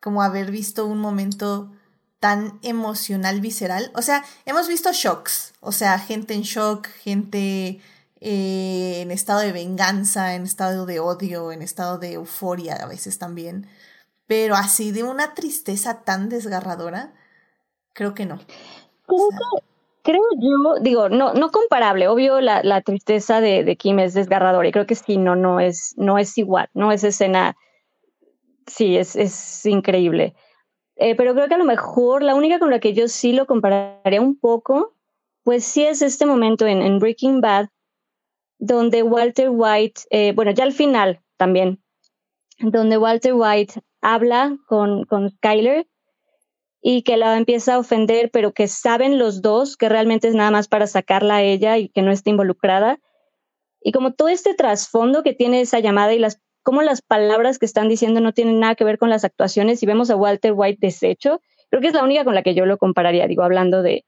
[0.00, 1.70] como haber visto un momento
[2.18, 3.90] tan emocional, visceral.
[3.94, 7.80] O sea, hemos visto shocks, o sea, gente en shock, gente
[8.22, 13.18] eh, en estado de venganza, en estado de odio, en estado de euforia a veces
[13.18, 13.66] también.
[14.26, 17.12] Pero así de una tristeza tan desgarradora,
[17.92, 18.38] creo que no.
[20.04, 24.66] Creo, yo, digo, no, no comparable, obvio la, la tristeza de, de, Kim es desgarradora
[24.66, 27.56] y creo que sí, no, no es, no es igual, no es escena,
[28.66, 30.34] sí, es, es increíble.
[30.96, 33.46] Eh, pero creo que a lo mejor la única con la que yo sí lo
[33.46, 34.94] compararía un poco,
[35.42, 37.68] pues sí es este momento en, Breaking Bad,
[38.62, 41.82] donde Walter White, eh, bueno, ya al final también,
[42.60, 45.88] donde Walter White habla con, con Skyler
[46.80, 50.52] y que la empieza a ofender, pero que saben los dos que realmente es nada
[50.52, 53.00] más para sacarla a ella y que no está involucrada.
[53.80, 57.66] Y como todo este trasfondo que tiene esa llamada y las cómo las palabras que
[57.66, 60.78] están diciendo no tienen nada que ver con las actuaciones y vemos a Walter White
[60.80, 64.04] deshecho, creo que es la única con la que yo lo compararía, digo, hablando de,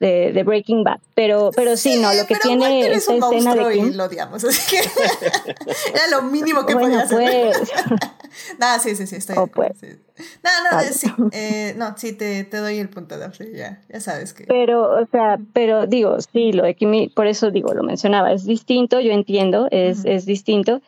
[0.00, 1.00] de, Breaking Bad.
[1.14, 4.82] Pero, pero sí, no, lo que tiene esa escena de Kim, lo odiamos, así que
[5.94, 7.52] era lo mínimo que podía hacer.
[7.52, 7.72] Pues.
[8.58, 9.36] no, sí, sí, sí, estoy.
[9.38, 9.72] Oh, pues.
[9.82, 14.32] No, no, sí, eh, no, sí, te, te, doy el punto de ya, ya sabes
[14.32, 14.44] que.
[14.44, 18.44] Pero, o sea, pero digo, sí, lo de Kim, por eso digo, lo mencionaba, es
[18.44, 20.80] distinto, yo entiendo, es, es distinto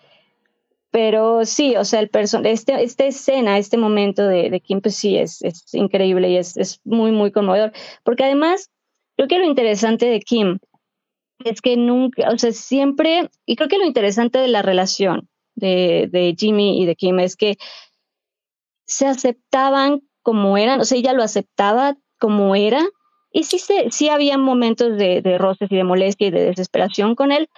[0.97, 2.11] pero sí, o sea, el
[2.45, 6.57] este, esta escena, este momento de, de Kim, pues sí, es, es increíble y es,
[6.57, 7.73] es, muy, muy conmovedor.
[8.03, 8.71] Porque además,
[9.17, 10.59] creo que lo interesante de Kim
[11.45, 16.35] es que nunca, o sea, siempre, y creo que lo interesante de la relación de,
[16.39, 17.57] Jimmy y de Kim es que
[18.87, 22.83] se aceptaban como eran, o sea, ella lo aceptaba como era,
[23.33, 27.33] y sí, se, sí había momentos de roces y de molestia y de desesperación con
[27.33, 27.51] él,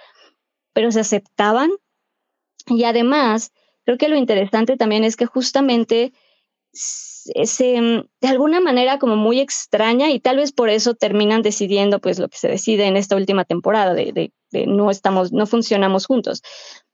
[0.73, 1.69] pero se aceptaban.
[2.67, 3.53] Y además,
[3.85, 6.11] creo que lo interesante también es que justamente
[7.45, 12.19] se, de alguna manera como muy extraña y tal vez por eso terminan decidiendo pues
[12.19, 16.41] lo que se decide en esta última temporada de, de, no estamos, no funcionamos juntos.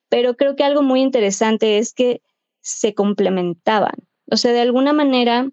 [0.09, 2.21] Pero creo que algo muy interesante es que
[2.61, 3.95] se complementaban.
[4.31, 5.49] O sea, de alguna manera,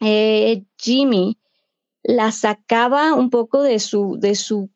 [0.00, 1.38] eh, Jimmy
[2.02, 4.70] la sacaba un poco de su, de su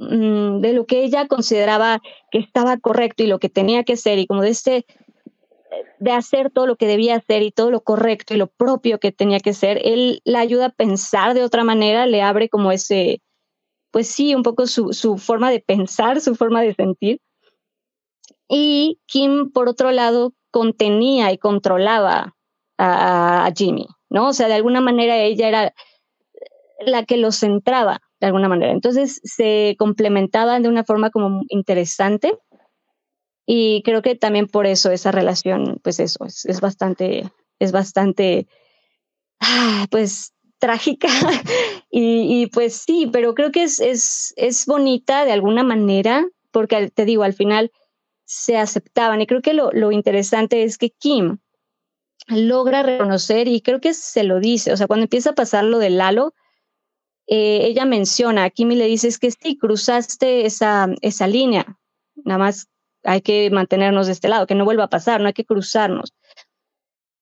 [0.00, 2.00] Mm, de lo que ella consideraba
[2.30, 4.86] que estaba correcto y lo que tenía que ser y como de este
[5.98, 9.12] de hacer todo lo que debía hacer y todo lo correcto y lo propio que
[9.12, 13.20] tenía que ser, él la ayuda a pensar de otra manera, le abre como ese,
[13.90, 17.20] pues sí, un poco su, su forma de pensar, su forma de sentir.
[18.48, 22.34] Y Kim, por otro lado, contenía y controlaba
[22.78, 24.28] a, a Jimmy, ¿no?
[24.28, 25.74] O sea, de alguna manera ella era
[26.80, 28.72] la que lo centraba de alguna manera.
[28.72, 32.38] Entonces se complementaban de una forma como interesante
[33.52, 38.46] y creo que también por eso esa relación, pues eso, es, bastante, es bastante,
[39.40, 41.08] ah, pues trágica
[41.90, 47.04] y, pues sí, pero creo que es, es, es bonita de alguna manera porque te
[47.04, 47.72] digo, al final
[48.24, 49.20] se aceptaban.
[49.20, 51.38] Y creo que lo, lo interesante es que Kim
[52.28, 55.80] logra reconocer, y creo que se lo dice, o sea, cuando empieza a pasar lo
[55.80, 56.34] del Lalo,
[57.26, 61.80] eh, ella menciona, a Kimi le dice, es que sí, cruzaste esa, esa línea,
[62.14, 62.68] nada más
[63.04, 66.12] hay que mantenernos de este lado, que no vuelva a pasar, no hay que cruzarnos.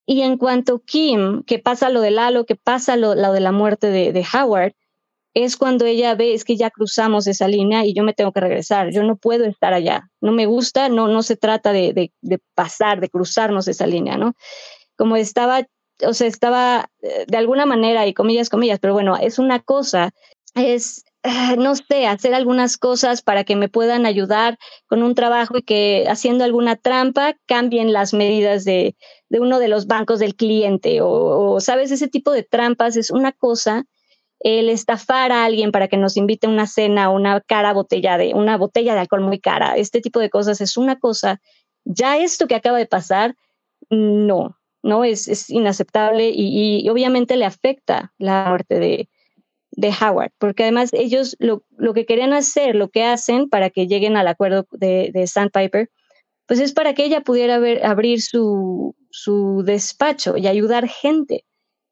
[0.05, 3.51] Y en cuanto a Kim, que pasa lo del Lalo, que pasa lo, de la
[3.51, 4.73] muerte de, de, Howard,
[5.35, 8.39] es cuando ella ve, es que ya cruzamos esa línea y yo me tengo que
[8.39, 12.11] regresar, yo no puedo estar allá, no me gusta, no, no se trata de, de,
[12.21, 14.33] de pasar, de cruzarnos esa línea, ¿no?
[14.97, 15.67] Como estaba,
[16.03, 20.11] o sea, estaba eh, de alguna manera, y comillas, comillas, pero bueno, es una cosa,
[20.55, 21.03] es
[21.57, 26.05] no sé, hacer algunas cosas para que me puedan ayudar con un trabajo y que
[26.07, 28.95] haciendo alguna trampa cambien las medidas de,
[29.27, 33.31] de uno de los bancos del cliente o, sabes, ese tipo de trampas es una
[33.31, 33.85] cosa.
[34.39, 38.33] El estafar a alguien para que nos invite a una cena, una cara botella de,
[38.33, 41.41] una botella de alcohol muy cara, este tipo de cosas es una cosa.
[41.83, 43.35] Ya esto que acaba de pasar,
[43.89, 49.09] no, no es, es inaceptable y obviamente le afecta la muerte de,
[49.71, 53.87] de Howard, porque además ellos lo, lo, que querían hacer, lo que hacen para que
[53.87, 55.89] lleguen al acuerdo de, de Sandpiper,
[56.47, 61.45] pues es para que ella pudiera abrir su, su despacho y ayudar gente,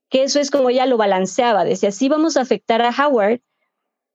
[0.09, 3.41] que eso es como ella lo balanceaba, decía, sí vamos a afectar a Howard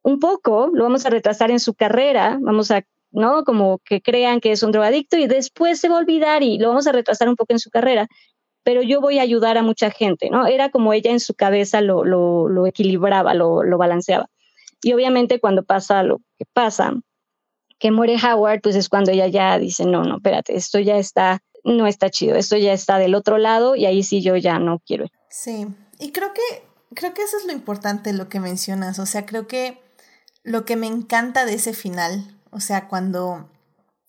[0.02, 2.82] un poco, lo vamos a retrasar en su carrera, vamos a,
[3.12, 3.44] ¿no?
[3.44, 6.68] Como que crean que es un drogadicto y después se va a olvidar y lo
[6.68, 8.08] vamos a retrasar un poco en su carrera,
[8.64, 10.46] pero yo voy a ayudar a mucha gente, ¿no?
[10.46, 14.28] Era como ella en su cabeza lo, lo, equilibraba, lo, lo balanceaba.
[14.82, 16.94] Y obviamente cuando pasa lo que pasa,
[17.78, 21.40] que muere Howard, pues es cuando ella ya dice, no, no, espérate, esto ya está,
[21.64, 24.80] no está chido, esto ya está del otro lado y ahí sí yo ya no
[24.86, 25.06] quiero.
[25.28, 25.66] Sí,
[25.98, 26.40] y creo que,
[26.94, 29.82] creo que eso es lo importante, lo que mencionas, o sea, creo que
[30.44, 33.48] lo que me encanta de ese final, o sea, cuando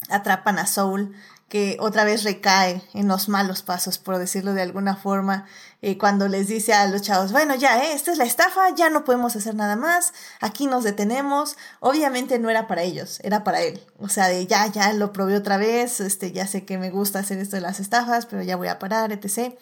[0.09, 1.15] atrapan a Soul,
[1.49, 5.45] que otra vez recae en los malos pasos, por decirlo de alguna forma,
[5.81, 8.89] eh, cuando les dice a los chavos, bueno, ya, eh, esta es la estafa, ya
[8.89, 11.57] no podemos hacer nada más, aquí nos detenemos.
[11.79, 13.85] Obviamente no era para ellos, era para él.
[13.99, 17.19] O sea, de ya, ya lo probé otra vez, este, ya sé que me gusta
[17.19, 19.53] hacer esto de las estafas, pero ya voy a parar, etc.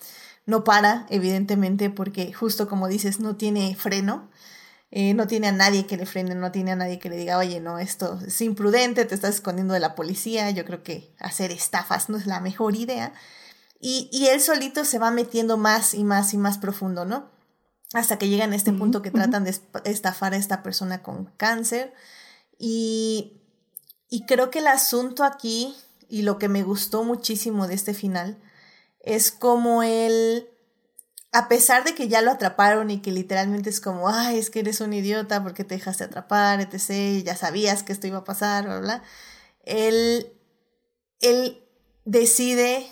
[0.45, 4.29] No para, evidentemente, porque justo como dices, no tiene freno.
[4.93, 7.37] Eh, no tiene a nadie que le frene, no tiene a nadie que le diga,
[7.37, 11.51] oye, no, esto es imprudente, te estás escondiendo de la policía, yo creo que hacer
[11.51, 13.13] estafas no es la mejor idea.
[13.79, 17.29] Y, y él solito se va metiendo más y más y más profundo, ¿no?
[17.93, 19.55] Hasta que llegan a este punto que tratan de
[19.85, 21.93] estafar a esta persona con cáncer.
[22.57, 23.41] Y,
[24.09, 25.75] y creo que el asunto aquí,
[26.07, 28.37] y lo que me gustó muchísimo de este final,
[28.99, 30.47] es como él
[31.31, 34.59] a pesar de que ya lo atraparon y que literalmente es como, ay, es que
[34.59, 38.65] eres un idiota porque te dejaste atrapar, etc., ya sabías que esto iba a pasar,
[38.65, 39.03] bla, bla,
[39.63, 40.33] él,
[41.21, 41.63] él
[42.03, 42.91] decide,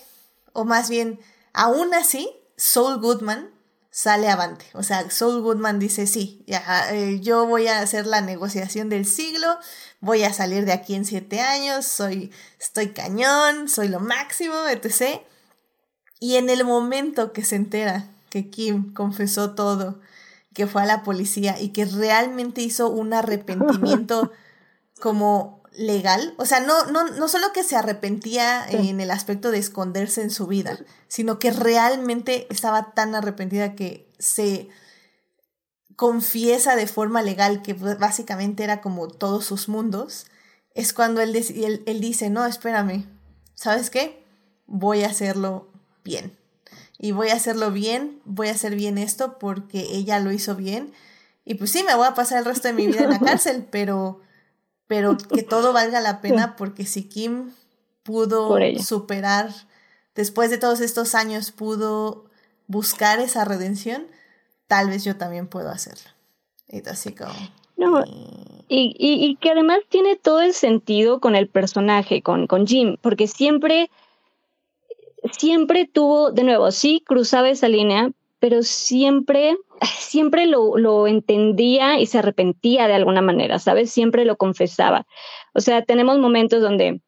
[0.53, 1.19] o más bien,
[1.53, 3.51] aún así, Saul Goodman
[3.91, 4.65] sale avante.
[4.73, 6.63] O sea, Saul Goodman dice, sí, ya,
[6.93, 9.57] eh, yo voy a hacer la negociación del siglo,
[9.99, 15.21] voy a salir de aquí en siete años, soy, estoy cañón, soy lo máximo, etc.
[16.21, 19.99] Y en el momento que se entera que Kim confesó todo,
[20.53, 24.31] que fue a la policía y que realmente hizo un arrepentimiento
[24.99, 26.33] como legal.
[26.37, 30.31] O sea, no, no, no solo que se arrepentía en el aspecto de esconderse en
[30.31, 34.69] su vida, sino que realmente estaba tan arrepentida que se
[35.95, 40.27] confiesa de forma legal, que básicamente era como todos sus mundos,
[40.73, 43.05] es cuando él, él, él dice, no, espérame,
[43.53, 44.25] ¿sabes qué?
[44.65, 45.67] Voy a hacerlo
[46.03, 46.38] bien
[47.01, 50.91] y voy a hacerlo bien, voy a hacer bien esto porque ella lo hizo bien.
[51.45, 53.65] Y pues sí, me voy a pasar el resto de mi vida en la cárcel,
[53.71, 54.19] pero,
[54.85, 57.51] pero que todo valga la pena porque si Kim
[58.03, 59.49] pudo superar,
[60.13, 62.25] después de todos estos años, pudo
[62.67, 64.05] buscar esa redención,
[64.67, 66.09] tal vez yo también puedo hacerlo.
[66.67, 68.03] Y así como...
[68.67, 73.27] y, y, que además tiene todo el sentido con el personaje, con, con Jim, porque
[73.27, 73.89] siempre
[75.37, 82.05] siempre tuvo, de nuevo, sí cruzaba esa línea, pero siempre, siempre lo, lo entendía y
[82.05, 83.91] se arrepentía de alguna manera, ¿sabes?
[83.91, 85.05] Siempre lo confesaba.
[85.53, 87.01] O sea, tenemos momentos donde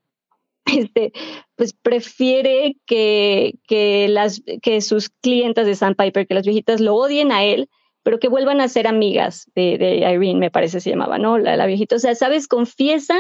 [0.66, 1.12] este,
[1.56, 7.32] pues prefiere que, que, las, que sus clientas de Sandpiper, que las viejitas lo odien
[7.32, 7.70] a él,
[8.04, 11.38] pero que vuelvan a ser amigas de, de Irene, me parece se llamaba, ¿no?
[11.38, 11.96] La, la viejita.
[11.96, 12.48] O sea, ¿sabes?
[12.48, 13.20] Confiesa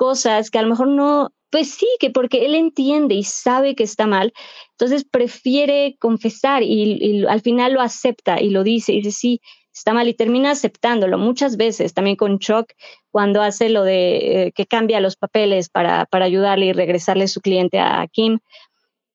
[0.00, 3.82] cosas que a lo mejor no, pues sí, que porque él entiende y sabe que
[3.82, 4.32] está mal,
[4.70, 9.40] entonces prefiere confesar y, al final lo acepta y lo dice y dice, sí,
[9.74, 12.72] está mal y termina aceptándolo muchas veces, también con Chuck,
[13.10, 17.42] cuando hace lo de eh, que cambia los papeles para, para ayudarle y regresarle su
[17.42, 18.38] cliente a Kim.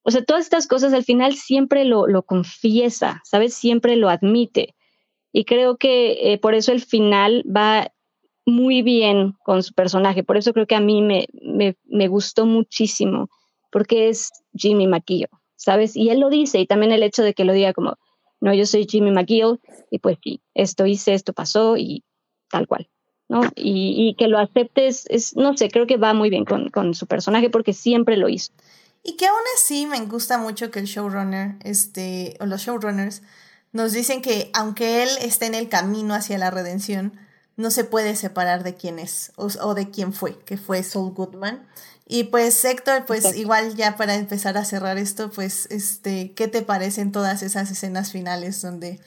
[0.04, 3.56] O sea, todas estas cosas al final siempre lo, lo confiesa, ¿sabes?
[3.56, 4.76] Siempre lo admite.
[5.34, 7.92] Y creo que eh, por eso el final va
[8.46, 10.24] muy bien con su personaje.
[10.24, 13.30] Por eso creo que a mí me, me, me gustó muchísimo,
[13.72, 15.96] porque es Jimmy McGill, ¿sabes?
[15.96, 17.98] Y él lo dice, y también el hecho de que lo diga como,
[18.40, 19.60] no, yo soy Jimmy McGill
[19.90, 22.04] y pues sí, esto hice, esto pasó y
[22.50, 22.88] tal cual,
[23.28, 23.42] ¿no?
[23.56, 26.94] Y, y que lo aceptes, es, no sé, creo que va muy bien con, con,
[26.94, 28.54] su personaje porque siempre lo hizo.
[29.04, 33.24] Y que aún así me gusta mucho que el showrunner, este, o los showrunners,
[33.72, 37.20] nos dicen que aunque él esté en el camino hacia la redención,
[37.58, 41.14] no se puede separar de quién es o, o de quién fue, que fue Saul
[41.14, 41.68] Goodman.
[42.08, 46.62] Y pues Héctor, pues igual ya para empezar a cerrar esto, pues este, ¿qué te
[46.62, 49.00] parecen todas esas escenas finales donde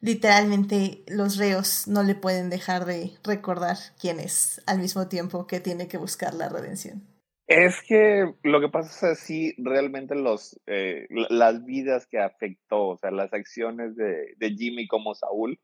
[0.00, 5.60] literalmente los reos no le pueden dejar de recordar quién es al mismo tiempo que
[5.60, 7.02] tiene que buscar la redención?
[7.46, 12.96] Es que lo que pasa es así, realmente los, eh, las vidas que afectó, o
[12.98, 15.58] sea, las acciones de, de Jimmy como Saúl,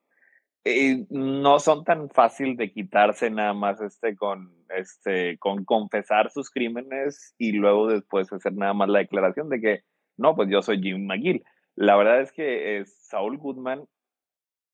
[0.64, 7.34] no son tan fácil de quitarse nada más este con este con confesar sus crímenes
[7.38, 9.80] y luego después hacer nada más la declaración de que
[10.18, 11.44] no pues yo soy Jim McGill
[11.76, 13.86] la verdad es que eh, Saul Goodman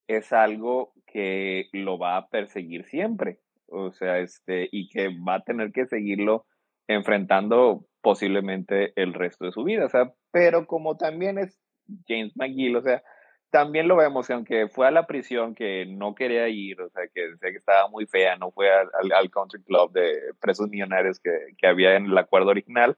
[0.09, 3.39] es algo que lo va a perseguir siempre
[3.69, 6.47] o sea este y que va a tener que seguirlo
[6.89, 11.61] enfrentando posiblemente el resto de su vida o sea pero como también es
[12.09, 13.05] James McGill o sea
[13.51, 17.35] también lo vemos, aunque fue a la prisión que no quería ir, o sea, que
[17.41, 21.67] que estaba muy fea, no fue al, al country club de presos millonarios que, que,
[21.67, 22.97] había en el acuerdo original.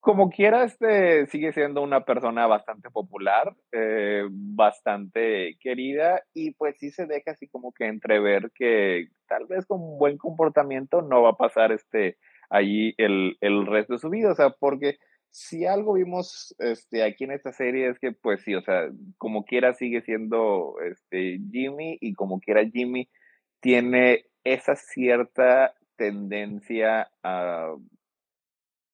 [0.00, 6.90] Como quiera, este sigue siendo una persona bastante popular, eh, bastante querida y pues sí
[6.90, 11.30] se deja así como que entrever que tal vez con un buen comportamiento no va
[11.30, 12.18] a pasar este
[12.50, 14.98] allí el, el resto de su vida, o sea, porque
[15.36, 18.88] si algo vimos este, aquí en esta serie es que, pues sí, o sea,
[19.18, 23.10] como quiera sigue siendo este, Jimmy y como quiera Jimmy
[23.60, 27.74] tiene esa cierta tendencia a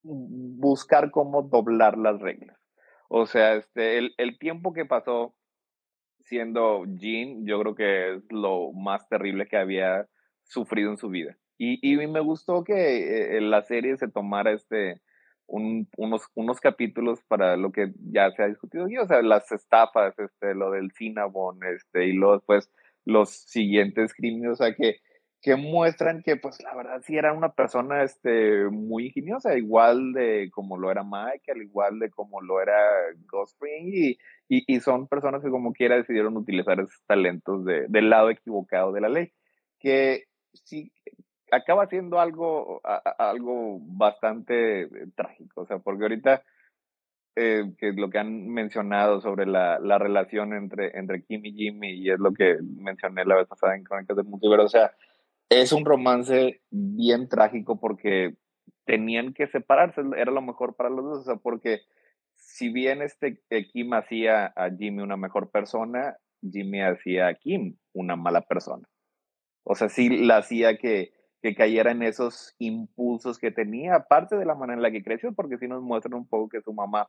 [0.02, 2.58] buscar cómo doblar las reglas.
[3.08, 5.36] O sea, este, el, el tiempo que pasó
[6.18, 10.08] siendo Jean, yo creo que es lo más terrible que había
[10.42, 11.38] sufrido en su vida.
[11.56, 15.00] Y, y me gustó que eh, la serie se tomara este,
[15.46, 19.50] un, unos, unos capítulos para lo que ya se ha discutido aquí, o sea, las
[19.52, 22.70] estafas, este, lo del Cinnabon, este, y luego después
[23.04, 25.00] los siguientes crímenes, o sea, que,
[25.40, 30.50] que muestran que, pues, la verdad sí era una persona, este, muy ingeniosa, igual de
[30.52, 32.78] como lo era Michael, igual de como lo era
[33.30, 38.08] Ghost y, y, y, son personas que como quiera decidieron utilizar esos talentos de, del
[38.08, 39.32] lado equivocado de la ley,
[39.80, 40.92] que sí,
[41.52, 42.80] acaba siendo algo,
[43.18, 46.42] algo bastante eh, trágico, o sea, porque ahorita,
[47.36, 51.92] eh, que lo que han mencionado sobre la, la relación entre, entre Kim y Jimmy,
[51.92, 54.92] y es lo que mencioné la vez pasada en Crónicas del Multiverso, o sea,
[55.50, 58.34] es un romance bien trágico porque
[58.86, 61.82] tenían que separarse, era lo mejor para los dos, o sea, porque
[62.34, 67.76] si bien este eh, Kim hacía a Jimmy una mejor persona, Jimmy hacía a Kim
[67.92, 68.88] una mala persona.
[69.64, 71.12] O sea, sí la hacía que,
[71.42, 75.32] que cayera en esos impulsos que tenía, aparte de la manera en la que creció,
[75.32, 77.08] porque sí nos muestran un poco que su mamá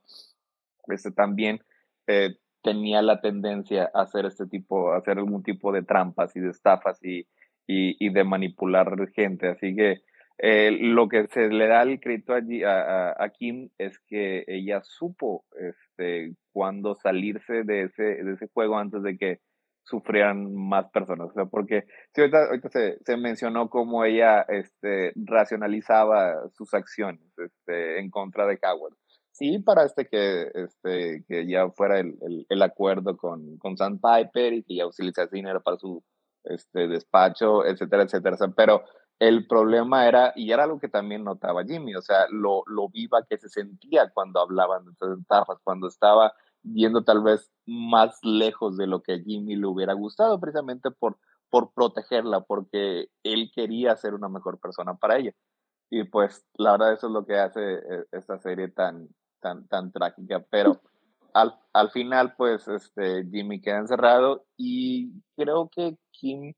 [0.88, 1.60] este, también
[2.08, 6.40] eh, tenía la tendencia a hacer este tipo, a hacer algún tipo de trampas y
[6.40, 7.20] de estafas y,
[7.66, 9.48] y, y de manipular gente.
[9.48, 10.02] Así que
[10.38, 15.44] eh, lo que se le da el crédito a, a, Kim es que ella supo
[15.56, 19.40] este, cuándo salirse de ese, de ese juego antes de que
[19.84, 21.30] sufrieran más personas.
[21.30, 28.10] O sea, porque sí, ahorita, se, mencionó cómo ella este, racionalizaba sus acciones este, en
[28.10, 28.94] contra de Howard.
[29.32, 34.52] Sí, para este que, este, que ya fuera el, el, el acuerdo con, con Sandpiper
[34.52, 36.04] y que ya utilizase dinero para su
[36.44, 38.36] este, despacho, etcétera, etcétera.
[38.56, 38.84] pero
[39.18, 43.24] el problema era, y era algo que también notaba Jimmy, o sea, lo, lo viva
[43.28, 46.32] que se sentía cuando hablaban de estas estafas, cuando estaba
[46.64, 51.18] viendo tal vez más lejos de lo que Jimmy le hubiera gustado, precisamente por,
[51.50, 55.32] por protegerla, porque él quería ser una mejor persona para ella.
[55.90, 59.08] Y pues la verdad eso es lo que hace eh, esta serie tan,
[59.40, 60.44] tan, tan trágica.
[60.50, 60.80] Pero
[61.34, 66.54] al, al final, pues, este, Jimmy queda encerrado y creo que Kim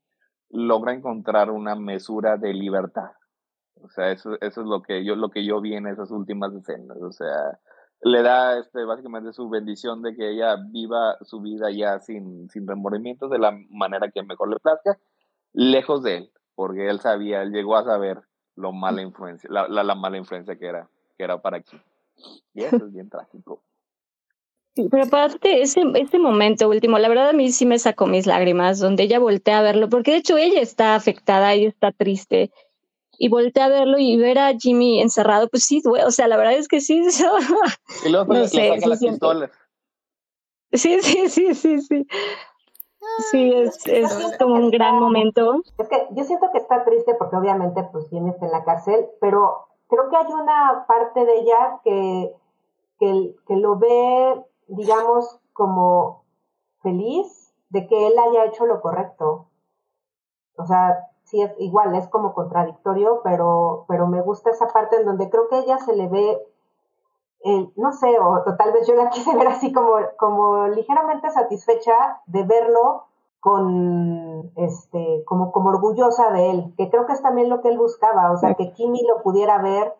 [0.49, 3.11] logra encontrar una mesura de libertad.
[3.81, 6.53] O sea, eso, eso es lo que yo, lo que yo vi en esas últimas
[6.53, 6.97] escenas.
[7.01, 7.59] O sea,
[8.01, 12.67] le da este, básicamente su bendición de que ella viva su vida ya sin, sin
[12.67, 14.97] remordimientos de la manera que mejor le plazca,
[15.53, 18.21] lejos de él, porque él sabía, él llegó a saber
[18.55, 21.79] lo mala influencia, la, la, mala influencia que era, que era para aquí.
[22.53, 23.61] Y eso es bien trágico.
[24.75, 28.79] Pero aparte, ese, ese momento último, la verdad a mí sí me sacó mis lágrimas,
[28.79, 32.51] donde ella voltea a verlo, porque de hecho ella está afectada, ella está triste,
[33.17, 36.53] y voltea a verlo y ver a Jimmy encerrado, pues sí, o sea, la verdad
[36.53, 37.01] es que sí.
[38.05, 39.51] y luego no sé, saca las pistolas.
[40.73, 42.07] Sí, sí, sí, sí, sí.
[43.31, 45.61] Sí, es, es como un gran momento.
[45.77, 49.07] Es que yo siento que está triste porque obviamente pues Jimmy está en la cárcel,
[49.21, 52.35] pero creo que hay una parte de ella que,
[52.99, 56.25] que, que lo ve, digamos, como
[56.81, 59.47] feliz de que él haya hecho lo correcto.
[60.57, 65.05] O sea, sí es igual, es como contradictorio, pero, pero me gusta esa parte en
[65.05, 66.41] donde creo que ella se le ve,
[67.43, 72.21] eh, no sé, o, tal vez yo la quise ver así como, como ligeramente satisfecha
[72.27, 73.03] de verlo
[73.41, 77.77] con, este, como, como orgullosa de él, que creo que es también lo que él
[77.77, 79.93] buscaba, o sea, que Kimi lo pudiera ver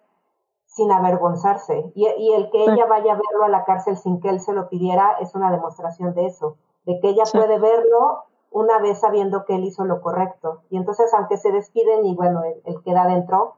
[0.65, 1.91] sin avergonzarse.
[1.93, 4.53] Y, y el que ella vaya a verlo a la cárcel sin que él se
[4.53, 6.55] lo pidiera es una demostración de eso,
[6.85, 8.25] de que ella puede verlo
[8.57, 10.63] una vez sabiendo que él hizo lo correcto.
[10.69, 13.55] Y entonces, aunque se despiden y bueno, él, queda dentro,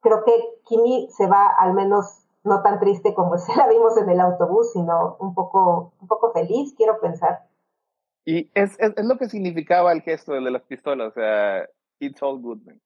[0.00, 0.32] creo que
[0.66, 4.72] Kimi se va al menos no tan triste como se la vimos en el autobús,
[4.72, 7.46] sino un poco, un poco feliz, quiero pensar.
[8.24, 11.68] Y es, es, lo que significaba el gesto de las pistolas, o sea,
[12.00, 12.80] it's all good, man.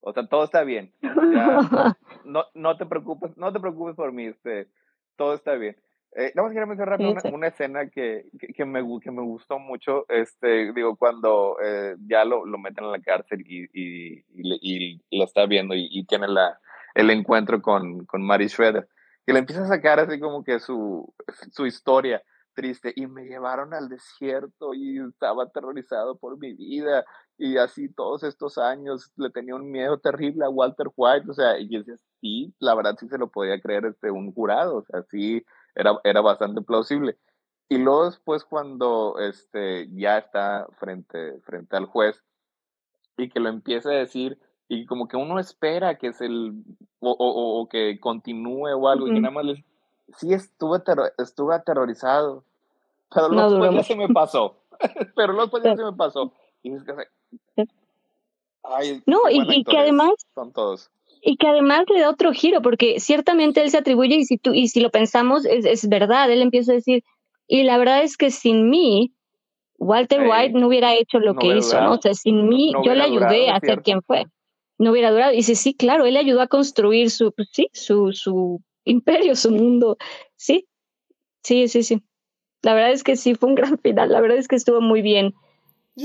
[0.00, 0.92] O sea, todo está bien.
[2.24, 4.68] no, no te preocupes, no te preocupes por mí, este,
[5.16, 5.76] todo está bien.
[6.16, 7.00] Eh, nada más quiero mencionar
[7.34, 12.46] una, escena que, que, me, que me gustó mucho, este, digo, cuando eh, ya lo,
[12.46, 16.60] lo meten en la cárcel y, y, y, lo está viendo y, tiene la,
[16.94, 18.88] el encuentro con, con Mary Schroeder,
[19.26, 21.12] que le empieza a sacar así como que su,
[21.50, 22.22] su historia
[22.54, 27.04] triste y me llevaron al desierto y estaba aterrorizado por mi vida
[27.36, 31.58] y así todos estos años le tenía un miedo terrible a Walter White, o sea,
[31.58, 35.02] y decía, sí, la verdad sí se lo podía creer este un jurado, o sea,
[35.10, 37.16] sí era, era bastante plausible.
[37.68, 42.22] Y luego después cuando este, ya está frente, frente al juez
[43.16, 44.38] y que lo empieza a decir
[44.68, 46.52] y como que uno espera que es el
[47.00, 49.64] o, o, o que continúe o algo y que nada más le
[50.16, 50.82] sí estuve,
[51.18, 52.44] estuve aterrorizado
[53.14, 54.56] pero luego ya se me pasó
[55.16, 56.32] pero luego ya se me pasó.
[56.62, 56.94] Y es que
[58.62, 60.90] Ay, no y, y que además son todos
[61.24, 64.52] y que además le da otro giro, porque ciertamente él se atribuye, y si, tú,
[64.52, 67.02] y si lo pensamos, es, es verdad, él empieza a decir,
[67.48, 69.14] y la verdad es que sin mí,
[69.78, 71.94] Walter White no hubiera hecho lo que hizo, ¿no?
[71.94, 74.26] O sea, sin mí, yo le ayudé a ser quien fue.
[74.78, 75.32] No hubiera durado.
[75.32, 79.36] Y dice, sí, claro, él le ayudó a construir su, pues sí, su, su imperio,
[79.36, 79.96] su mundo.
[80.36, 80.66] Sí,
[81.42, 82.02] sí, sí, sí.
[82.62, 84.10] La verdad es que sí, fue un gran final.
[84.10, 85.34] La verdad es que estuvo muy bien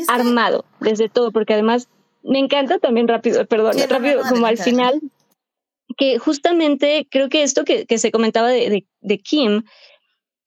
[0.08, 1.90] armado desde todo, porque además
[2.24, 5.02] me encanta también rápido, perdón, rápido, como al final,
[5.98, 9.64] que justamente creo que esto que, que se comentaba de, de, Kim,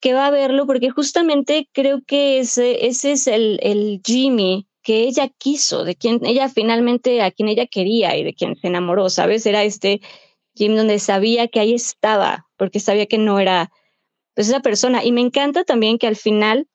[0.00, 5.04] que va a verlo, porque justamente creo que ese, ese es el, el Jimmy que
[5.04, 9.08] ella quiso, de quien ella finalmente, a quien ella quería y de quien se enamoró,
[9.10, 9.46] ¿sabes?
[9.46, 10.00] Era este
[10.54, 13.70] Jim donde sabía que ahí estaba, porque sabía que no era
[14.34, 15.04] pues esa persona.
[15.04, 16.66] Y me encanta también que al final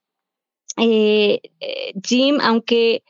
[0.77, 3.03] eh, eh Jim, aunque eh,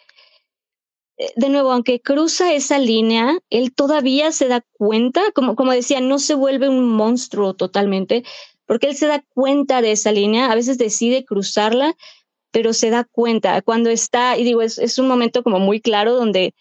[1.35, 6.19] de nuevo, aunque cruza esa línea, él todavía se da cuenta, como, como decía, no
[6.19, 8.23] se vuelve un monstruo totalmente,
[8.65, 11.95] porque él se da cuenta de esa línea, a veces decide cruzarla,
[12.51, 13.61] pero se da cuenta.
[13.61, 16.53] Cuando está, y digo, es, es un momento como muy claro donde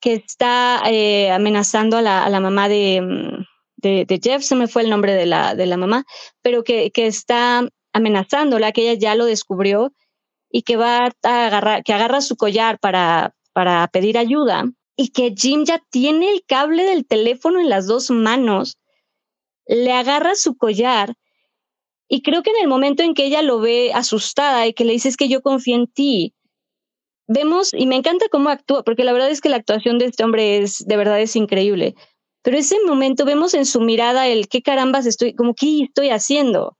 [0.00, 3.44] que está eh, amenazando a la, a la mamá de, mm,
[3.76, 6.04] de, de, Jeff, se me fue el nombre de la, de la mamá,
[6.42, 9.92] pero que, que está amenazándola, que ella ya lo descubrió
[10.50, 14.64] y que va a agarrar, que agarra su collar para, para pedir ayuda
[14.96, 18.78] y que Jim ya tiene el cable del teléfono en las dos manos,
[19.66, 21.14] le agarra su collar
[22.12, 24.92] y creo que en el momento en que ella lo ve asustada y que le
[24.92, 26.34] dice es que yo confío en ti,
[27.28, 30.24] vemos, y me encanta cómo actúa, porque la verdad es que la actuación de este
[30.24, 31.94] hombre es, de verdad es increíble,
[32.42, 36.76] pero ese momento vemos en su mirada el qué carambas estoy, como qué estoy haciendo,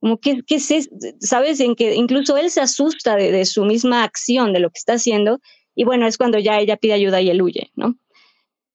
[0.00, 0.88] como qué, qué es,
[1.18, 4.92] sabes, en que incluso él se asusta de su misma acción, de lo que está
[4.92, 5.40] haciendo,
[5.78, 7.94] y bueno, es cuando ya ella pide ayuda y él huye, ¿no?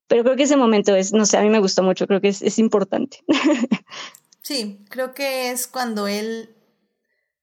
[0.07, 2.29] Pero creo que ese momento es, no sé, a mí me gustó mucho, creo que
[2.29, 3.17] es, es importante.
[4.41, 6.55] sí, creo que es cuando él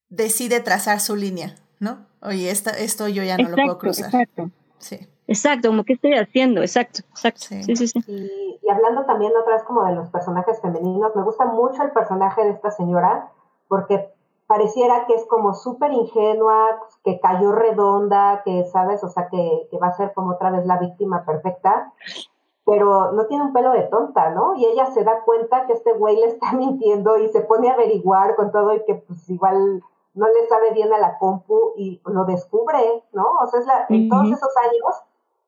[0.09, 2.07] decide trazar su línea, ¿no?
[2.23, 4.07] Oye, esta, esto yo ya no lo puedo cruzar.
[4.07, 4.51] Exacto.
[4.79, 5.07] Sí.
[5.27, 7.43] Exacto, como qué estoy haciendo, exacto, exacto.
[7.43, 8.01] Sí, sí, sí.
[8.07, 11.91] Y, y, hablando también otra vez como de los personajes femeninos, me gusta mucho el
[11.91, 13.31] personaje de esta señora,
[13.69, 14.09] porque
[14.51, 19.05] pareciera que es como súper ingenua, que cayó redonda, que, ¿sabes?
[19.05, 21.93] O sea, que, que va a ser como otra vez la víctima perfecta
[22.71, 24.55] pero no tiene un pelo de tonta, ¿no?
[24.55, 27.75] Y ella se da cuenta que este güey le está mintiendo y se pone a
[27.75, 29.83] averiguar con todo y que pues igual
[30.15, 33.27] no le sabe bien a la compu y lo descubre, ¿no?
[33.43, 35.03] O sea, es la, en todos esos años,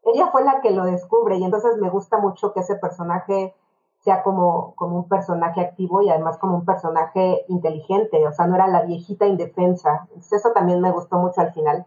[0.04, 3.54] ella fue la que lo descubre y entonces me gusta mucho que ese personaje
[4.04, 8.56] sea como, como un personaje activo y además como un personaje inteligente, o sea, no
[8.56, 10.06] era la viejita indefensa.
[10.08, 11.86] Entonces eso también me gustó mucho al final.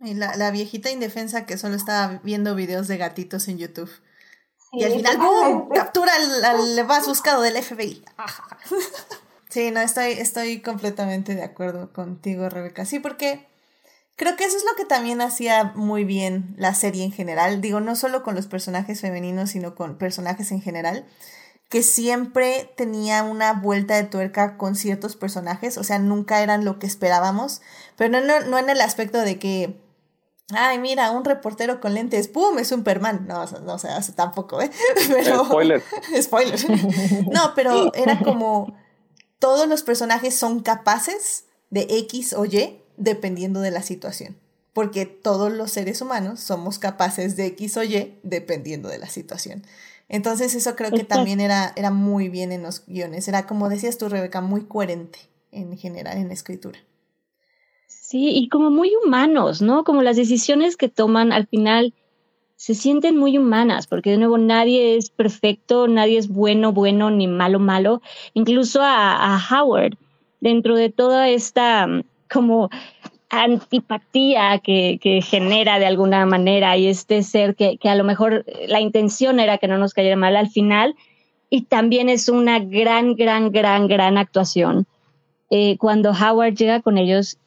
[0.00, 3.90] Y la, la viejita indefensa que solo estaba viendo videos de gatitos en YouTube.
[4.76, 5.68] Y al final, ¡boom!
[5.68, 6.12] Captura
[6.44, 8.04] al, más buscado del FBI.
[9.48, 12.84] sí, no, estoy, estoy completamente de acuerdo contigo, Rebeca.
[12.84, 13.46] Sí, porque
[14.16, 17.60] creo que eso es lo que también hacía muy bien la serie en general.
[17.60, 21.06] Digo, no solo con los personajes femeninos, sino con personajes en general.
[21.68, 25.78] Que siempre tenía una vuelta de tuerca con ciertos personajes.
[25.78, 27.62] O sea, nunca eran lo que esperábamos.
[27.96, 29.84] Pero no, no en el aspecto de que
[30.50, 32.58] Ay, mira, un reportero con lentes, ¡pum!
[32.58, 33.26] Es Superman.
[33.26, 34.70] No, no sé, tampoco, ¿eh?
[35.08, 35.82] Pero, spoiler.
[36.22, 36.60] spoiler.
[37.32, 38.76] No, pero era como
[39.38, 44.36] todos los personajes son capaces de X o Y dependiendo de la situación.
[44.72, 49.62] Porque todos los seres humanos somos capaces de X o Y dependiendo de la situación.
[50.08, 53.28] Entonces eso creo que también era, era muy bien en los guiones.
[53.28, 55.20] Era como decías tú, Rebeca, muy coherente
[55.52, 56.78] en general en la escritura.
[57.86, 59.84] Sí, y como muy humanos, ¿no?
[59.84, 61.94] Como las decisiones que toman al final
[62.56, 67.26] se sienten muy humanas, porque de nuevo nadie es perfecto, nadie es bueno, bueno, ni
[67.26, 68.00] malo, malo.
[68.32, 69.96] Incluso a, Howard,
[70.40, 71.86] dentro de toda esta
[72.30, 72.70] como
[73.30, 78.44] antipatía que, que, genera de alguna manera y este ser que, que, a lo mejor
[78.68, 80.94] la intención era que no nos cayera mal al final
[81.50, 84.86] y también es una gran, gran, gran, gran actuación.
[85.50, 87.38] Eh, cuando Howard llega con ellos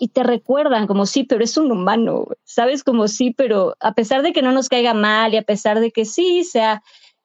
[0.00, 2.82] y te recuerdan como sí, pero es un humano, ¿sabes?
[2.82, 5.90] Como sí, pero a pesar de que no nos caiga mal y a pesar de
[5.92, 6.82] que sí sea,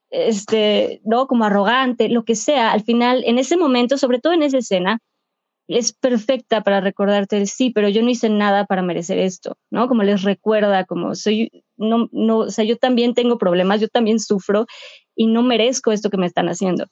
[0.09, 1.27] este, ¿no?
[1.27, 4.99] Como arrogante, lo que sea, al final, en ese momento, sobre todo en esa escena,
[5.73, 9.87] es perfecta para recordarte el sí, pero yo no hice nada para merecer esto, ¿no?
[9.87, 14.19] Como les recuerda, como soy, no, no, o sea, yo también tengo problemas, yo también
[14.19, 14.65] sufro
[15.15, 16.87] y no merezco esto que me están haciendo.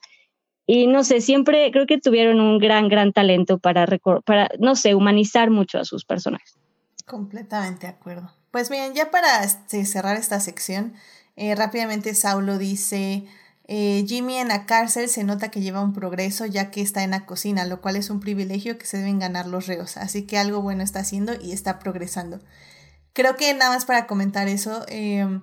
[0.66, 3.88] Y no sé, siempre creo que tuvieron un gran, gran talento para,
[4.24, 6.58] para no sé, humanizar mucho a sus personajes.
[7.06, 8.32] Completamente de acuerdo.
[8.52, 10.94] Pues bien, ya para este, cerrar esta sección,
[11.36, 13.26] eh, rápidamente Saulo dice,
[13.72, 17.12] eh, Jimmy en la cárcel se nota que lleva un progreso ya que está en
[17.12, 19.96] la cocina, lo cual es un privilegio que se deben ganar los reos.
[19.96, 22.40] Así que algo bueno está haciendo y está progresando.
[23.14, 25.40] Creo que nada más para comentar eso, eh,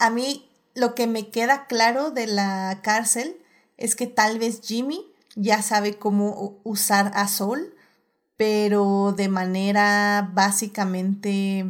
[0.00, 3.36] a mí lo que me queda claro de la cárcel
[3.76, 5.06] es que tal vez Jimmy
[5.36, 7.72] ya sabe cómo usar a Soul,
[8.36, 11.66] pero de manera básicamente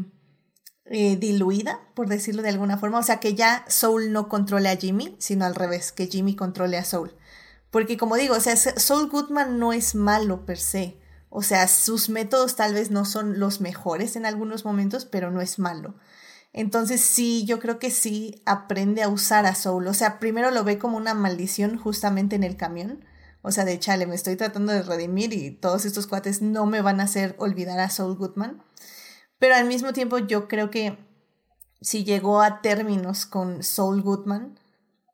[0.90, 2.98] eh, diluida, por decirlo de alguna forma.
[2.98, 6.78] O sea, que ya Soul no controle a Jimmy, sino al revés, que Jimmy controle
[6.78, 7.14] a Soul.
[7.70, 10.98] Porque como digo, o Soul Goodman no es malo per se.
[11.30, 15.40] O sea, sus métodos tal vez no son los mejores en algunos momentos, pero no
[15.40, 15.94] es malo.
[16.54, 19.86] Entonces sí, yo creo que sí aprende a usar a Soul.
[19.86, 23.04] O sea, primero lo ve como una maldición justamente en el camión.
[23.42, 26.80] O sea, de chale, me estoy tratando de redimir y todos estos cuates no me
[26.80, 28.62] van a hacer olvidar a Soul Goodman.
[29.38, 30.98] Pero al mismo tiempo yo creo que
[31.80, 34.58] si llegó a términos con Soul Goodman,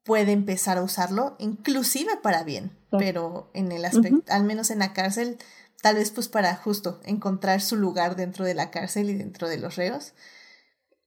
[0.05, 4.92] puede empezar a usarlo, inclusive para bien, pero en el aspecto, al menos en la
[4.92, 5.38] cárcel,
[5.82, 9.59] tal vez pues para justo encontrar su lugar dentro de la cárcel y dentro de
[9.59, 10.12] los reos.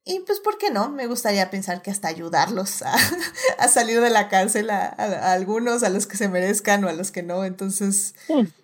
[0.08, 0.90] Y pues, ¿por qué no?
[0.90, 2.96] Me gustaría pensar que hasta ayudarlos a,
[3.60, 4.88] a salir de la cárcel a,
[5.34, 7.44] algunos, a los que se merezcan o a los que no.
[7.44, 8.16] Entonces,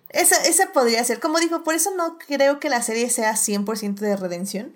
[0.08, 1.20] esa, esa podría ser.
[1.20, 4.74] Como dijo, por eso no creo que la serie sea 100% de redención,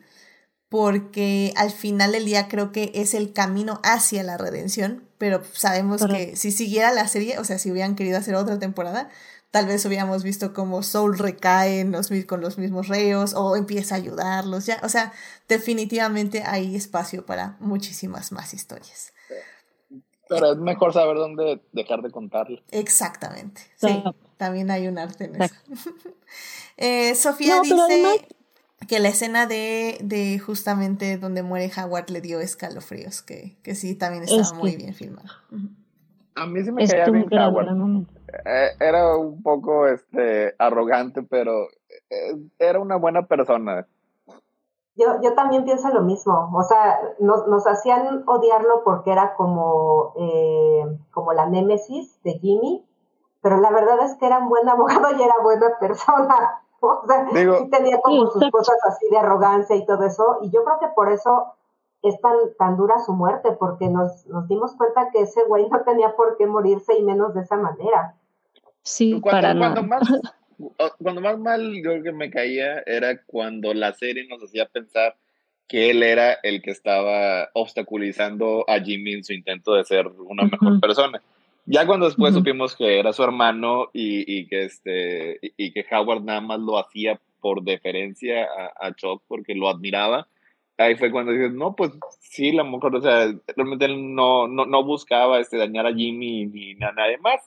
[0.68, 6.04] porque al final del día creo que es el camino hacia la redención, pero sabemos
[6.06, 9.08] que si siguiera la serie, o sea, si hubieran querido hacer otra temporada,
[9.50, 11.86] tal vez hubiéramos visto como Soul recae
[12.26, 15.12] con los mismos reos o empieza a ayudarlos, ya, o sea,
[15.48, 19.12] definitivamente hay espacio para muchísimas más historias.
[20.28, 22.60] Pero es mejor saber dónde dejar de contarlo.
[22.70, 24.02] Exactamente, sí,
[24.36, 25.54] también hay un arte en eso.
[26.76, 28.26] eh, Sofía dice
[28.86, 33.94] que la escena de, de, justamente donde muere Howard le dio escalofríos, que, que sí,
[33.94, 35.30] también estaba muy bien filmado.
[36.34, 38.06] A mí sí me caía bien Howard.
[38.80, 41.64] Era un poco este arrogante, pero
[42.10, 43.86] eh, era una buena persona.
[44.96, 46.50] Yo, yo también pienso lo mismo.
[46.54, 52.84] O sea, nos, nos hacían odiarlo porque era como, eh, como la némesis de Jimmy,
[53.40, 56.62] pero la verdad es que era un buen abogado y era buena persona.
[56.80, 60.38] O sea, sí tenía como sus cosas así de arrogancia y todo eso.
[60.42, 61.54] Y yo creo que por eso
[62.02, 65.82] es tan, tan dura su muerte, porque nos, nos dimos cuenta que ese güey no
[65.82, 68.14] tenía por qué morirse y menos de esa manera.
[68.82, 70.02] Sí, para cuando Más,
[71.02, 75.16] cuando más mal yo creo que me caía era cuando la serie nos hacía pensar
[75.66, 80.44] que él era el que estaba obstaculizando a Jimmy en su intento de ser una
[80.44, 81.20] mejor persona.
[81.66, 86.22] Ya cuando después supimos que era su hermano y, y, que este y que Howard
[86.22, 90.26] nada más lo hacía por deferencia a, a Chuck porque lo admiraba,
[90.78, 91.90] ahí fue cuando dije, no, pues
[92.20, 96.46] sí, la mujer, o sea, realmente él no, no, no buscaba este, dañar a Jimmy
[96.46, 97.42] ni a nadie más.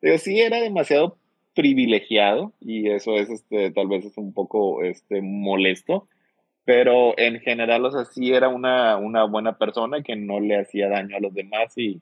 [0.00, 1.16] Pero sí era demasiado
[1.54, 6.06] privilegiado y eso es, este, tal vez es un poco, este, molesto,
[6.64, 10.88] pero en general, o sea, sí era una, una buena persona que no le hacía
[10.88, 12.00] daño a los demás y,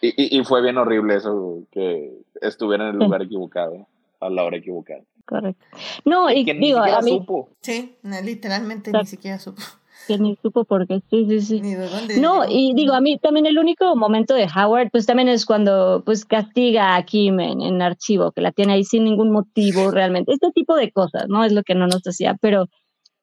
[0.00, 3.86] y, y fue bien horrible eso, que estuviera en el lugar equivocado,
[4.20, 5.02] a la hora equivocada.
[5.26, 5.66] Correcto.
[6.04, 7.18] No, y, digo, a mí...
[7.18, 7.50] Supo.
[7.60, 9.60] Sí, literalmente ni siquiera supo
[10.06, 11.60] que ni supo por qué, sí, sí, sí.
[11.60, 15.06] Ni de dónde no, y digo, a mí también el único momento de Howard, pues
[15.06, 19.04] también es cuando pues castiga a Kim en, en archivo, que la tiene ahí sin
[19.04, 20.32] ningún motivo realmente.
[20.32, 21.44] Este tipo de cosas, ¿no?
[21.44, 22.66] Es lo que no nos hacía, pero,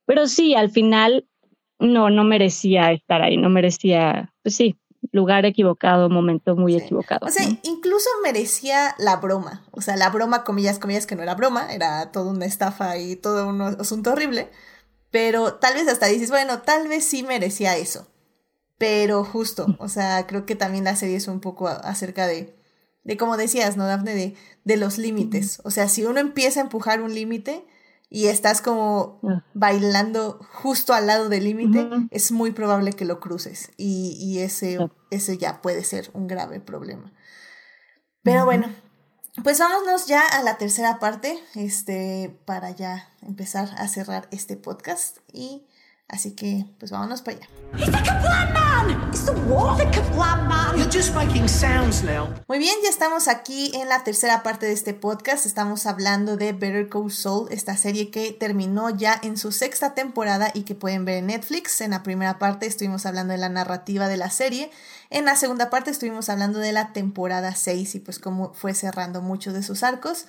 [0.05, 1.25] pero sí, al final
[1.79, 4.75] no, no merecía estar ahí, no merecía, pues sí,
[5.11, 7.27] lugar equivocado, momento muy equivocado.
[7.27, 9.63] O sea, incluso merecía la broma.
[9.71, 13.15] O sea, la broma, comillas, comillas, que no era broma, era toda una estafa y
[13.15, 14.49] todo un asunto horrible.
[15.11, 18.07] Pero tal vez hasta dices, bueno, tal vez sí merecía eso.
[18.77, 22.55] Pero justo, o sea, creo que también la serie es un poco acerca de,
[23.03, 24.15] de como decías, ¿no, Dafne?
[24.15, 25.61] De, de los límites.
[25.63, 27.65] O sea, si uno empieza a empujar un límite
[28.15, 29.43] y estás como ah.
[29.55, 33.71] bailando justo al lado del límite, es muy probable que lo cruces.
[33.75, 34.77] Y, y ese,
[35.09, 37.11] ese ya puede ser un grave problema.
[38.21, 38.67] Pero bueno,
[39.43, 45.17] pues vámonos ya a la tercera parte, este, para ya empezar a cerrar este podcast.
[45.33, 45.65] Y
[46.13, 47.47] así que, pues vámonos para allá.
[52.47, 55.45] Muy bien, ya estamos aquí en la tercera parte de este podcast.
[55.45, 60.51] Estamos hablando de Better Call Saul, esta serie que terminó ya en su sexta temporada
[60.53, 61.81] y que pueden ver en Netflix.
[61.81, 64.69] En la primera parte estuvimos hablando de la narrativa de la serie.
[65.09, 69.21] En la segunda parte estuvimos hablando de la temporada 6 y pues cómo fue cerrando
[69.21, 70.25] muchos de sus arcos.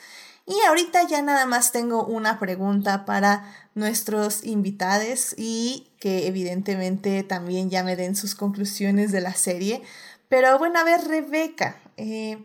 [0.47, 7.71] Y ahorita ya nada más tengo una pregunta para nuestros invitados y que evidentemente también
[7.71, 9.83] ya me den sus conclusiones de la serie.
[10.29, 12.45] Pero bueno, a ver, Rebeca, eh,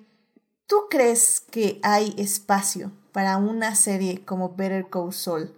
[0.66, 5.54] ¿tú crees que hay espacio para una serie como Better Call Saul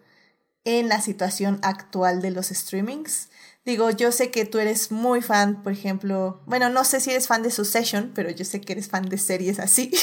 [0.63, 3.29] en la situación actual de los streamings?
[3.65, 7.27] Digo, yo sé que tú eres muy fan, por ejemplo, bueno, no sé si eres
[7.27, 9.91] fan de Succession, pero yo sé que eres fan de series así.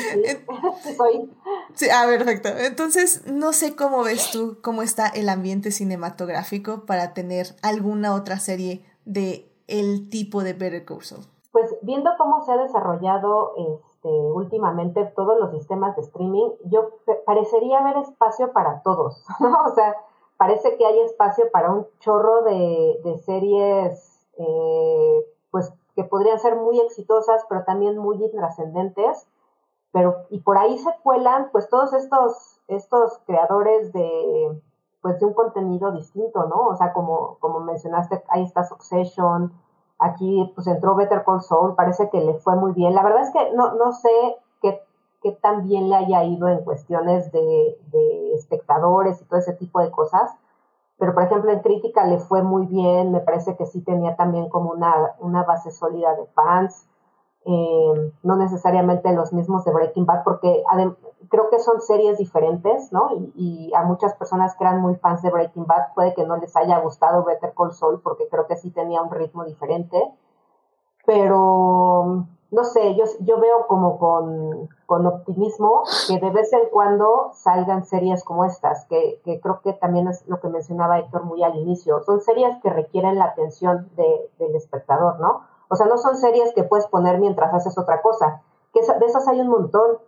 [1.74, 2.48] Sí, ah, perfecto.
[2.48, 8.38] Entonces, no sé cómo ves tú cómo está el ambiente cinematográfico para tener alguna otra
[8.38, 11.24] serie de el tipo de Better Call Saul.
[11.52, 16.90] Pues viendo cómo se ha desarrollado este, últimamente todos los sistemas de streaming, yo
[17.24, 19.64] parecería haber espacio para todos, ¿no?
[19.64, 19.96] O sea,
[20.36, 26.80] parece que hay espacio para un chorro de, series, eh, pues que podrían ser muy
[26.80, 29.26] exitosas, pero también muy intrascendentes.
[29.92, 34.62] Pero, y por ahí se cuelan, pues todos estos, estos creadores de,
[35.02, 36.68] pues de un contenido distinto, ¿no?
[36.68, 39.52] O sea, como, como mencionaste, ahí está Succession,
[39.98, 42.94] aquí pues entró Better Call Saul, parece que le fue muy bien.
[42.94, 44.10] La verdad es que no, no sé
[44.62, 44.80] qué,
[45.22, 49.80] qué tan bien le haya ido en cuestiones de, de espectadores y todo ese tipo
[49.80, 50.30] de cosas.
[50.98, 54.50] Pero, por ejemplo, en crítica le fue muy bien, me parece que sí tenía también
[54.50, 56.86] como una, una base sólida de fans,
[57.46, 60.62] eh, no necesariamente los mismos de Breaking Bad, porque
[61.30, 63.10] creo que son series diferentes, ¿no?
[63.34, 66.54] Y, a muchas personas que eran muy fans de Breaking Bad puede que no les
[66.56, 70.02] haya gustado Better Call Saul, porque creo que sí tenía un ritmo diferente.
[71.06, 77.30] Pero no sé, yo, yo veo como con, con, optimismo que de vez en cuando
[77.32, 81.42] salgan series como estas, que, que, creo que también es lo que mencionaba Héctor muy
[81.42, 82.02] al inicio.
[82.04, 85.42] Son series que requieren la atención de, del espectador, ¿no?
[85.70, 88.42] O sea, no son series que puedes poner mientras haces otra cosa,
[88.74, 89.98] que de esas hay un montón.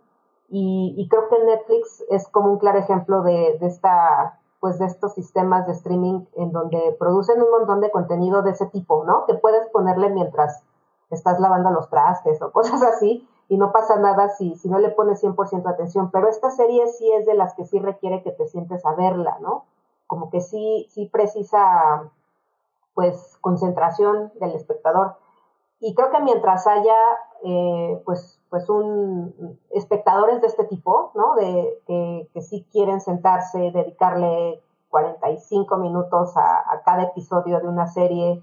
[0.49, 4.85] Y, y creo que Netflix es como un claro ejemplo de, de esta pues de
[4.85, 9.25] estos sistemas de streaming en donde producen un montón de contenido de ese tipo, ¿no?
[9.25, 10.63] Que puedes ponerle mientras
[11.09, 14.89] estás lavando los trastes o cosas así, y no pasa nada si, si no le
[14.89, 18.47] pones 100% atención, pero esta serie sí es de las que sí requiere que te
[18.47, 19.65] sientes a verla, ¿no?
[20.13, 22.11] como que sí, sí precisa
[22.93, 25.15] pues concentración del espectador.
[25.85, 26.95] Y creo que mientras haya
[27.43, 31.35] eh, pues, pues un espectadores de este tipo, ¿no?
[31.35, 38.41] De que, que sí quieren sentarse, dedicarle 45 minutos a, cada episodio de una serie,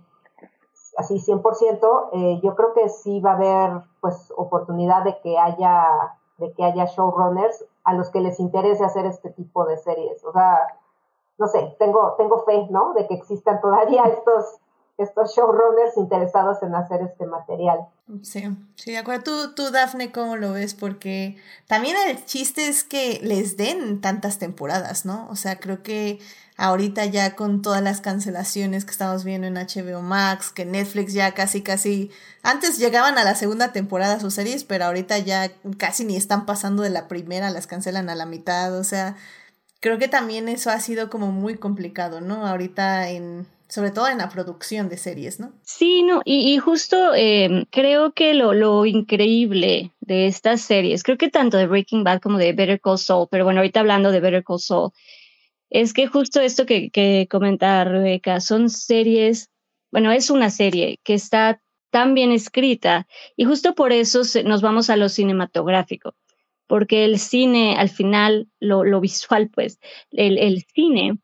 [0.99, 3.71] así 100%, eh, yo creo que sí va a haber
[4.03, 9.07] pues oportunidad de que haya de que haya showrunners a los que les interese hacer
[9.07, 10.23] este tipo de series.
[10.25, 10.67] O sea,
[11.39, 12.93] no sé, tengo, tengo fe, ¿no?
[12.93, 14.61] De que existan todavía estos,
[15.03, 17.81] estos showrunners interesados en hacer este material.
[18.23, 18.45] Sí,
[18.75, 19.23] sí, de acuerdo.
[19.23, 20.75] Tú, tú, Dafne, ¿cómo lo ves?
[20.75, 21.37] Porque
[21.67, 25.29] también el chiste es que les den tantas temporadas, ¿no?
[25.31, 26.19] O sea, creo que
[26.57, 31.33] ahorita ya con todas las cancelaciones que estamos viendo en HBO Max, que Netflix ya
[31.33, 32.11] casi, casi,
[32.43, 36.83] antes llegaban a la segunda temporada sus series, pero ahorita ya casi ni están pasando
[36.83, 39.17] de la primera, las cancelan a la mitad, o sea,
[39.81, 42.47] creo que también eso ha sido como muy complicado, ¿no?
[42.47, 45.53] Ahorita en sobre todo en la producción de series, ¿no?
[45.63, 51.31] Sí, no, y, justo em, creo que lo, lo, increíble de estas series, creo que
[51.31, 54.43] tanto de Breaking Bad como de Better Call Saul, pero bueno, ahorita hablando de Better
[54.43, 54.91] Call Saul,
[55.71, 59.51] es que justo esto que, que comenta Rebeca, son series,
[59.93, 63.07] bueno, es una serie que está tan bien escrita
[63.37, 66.17] y justo por eso nos vamos a lo cinematográfico,
[66.67, 69.79] porque el cine, al final, lo, lo visual, pues,
[70.11, 71.21] el, el cine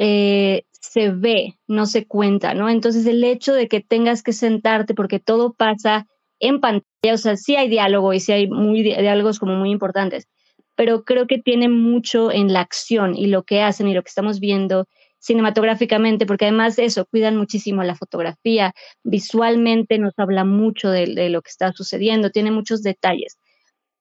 [0.00, 2.68] eh, se ve, no se cuenta, ¿no?
[2.68, 6.06] Entonces el hecho de que tengas que sentarte porque todo pasa
[6.40, 10.28] en pantalla, o sea, sí hay diálogo y sí hay muy, diálogos como muy importantes,
[10.76, 14.08] pero creo que tiene mucho en la acción y lo que hacen y lo que
[14.08, 14.86] estamos viendo
[15.18, 18.72] cinematográficamente, porque además de eso, cuidan muchísimo la fotografía,
[19.02, 23.38] visualmente nos habla mucho de, lo que está sucediendo, tiene muchos detalles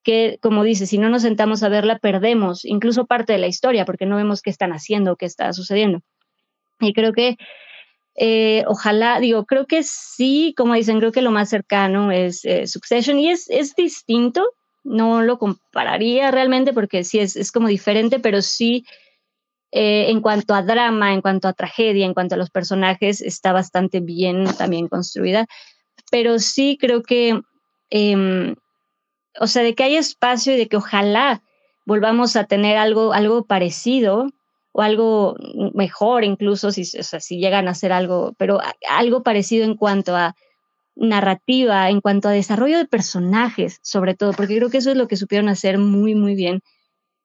[0.04, 3.84] que, como dice, si no nos sentamos a verla, perdemos incluso parte de la historia,
[3.84, 6.02] porque no vemos qué están haciendo, qué está sucediendo.
[6.80, 7.38] Y creo que,
[8.16, 12.68] eh, ojalá, digo, creo que sí, como dicen, creo que lo más cercano es eh,
[12.68, 18.20] Succession y es, es distinto, no lo compararía realmente porque sí es, es como diferente,
[18.20, 18.86] pero sí
[19.72, 23.52] eh, en cuanto a drama, en cuanto a tragedia, en cuanto a los personajes, está
[23.52, 25.46] bastante bien también construida.
[26.10, 27.42] Pero sí creo que,
[27.90, 28.56] em,
[29.40, 31.42] o sea, de que hay espacio y de que ojalá
[31.86, 34.28] volvamos a tener algo, algo parecido
[34.78, 35.36] o algo
[35.74, 36.84] mejor incluso si,
[37.40, 40.36] llegan a hacer algo, pero algo parecido en cuanto a
[40.96, 45.08] narrativa, en cuanto a desarrollo de personajes, sobre todo, porque creo que eso es lo
[45.08, 46.62] que supieron hacer muy, muy bien.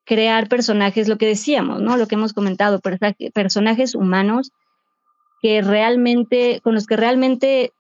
[0.06, 1.98] Crear personajes, lo que decíamos, ¿no?
[1.98, 2.80] Lo que hemos comentado,
[3.34, 4.52] personajes humanos
[5.42, 7.72] que realmente, con los que realmente,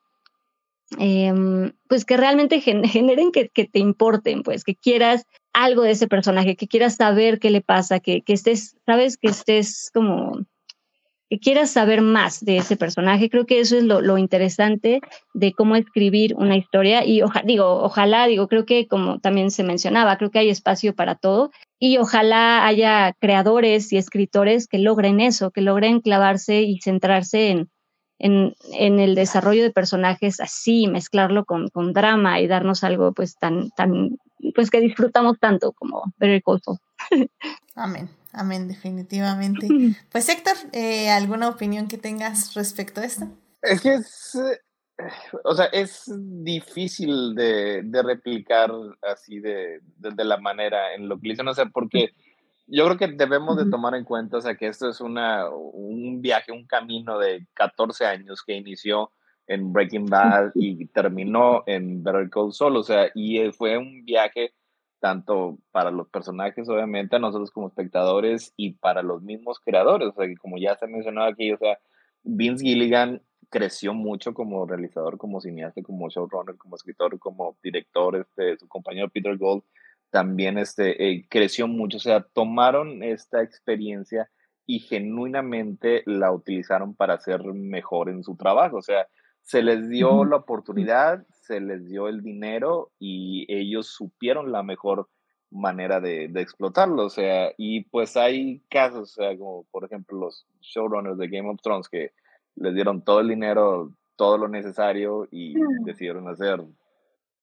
[0.98, 6.56] em, pues que realmente generen que, te importen, pues que quieras algo de ese personaje,
[6.56, 10.38] que quieras saber qué le pasa, que, que estés, sabes, que estés como
[11.32, 13.30] que quieras saber más de ese personaje.
[13.30, 15.00] Creo que eso es lo, interesante
[15.32, 20.18] de cómo escribir una historia y digo, ojalá, digo, creo que como también se mencionaba,
[20.18, 25.52] creo que hay espacio para todo y ojalá haya creadores y escritores que logren eso,
[25.52, 27.70] que logren clavarse y centrarse en,
[28.18, 33.70] en, el desarrollo de personajes así, mezclarlo con, con, drama y darnos algo pues tan,
[33.70, 34.18] tan,
[34.54, 36.60] pues que disfrutamos tanto como Very Call
[37.74, 38.08] Amén.
[38.32, 39.68] Amén, definitivamente.
[40.10, 43.26] Pues Héctor, eh, ¿alguna opinión que tengas respecto a esto?
[43.60, 44.58] Es que es, eh,
[45.44, 46.10] o sea, es
[46.42, 48.70] difícil de, de replicar
[49.02, 52.14] así de, de, la manera en lo que dicen, o sea, porque
[52.72, 56.22] yo creo que debemos de tomar en cuenta, o sea, que esto es una, un
[56.22, 59.10] viaje, un camino de 14 años que inició
[59.46, 64.54] en Breaking Bad y terminó en Better Call Saul, o sea, y fue un viaje
[65.00, 70.08] tanto para los personajes, obviamente, a nosotros como espectadores y para los mismos creadores.
[70.08, 71.78] O sea, que como ya se ha mencionado aquí, o sea,
[72.22, 73.20] Vince Gilligan
[73.50, 79.10] creció mucho como realizador, como cineasta, como showrunner, como escritor, como director, este, su compañero
[79.10, 79.64] Peter Gold
[80.12, 84.30] también este, eh, creció mucho, o sea, tomaron esta experiencia
[84.66, 89.08] y genuinamente la utilizaron para ser mejor en su trabajo, o sea,
[89.40, 95.08] se les dio la oportunidad, se les dio el dinero y ellos supieron la mejor
[95.50, 97.06] manera de, de, explotarlo.
[97.06, 101.48] O sea, y pues hay casos, o sea, como por ejemplo los showrunners de Game
[101.48, 102.12] of Thrones que
[102.54, 105.84] les dieron todo el dinero, todo lo necesario y mm.
[105.84, 106.62] decidieron hacer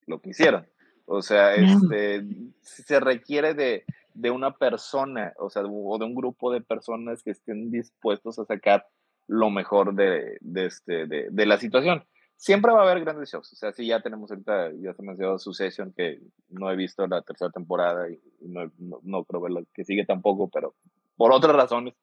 [0.06, 0.66] lo que hicieron.
[1.12, 2.24] O sea, este,
[2.62, 3.84] se requiere de,
[4.14, 8.46] de una persona, o sea, o de un grupo de personas que estén dispuestos a
[8.46, 8.88] sacar
[9.28, 12.04] lo mejor de, de, este, de, de la situación
[12.40, 13.52] siempre va a haber grandes shows.
[13.52, 17.22] O sea, sí, ya tenemos ahorita, ya se mencionó Succession, que no he visto la
[17.22, 18.72] tercera temporada y no,
[19.04, 20.74] no, creo ver la que sigue tampoco, pero
[21.18, 21.96] por otras razones.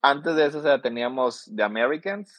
[0.00, 2.30] antes de eso, o sea, teníamos The Americans,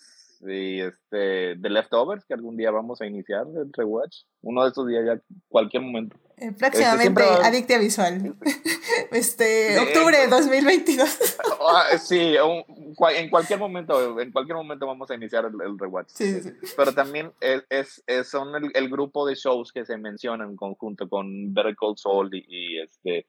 [0.48, 4.24] y este, The Leftovers, que algún día vamos a iniciar el rewatch.
[4.42, 6.18] Uno de estos días ya, cualquier momento.
[6.38, 8.36] Eh, próximamente, este, Adictia Visual.
[9.12, 11.20] este, octubre de 2022.
[11.66, 16.10] Ah, sí, en cualquier momento, en cualquier momento vamos a iniciar el, rewatch.
[16.10, 16.52] Sí, sí.
[16.76, 21.08] Pero también es, es, son el, el, grupo de shows que se mencionan en conjunto
[21.08, 23.28] con Better Call Saul y, y este,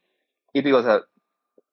[0.52, 1.00] y digo, o sea,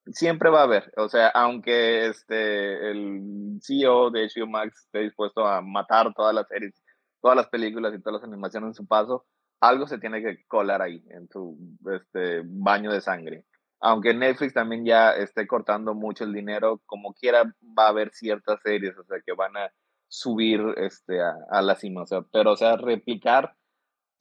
[0.07, 5.45] siempre va a haber, o sea, aunque este, el CEO de HBO Max esté dispuesto
[5.45, 6.73] a matar todas las series,
[7.21, 9.25] todas las películas y todas las animaciones en su paso,
[9.59, 11.57] algo se tiene que colar ahí, en su
[11.93, 13.45] este, baño de sangre.
[13.79, 17.43] Aunque Netflix también ya esté cortando mucho el dinero, como quiera
[17.77, 19.71] va a haber ciertas series, o sea, que van a
[20.07, 23.55] subir este, a, a la cima, o sea, pero, o sea, replicar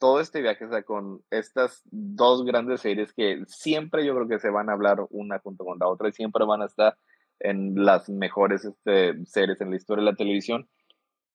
[0.01, 4.41] todo este viaje, o sea, con estas dos grandes series que siempre yo creo que
[4.41, 6.97] se van a hablar una junto con la otra y siempre van a estar
[7.39, 10.69] en las mejores este, series en la historia de la televisión.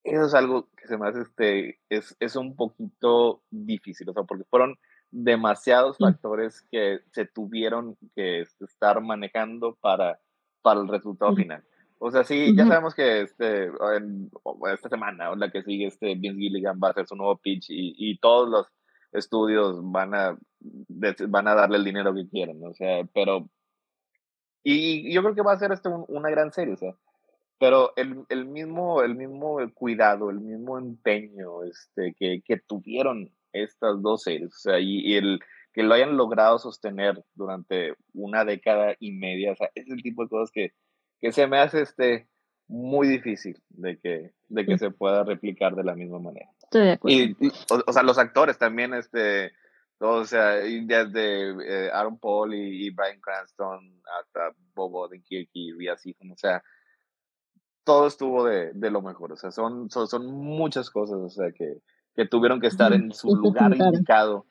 [0.04, 4.24] Eso es algo que se me hace, este, es, es un poquito difícil, o sea,
[4.24, 4.78] porque fueron
[5.12, 10.20] demasiados factores que se tuvieron que estar manejando para,
[10.62, 11.64] para el resultado final.
[11.98, 13.66] O sea, sí, ya sabemos que este,
[13.96, 14.30] en,
[14.74, 17.70] esta semana o la que sigue, este Vince Gilligan va a hacer su nuevo pitch
[17.70, 18.68] y, y todos los
[19.14, 20.38] estudios van a,
[21.28, 23.50] van a darle el dinero que quieren, o sea, pero...
[24.64, 26.96] Y, yo creo que va a ser este una gran serie, o sea,
[27.60, 34.02] pero el, el, mismo, el mismo cuidado, el mismo empeño este, que, que tuvieron estas
[34.02, 35.40] dos series, o sea, y, y, el
[35.72, 40.24] que lo hayan logrado sostener durante una década y media, o sea, es el tipo
[40.24, 40.72] de cosas que
[41.26, 42.28] que se me hace este
[42.68, 46.48] muy difícil de que, de que se pueda replicar de la misma manera.
[46.62, 47.18] Estoy de acuerdo.
[47.18, 47.52] Y,
[47.88, 49.52] o, sea, los actores también, este,
[49.98, 56.38] o sea, desde eh, Aaron Paul y, Brian Cranston hasta Bob Odenkirk y así, o
[56.38, 56.64] sea,
[57.84, 61.52] todo estuvo de, de, lo mejor, o sea, son, son, son muchas cosas, o sea,
[61.52, 61.82] que,
[62.16, 64.46] que tuvieron que estar en su lugar indicado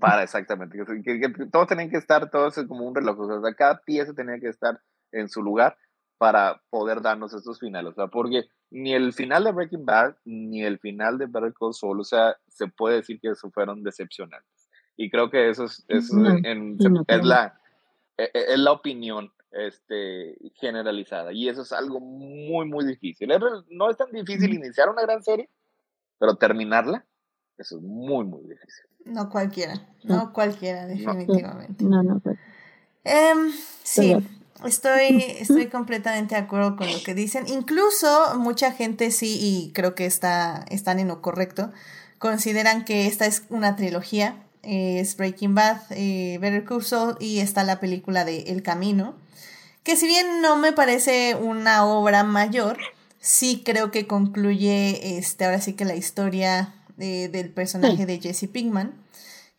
[0.00, 3.80] para exactamente, que, que, todos tenían que estar, todos como un reloj, o sea, cada
[3.82, 4.80] pieza tenía que estar
[5.12, 5.76] en su lugar
[6.18, 10.64] para poder darnos estos finales, o sea, porque ni el final de Breaking Bad ni
[10.64, 14.68] el final de Better Call Saul, o sea, se puede decir que eso fueron decepcionantes.
[14.96, 17.58] Y creo que eso es, es, la,
[18.16, 21.32] e, e, es la opinión este, generalizada.
[21.32, 23.28] Y eso es algo muy, muy difícil.
[23.70, 25.50] No es tan difícil iniciar una gran serie,
[26.18, 27.04] pero terminarla,
[27.58, 28.84] eso es muy, muy difícil.
[29.04, 31.84] No cualquiera, no, cualquiera, definitivamente.
[31.84, 32.36] No, no, no.
[33.04, 33.52] Em,
[33.82, 34.16] sí,
[34.64, 37.46] Estoy, estoy completamente de acuerdo con lo que dicen.
[37.46, 41.72] Incluso mucha gente sí, y creo que está, están en lo correcto,
[42.18, 44.36] consideran que esta es una trilogía.
[44.62, 49.14] es Breaking Bad, eh, Better Call Saul y está la película de El Camino.
[49.82, 52.78] Que si bien no me parece una obra mayor,
[53.20, 58.94] sí creo que concluye este, ahora sí que la historia del personaje de Jesse Pinkman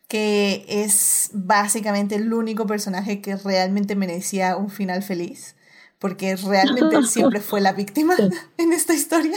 [0.08, 5.54] que es básicamente el único personaje que realmente merecía un final feliz,
[5.98, 8.16] porque realmente él siempre fue la víctima
[8.56, 9.36] en esta historia.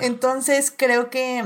[0.00, 1.38] Entonces creo que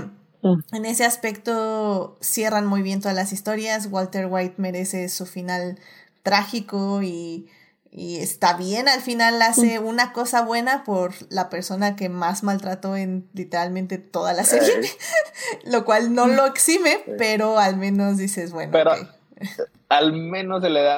[0.42, 3.88] en ese aspecto cierran muy bien todas las historias.
[3.90, 5.78] Walter White merece su final
[6.22, 7.46] trágico y
[7.90, 12.96] y está bien, al final hace una cosa buena por la persona que más maltrató
[12.96, 14.90] en literalmente toda la serie,
[15.64, 18.72] lo cual no lo exime, pero al menos dices, bueno.
[18.72, 18.92] Pero
[19.88, 20.96] al menos se le da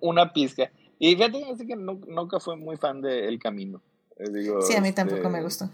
[0.00, 0.70] una pizca.
[0.98, 3.80] Y fíjate que nunca fue muy fan de El Camino.
[4.18, 5.70] Eh, sí, a mí tampoco me este, gustó.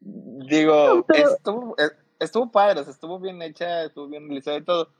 [0.00, 4.90] Digo, estuvo, eh, estuvo padre, estuvo bien hecha, estuvo bien realizada y todo,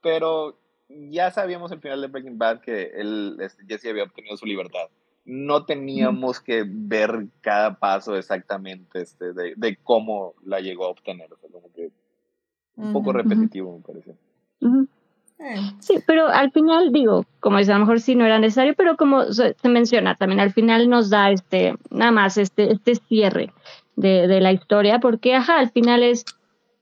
[0.00, 0.56] pero
[0.88, 4.88] ya sabíamos al final de Breaking Bad que él, este, Jesse había obtenido su libertad.
[5.24, 11.30] No teníamos que ver cada paso exactamente este, de, de cómo la llegó a obtener.
[11.32, 11.90] O sea, como que
[12.76, 14.14] un poco repetitivo, me parece.
[15.40, 15.72] Eh.
[15.80, 18.96] Sí, pero al final digo, como dice, a lo mejor sí no era necesario, pero
[18.96, 23.52] como se menciona también, al final nos da este, nada más este, este cierre
[23.96, 26.24] de, de la historia, porque ajá, al final es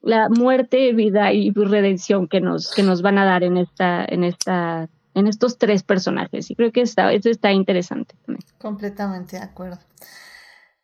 [0.06, 4.22] la muerte, vida y redención que nos, que nos van a dar en esta, en
[4.22, 6.50] esta, en estos tres personajes.
[6.50, 8.14] Y creo que está, eso está interesante
[8.58, 9.78] Completamente de acuerdo.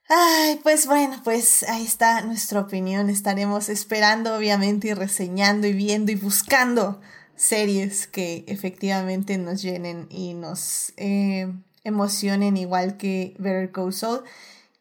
[0.09, 3.09] Ay, pues bueno, pues ahí está nuestra opinión.
[3.09, 7.01] Estaremos esperando, obviamente, y reseñando y viendo y buscando
[7.37, 11.53] series que efectivamente nos llenen y nos eh,
[11.85, 14.25] emocionen igual que Better Call Saul.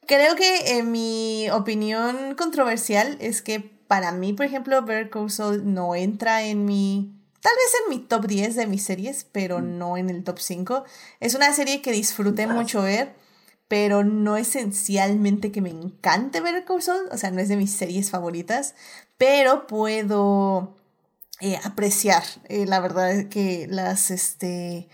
[0.08, 5.74] Creo que en mi opinión controversial es que para mí, por ejemplo, Better Call Saul
[5.74, 9.78] no entra en mi tal vez en mi top 10 de mis series, pero mm.
[9.78, 10.86] no en el top 5.
[11.20, 13.14] Es una serie que disfruté mucho ver,
[13.68, 16.80] pero no esencialmente que me encante ver Call
[17.12, 18.76] o sea, no es de mis series favoritas,
[19.18, 20.74] pero puedo
[21.42, 24.88] eh, apreciar, eh, la verdad, que las, este,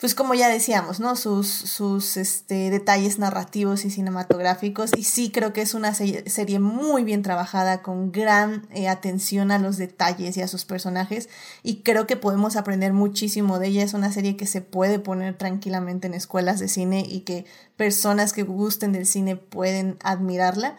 [0.00, 1.14] pues como ya decíamos, ¿no?
[1.14, 4.92] Sus, sus este, detalles narrativos y cinematográficos.
[4.96, 9.58] Y sí creo que es una serie muy bien trabajada, con gran eh, atención a
[9.58, 11.28] los detalles y a sus personajes.
[11.62, 13.82] Y creo que podemos aprender muchísimo de ella.
[13.82, 17.44] Es una serie que se puede poner tranquilamente en escuelas de cine y que
[17.76, 20.76] personas que gusten del cine pueden admirarla.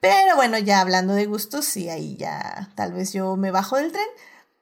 [0.00, 3.92] Pero bueno, ya hablando de gustos, sí, ahí ya tal vez yo me bajo del
[3.92, 4.08] tren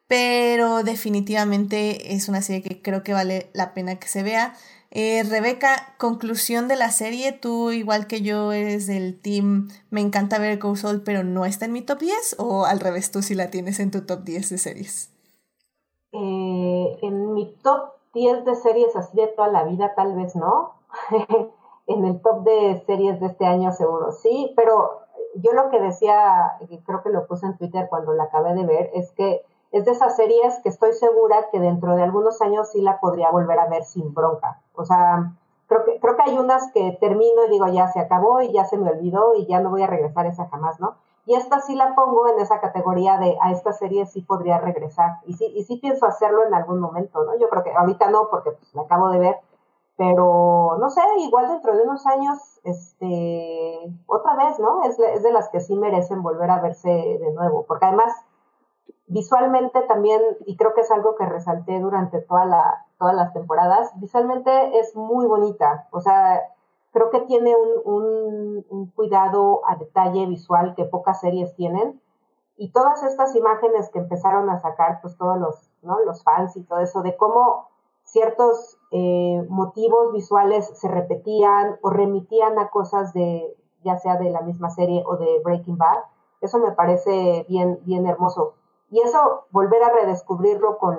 [0.07, 4.55] pero definitivamente es una serie que creo que vale la pena que se vea.
[4.91, 10.39] Eh, Rebeca, conclusión de la serie, tú igual que yo eres del team, me encanta
[10.39, 13.35] ver Go Soul, pero no está en mi top 10 o al revés, tú sí
[13.35, 15.11] la tienes en tu top 10 de series.
[16.13, 20.75] Eh, en mi top 10 de series así de toda la vida tal vez no.
[21.87, 25.01] en el top de series de este año seguro sí, pero
[25.37, 28.91] yo lo que decía, creo que lo puse en Twitter cuando la acabé de ver,
[28.95, 29.43] es que
[29.73, 33.31] es de esas series que estoy segura que dentro de algunos años sí la podría
[33.31, 34.61] volver a ver sin bronca.
[34.75, 35.33] O sea,
[35.67, 38.67] creo que, creo que hay unas que termino y digo, ya se acabó y ya
[38.67, 40.97] se me olvidó y ya no voy a regresar a esa jamás, ¿no?
[41.25, 45.21] Y esta sí la pongo en esa categoría de a esta serie sí podría regresar.
[45.25, 47.39] Y sí, y sí pienso hacerlo en algún momento, ¿no?
[47.39, 49.37] Yo creo que ahorita no, porque pues la acabo de ver,
[49.97, 54.83] pero no sé, igual dentro de unos años, este, otra vez, ¿no?
[54.83, 58.13] Es, es de las que sí merecen volver a verse de nuevo, porque además
[59.13, 63.93] Visualmente también, y creo que es algo que resalté durante toda la, todas las temporadas,
[64.01, 65.87] visualmente es muy bonita.
[65.91, 66.41] O sea,
[66.93, 72.01] creo que tiene un, cuidado a detalle visual que pocas series tienen.
[72.57, 76.01] Y todas estas imágenes que empezaron a sacar, pues todos los, ¿no?
[76.01, 77.69] los fans y todo eso, de cómo
[78.05, 84.41] ciertos eh, motivos visuales se repetían o remitían a cosas de, ya sea de la
[84.41, 85.99] misma serie o de Breaking Bad,
[86.41, 88.55] eso me parece bien, bien hermoso.
[88.93, 90.99] Y eso, volver a redescubrirlo con,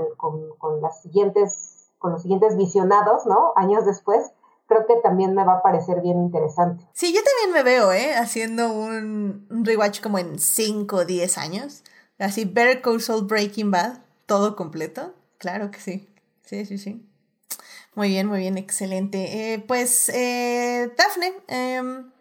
[0.58, 3.54] con, las siguientes, con los siguientes visionados, ¿no?
[3.56, 4.32] Años después,
[4.66, 6.84] creo que también me va a parecer bien interesante.
[6.94, 8.16] Sí, yo también me veo, ¿eh?
[8.16, 11.84] Haciendo un, rewatch como en 5 o 10 años.
[12.18, 15.14] Así, Better Call Saul Breaking Bad, todo completo.
[15.38, 16.10] Claro que sí.
[16.42, 17.08] Sí, sí, sí.
[17.94, 19.54] Muy bien, muy bien, excelente.
[19.54, 22.12] Eh, pues, eh, Daphne, em,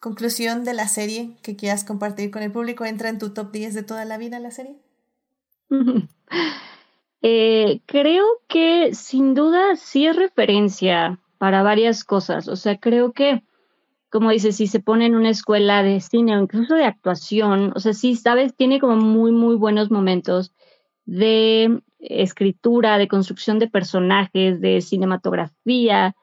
[0.00, 2.84] conclusión de la serie que quieras compartir con el público.
[2.84, 4.83] ¿Entra en tu top 10 de toda la vida la serie?
[7.26, 12.48] Eh, creo que sin duda sí es referencia para varias cosas.
[12.48, 13.42] O sea, creo que,
[14.10, 17.80] como dices, si se pone en una escuela de cine o incluso de actuación, o
[17.80, 20.52] sea, sí, sabes, tiene como muy, muy buenos momentos
[21.06, 26.14] de escritura, de construcción de personajes, de cinematografía,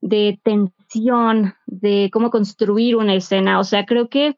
[0.00, 3.58] de tensión, de cómo construir una escena.
[3.58, 4.36] O sea, creo que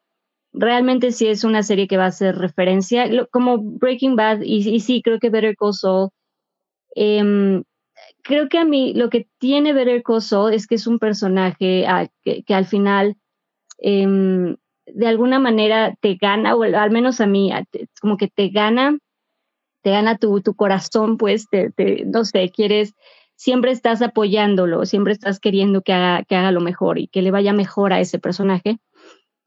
[0.52, 5.02] realmente sí es una serie que va a ser referencia, como Breaking Bad, y, sí,
[5.02, 6.10] creo que Better Call Saul.
[6.94, 7.62] Em,
[8.22, 11.86] creo que a mí lo que tiene Better Call Saul es que es un personaje
[11.86, 13.16] ah, que, al final
[13.78, 14.56] em,
[14.86, 17.52] de alguna manera te gana, o al menos a mí,
[18.00, 18.98] como que te gana,
[19.82, 21.72] te gana tu, tu corazón, pues, te,
[22.06, 22.94] no sé, quieres,
[23.36, 27.30] siempre estás apoyándolo, siempre estás queriendo que haga, que haga lo mejor y que le
[27.30, 28.78] vaya mejor a ese personaje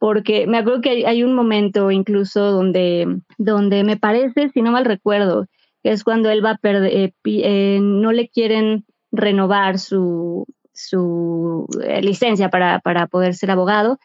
[0.04, 4.84] porque me acuerdo que hay, un momento incluso donde, donde me parece, si no mal
[4.84, 5.48] recuerdo,
[5.82, 11.68] que es cuando él va a perder, eh, eh, no le quieren renovar su, su
[11.86, 13.98] eh, licencia para, para poder ser abogado,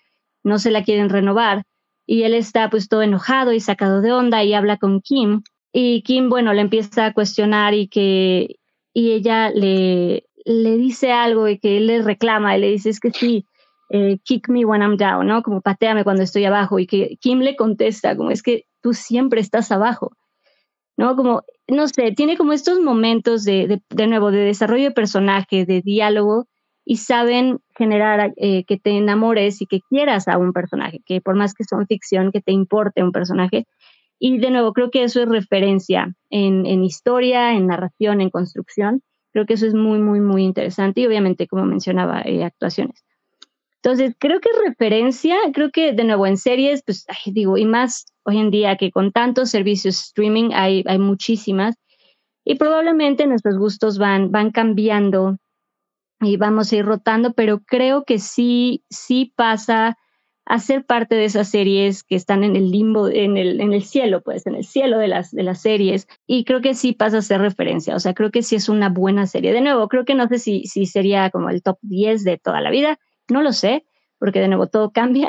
[0.45, 1.65] no se la quieren renovar
[2.07, 5.43] y él está pues todo enojado y sacado de onda y habla con Kim
[5.73, 8.61] y Kim, bueno, le empieza a cuestionar y que
[8.95, 13.01] y ella le, le dice algo y que él le reclama y le dice es
[13.01, 13.47] que sí,
[13.91, 15.43] eh, kick me when I'm down, ¿no?
[15.43, 19.41] Como pateame cuando estoy abajo y que Kim le contesta como es que tú siempre
[19.41, 20.13] estás abajo,
[20.97, 21.17] ¿no?
[21.17, 25.81] Como, no sé, tiene como estos momentos de, de, nuevo, de desarrollo de personaje, de
[25.81, 26.47] diálogo
[26.85, 31.37] y saben generar eh, que te enamores y que quieras a un personaje, que por
[31.37, 33.67] más que son ficción, que te importe un personaje.
[34.19, 39.03] Y de nuevo, creo que eso es referencia en, en historia, en narración, en construcción.
[39.33, 43.05] Creo que eso es muy, muy, muy interesante y obviamente, como mencionaba, eh, actuaciones.
[43.89, 48.37] Entonces, creo que referencia, creo que de nuevo en series, pues digo, y más hoy
[48.37, 51.75] en día que con tantos servicios streaming hay, hay muchísimas,
[52.45, 55.39] y probablemente nuestros gustos van, van cambiando
[56.21, 59.97] y vamos a ir rotando, pero creo que sí, sí pasa
[60.45, 64.23] hacer parte de esas series que están en el limbo, en el, en el cielo,
[64.23, 66.09] pues, en el cielo de las, de las series.
[66.27, 67.97] Y creo que sí pasa a ser referencia.
[67.97, 69.53] O sea, creo que sí es una buena serie.
[69.53, 72.61] De nuevo, creo que no sé si, si sería como el top 10 de toda
[72.61, 72.99] la vida.
[73.29, 73.85] No lo sé,
[74.19, 75.29] porque de nuevo todo cambia,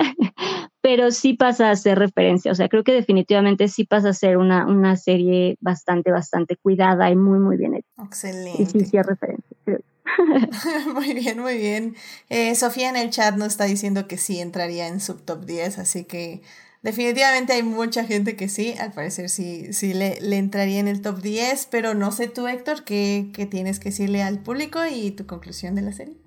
[0.82, 2.52] pero sí pasa a ser referencia.
[2.52, 7.10] O sea, creo que definitivamente sí pasa a ser una, una serie bastante, bastante cuidada
[7.10, 8.04] y muy, muy bien hecha.
[8.04, 8.62] Excelente.
[8.62, 9.58] Y sí, sí es referencia.
[10.94, 11.96] muy bien, muy bien.
[12.30, 15.80] Eh, Sofía en el chat nos está diciendo que sí entraría en su top 10,
[15.80, 16.42] así que
[16.82, 21.02] definitivamente hay mucha gente que sí, al parecer sí, sí le, le entraría en el
[21.02, 25.12] top 10, pero no sé tú, Héctor, ¿qué, qué tienes que decirle al público y
[25.12, 26.18] tu conclusión de la serie?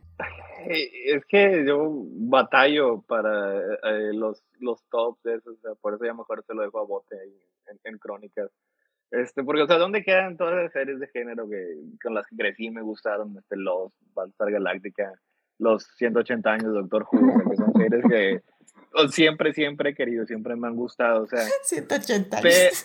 [0.69, 6.45] Es que yo batallo para eh, los, los tops de esos, por eso ya mejor
[6.45, 7.37] se lo dejo a bote ahí
[7.67, 8.51] en, en crónicas.
[9.13, 12.37] Este, porque, o sea, ¿dónde quedan todas las series de género que, con las que
[12.37, 13.37] crecí me gustaron?
[13.37, 15.13] Este, los Battlestar Galáctica,
[15.59, 18.43] los 180 años de Doctor Who, que son series que
[19.11, 21.41] siempre, siempre he querido, siempre me han gustado, o sea.
[21.63, 22.85] 180 años.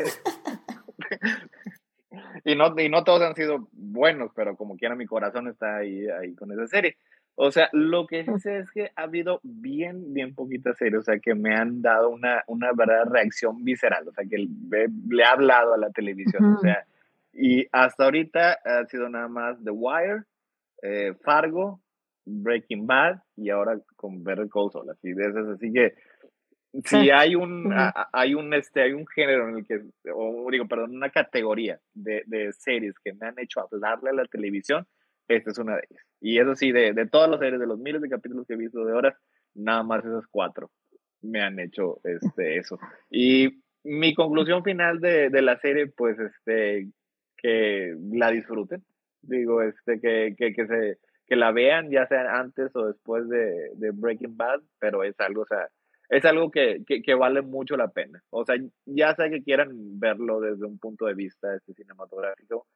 [2.43, 6.07] y, no, y no todos han sido buenos, pero como quiera mi corazón está ahí,
[6.09, 6.97] ahí con esa serie.
[7.39, 11.19] O sea, lo que sé es que ha habido bien, bien poquitas series, o sea,
[11.19, 15.33] que me han dado una, una verdadera reacción visceral, o sea, que le, le ha
[15.33, 16.83] hablado a la televisión, o sea,
[17.33, 20.23] y hasta ahorita ha sido nada más The Wire,
[20.81, 21.79] eh, Fargo,
[22.25, 25.93] Breaking Bad y ahora con Better Call Saul, así de esas, así que
[26.85, 27.71] si hay un,
[28.13, 29.79] hay un, este, hay un género en el que,
[30.11, 34.25] o digo, perdón, una categoría de, de series que me han hecho hablarle a la
[34.25, 34.87] televisión,
[35.27, 36.06] esta es una de ellas.
[36.19, 38.57] Y eso sí, de, de todas las series, de los miles de capítulos que he
[38.57, 39.15] visto de horas,
[39.53, 40.71] nada más esas cuatro
[41.21, 42.77] me han hecho este, eso.
[43.09, 46.89] Y mi conclusión final de, de la serie, pues, este,
[47.37, 48.83] que la disfruten.
[49.21, 53.71] Digo, este, que, que, que, se, que la vean, ya sea antes o después de,
[53.75, 55.67] de Breaking Bad, pero es algo, o sea,
[56.09, 58.21] es algo que, que, que, vale mucho la pena.
[58.29, 62.67] O sea, ya sea que quieran verlo desde un punto de vista este, cinematográfico,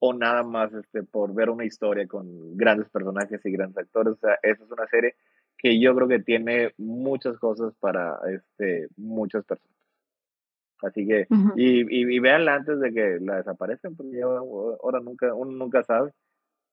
[0.00, 4.14] o nada más este, por ver una historia con grandes personajes y grandes actores.
[4.14, 5.14] O sea, esa es una serie
[5.58, 9.76] que yo creo que tiene muchas cosas para este, muchas personas.
[10.82, 11.52] Así que, uh -huh.
[11.56, 16.12] y, y, y, véanla antes de que la desaparezcan, porque ahora nunca, uno nunca sabe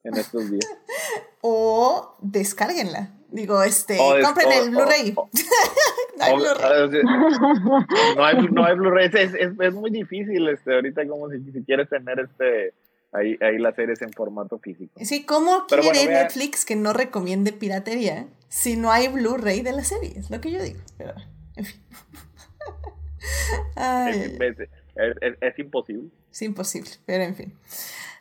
[0.04, 0.66] en estos días.
[1.42, 3.12] o descárguenla.
[3.30, 5.14] Digo, este, o compren o, el Blu-ray.
[6.18, 7.04] no hay Blu-ray.
[8.16, 9.08] no hay, no hay Blu-ray.
[9.08, 12.74] Es, es, es, muy difícil, este, ahorita como si, si quieres tener este
[13.14, 15.00] Ahí, ahí las series en formato físico.
[15.02, 19.72] Sí, ¿cómo Pero quiere bueno, Netflix que no recomiende piratería si no hay Blu-ray de
[19.72, 20.14] la serie?
[20.18, 20.80] Es lo que yo digo.
[20.98, 21.14] Pero,
[21.56, 21.82] en fin.
[23.76, 24.38] Ay.
[24.40, 24.70] Es, es,
[25.22, 26.10] es, es, imposible.
[26.38, 27.54] Es imposible, pero en fin.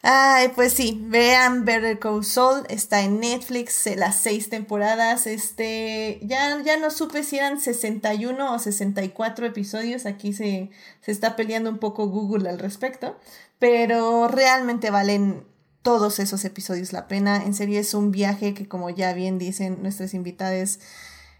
[0.00, 6.62] Ay, pues sí, vean Better Call Saul, está en Netflix, las seis temporadas, este, ya,
[6.62, 10.70] ya no supe si eran 61 o 64 episodios, aquí se,
[11.02, 13.18] se está peleando un poco Google al respecto,
[13.58, 15.44] pero realmente valen
[15.82, 19.82] todos esos episodios la pena, en serio es un viaje que como ya bien dicen
[19.82, 20.78] nuestros invitados,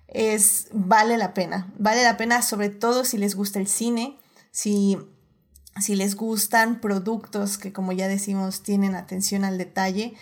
[0.09, 4.19] es, vale la pena, vale la pena sobre todo si les gusta el cine,
[4.51, 4.99] si
[5.81, 10.15] si les gustan productos que como ya decimos tienen atención al detalle.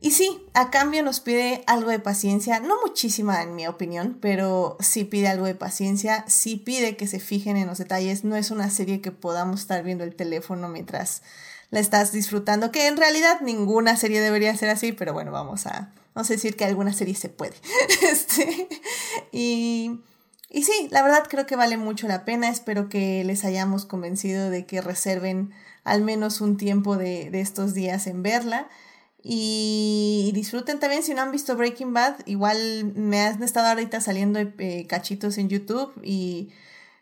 [0.00, 4.76] Y sí, a cambio nos pide algo de paciencia, no muchísima en mi opinión, pero
[4.80, 8.50] sí pide algo de paciencia, sí pide que se fijen en los detalles, no es
[8.50, 11.22] una serie que podamos estar viendo el teléfono mientras
[11.70, 15.92] la estás disfrutando, que en realidad ninguna serie debería ser así, pero bueno, vamos a,
[16.14, 17.54] vamos a decir que alguna serie se puede.
[18.02, 18.68] este,
[19.30, 20.00] y
[20.52, 22.48] y sí, la verdad creo que vale mucho la pena.
[22.48, 25.52] Espero que les hayamos convencido de que reserven
[25.82, 28.68] al menos un tiempo de, de estos días en verla.
[29.22, 32.16] Y disfruten también si no han visto Breaking Bad.
[32.26, 35.92] Igual me han estado ahorita saliendo eh, cachitos en YouTube.
[36.02, 36.50] Y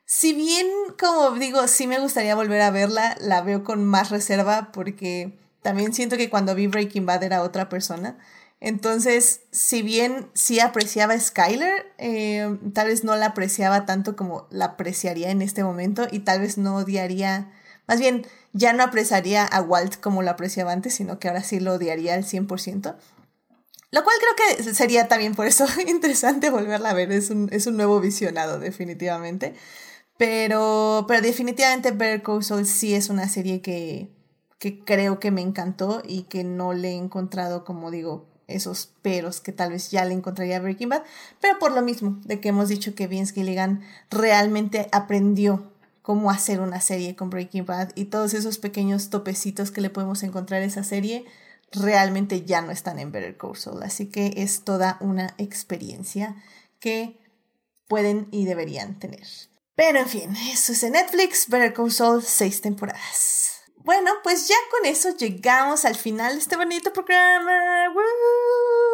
[0.05, 0.67] si bien,
[0.99, 5.95] como digo, sí me gustaría volver a verla, la veo con más reserva porque también
[5.95, 8.19] siento que cuando vi Breaking Bad era otra persona.
[8.61, 14.47] Entonces, si bien sí apreciaba a Skyler, eh, tal vez no la apreciaba tanto como
[14.51, 17.51] la apreciaría en este momento y tal vez no odiaría,
[17.89, 21.59] más bien ya no apreciaría a Walt como lo apreciaba antes, sino que ahora sí
[21.59, 22.97] lo odiaría al 100%.
[23.93, 27.67] Lo cual creo que sería también por eso interesante volverla a ver, es un, es
[27.67, 29.55] un nuevo visionado definitivamente.
[30.19, 34.11] Pero, pero definitivamente Better Call Saul sí es una serie que,
[34.59, 39.41] que creo que me encantó y que no le he encontrado, como digo, esos peros
[39.41, 41.03] que tal vez ya le encontraría a Breaking Bad,
[41.41, 45.73] pero por lo mismo de que hemos dicho que Vince Gilligan realmente aprendió
[46.03, 50.23] cómo hacer una serie con Breaking Bad y todos esos pequeños topecitos que le podemos
[50.23, 51.25] encontrar a esa serie
[51.73, 56.37] realmente ya no están en Better Call Saul, así que es toda una experiencia
[56.81, 57.21] que
[57.87, 59.27] pueden y deberían tener.
[59.77, 63.50] Pero en fin, eso es en Netflix, Better Call Saul, seis temporadas.
[63.83, 67.87] Bueno, pues ya con eso llegamos al final de este bonito programa.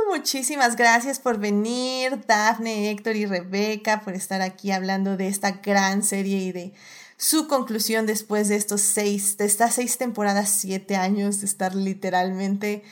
[0.09, 6.05] Muchísimas gracias por venir, Daphne, Héctor y Rebeca, por estar aquí hablando de esta gran
[6.05, 6.73] serie y de
[7.17, 12.85] su conclusión después de estos seis, de estas seis temporadas, siete años de estar literalmente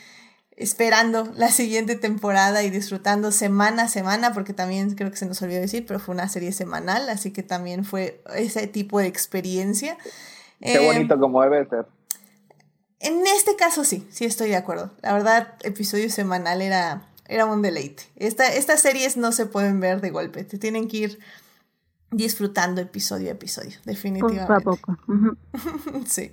[0.56, 5.40] esperando la siguiente temporada y disfrutando semana a semana, porque también creo que se nos
[5.42, 9.96] olvidó decir, pero fue una serie semanal, así que también fue ese tipo de experiencia.
[10.60, 11.86] Qué eh, bonito como debe ser.
[13.00, 14.90] En este caso sí, sí estoy de acuerdo.
[15.02, 18.04] La verdad, episodio semanal era, era un deleite.
[18.16, 21.18] Esta, estas series no se pueden ver de golpe, te tienen que ir
[22.10, 24.64] disfrutando episodio a episodio, definitivamente.
[24.64, 25.36] Poco a poco.
[26.06, 26.30] sí.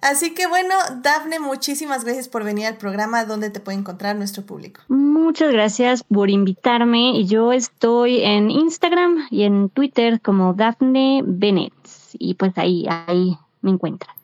[0.00, 4.44] Así que bueno, Dafne, muchísimas gracias por venir al programa donde te puede encontrar nuestro
[4.44, 4.80] público.
[4.88, 7.24] Muchas gracias por invitarme.
[7.24, 11.74] Yo estoy en Instagram y en Twitter como Dafne Bennett
[12.14, 14.16] y pues ahí, ahí me encuentran.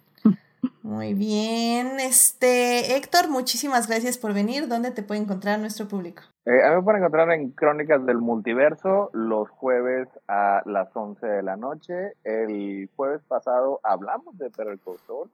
[0.82, 4.68] Muy bien, este Héctor, muchísimas gracias por venir.
[4.68, 6.22] ¿Dónde te puede encontrar nuestro público?
[6.44, 11.24] Eh, a mí me pueden encontrar en Crónicas del Multiverso los jueves a las 11
[11.24, 12.14] de la noche.
[12.24, 15.30] El jueves pasado hablamos de Perro Call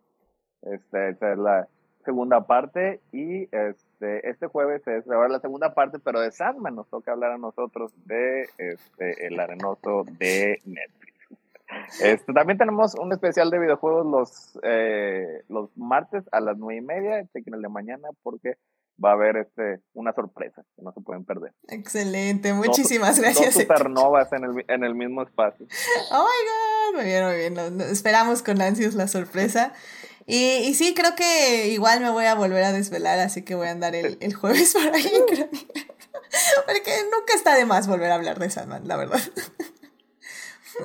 [0.63, 1.69] Este, esta es la
[2.05, 6.89] segunda parte y este, este jueves es ahora la segunda parte, pero de Sandman nos
[6.89, 11.18] toca hablar a nosotros de este, El Arenoso de Netflix.
[12.01, 16.85] Este, también tenemos un especial de videojuegos los, eh, los martes a las nueve y
[16.85, 17.27] media.
[17.33, 18.57] Chequen el de mañana porque
[19.03, 21.53] va a haber este, una sorpresa que no se pueden perder.
[21.69, 23.55] Excelente, muchísimas gracias.
[23.55, 25.67] Dos supernovas en el, en el mismo espacio.
[26.11, 27.81] Oh my god, muy bien, muy bien.
[27.91, 29.73] esperamos con ansias la sorpresa.
[30.27, 33.69] Y, y, sí, creo que igual me voy a volver a desvelar, así que voy
[33.69, 35.11] a andar el, el jueves por ahí.
[36.67, 39.21] Porque nunca está de más volver a hablar de Sandman, la verdad.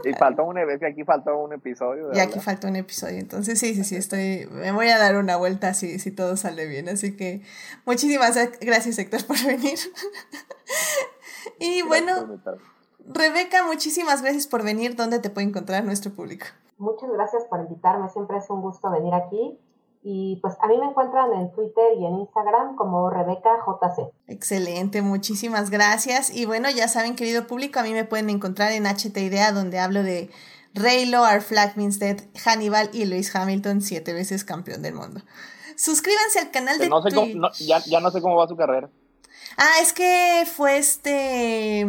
[0.04, 2.12] Y faltó un, e, aquí faltó un episodio.
[2.14, 3.20] Y aquí faltó un episodio.
[3.20, 4.48] Entonces, sí, sí, sí, estoy.
[4.52, 6.90] Me voy a dar una vuelta si, si todo sale bien.
[6.90, 7.42] Así que
[7.86, 9.78] muchísimas gracias, Héctor, por venir.
[11.60, 12.42] y bueno,
[13.06, 14.96] Rebeca, muchísimas gracias por venir.
[14.96, 16.48] ¿Dónde te puede encontrar nuestro público?
[16.78, 18.10] Muchas gracias por invitarme.
[18.10, 19.60] Siempre es un gusto venir aquí.
[20.06, 24.12] Y pues a mí me encuentran en Twitter y en Instagram como Rebeca JC.
[24.28, 26.36] Excelente, muchísimas gracias.
[26.36, 29.80] Y bueno, ya saben, querido público, a mí me pueden encontrar en HT Idea, donde
[29.80, 30.30] hablo de
[30.74, 35.22] Raylo, Our Flag Means Dead, Hannibal y Lewis Hamilton, siete veces campeón del mundo.
[35.78, 38.90] Suscríbanse al canal de no sé ya, ya no sé cómo va su carrera.
[39.58, 41.88] Ah, es que fue este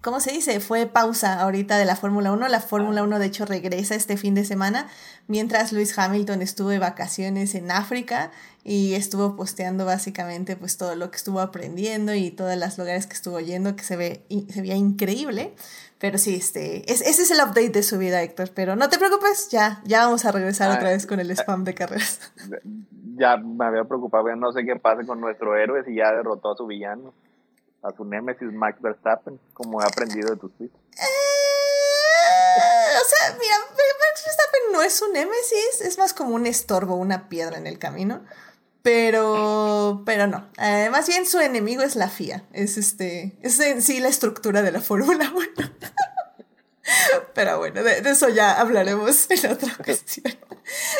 [0.00, 0.60] ¿cómo se dice?
[0.60, 2.48] Fue pausa ahorita de la Fórmula 1.
[2.48, 4.88] La Fórmula 1 de hecho regresa este fin de semana,
[5.26, 8.30] mientras Lewis Hamilton estuvo de vacaciones en África
[8.64, 13.14] y estuvo posteando básicamente pues todo lo que estuvo aprendiendo y todos los lugares que
[13.14, 15.54] estuvo yendo que se ve se veía increíble.
[15.98, 18.50] Pero sí, este, ese es el update de su vida, Héctor.
[18.54, 21.74] Pero no te preocupes, ya, ya vamos a regresar otra vez con el spam de
[21.74, 22.32] carreras.
[23.16, 26.56] Ya me había preocupado, no sé qué pasa con nuestro héroe si ya derrotó a
[26.56, 27.12] su villano
[27.82, 30.74] a su némesis Max Verstappen, como he aprendido de tus tweets?
[30.74, 31.06] Eh,
[33.00, 37.28] o sea, mira, Max Verstappen no es un némesis, es más como un estorbo, una
[37.28, 38.22] piedra en el camino.
[38.82, 40.48] Pero, pero no.
[40.58, 42.44] Eh, más bien su enemigo es la FIA.
[42.52, 45.46] Es este, es en sí la estructura de la Fórmula 1.
[47.34, 50.34] Pero bueno, de, eso ya hablaremos en otra ocasión.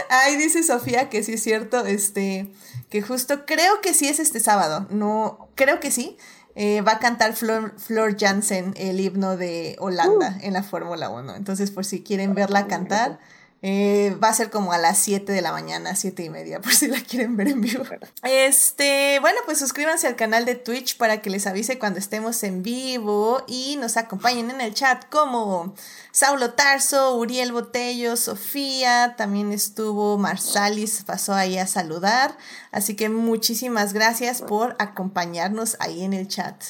[0.08, 2.52] Ahí dice Sofía que sí es cierto, este,
[2.90, 4.86] que justo creo que sí es este sábado.
[4.90, 6.18] No, creo que sí.
[6.54, 10.44] Eh, va a cantar Flor, Flor, Jansen el himno de Holanda uh.
[10.44, 11.36] en la Fórmula 1.
[11.36, 13.18] Entonces, por si quieren verla cantar,
[13.62, 16.72] eh, va a ser como a las 7 de la mañana, 7 y media, por
[16.72, 17.84] si la quieren ver en vivo.
[18.22, 22.62] Este, bueno, pues suscríbanse al canal de Twitch para que les avise cuando estemos en
[22.62, 25.74] vivo y nos acompañen en el chat como
[26.10, 32.36] Saulo Tarso, Uriel Botello, Sofía, también estuvo Marsalis, pasó ahí a saludar.
[32.72, 36.62] Así que muchísimas gracias por acompañarnos ahí en el chat.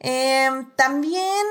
[0.00, 1.46] Em, también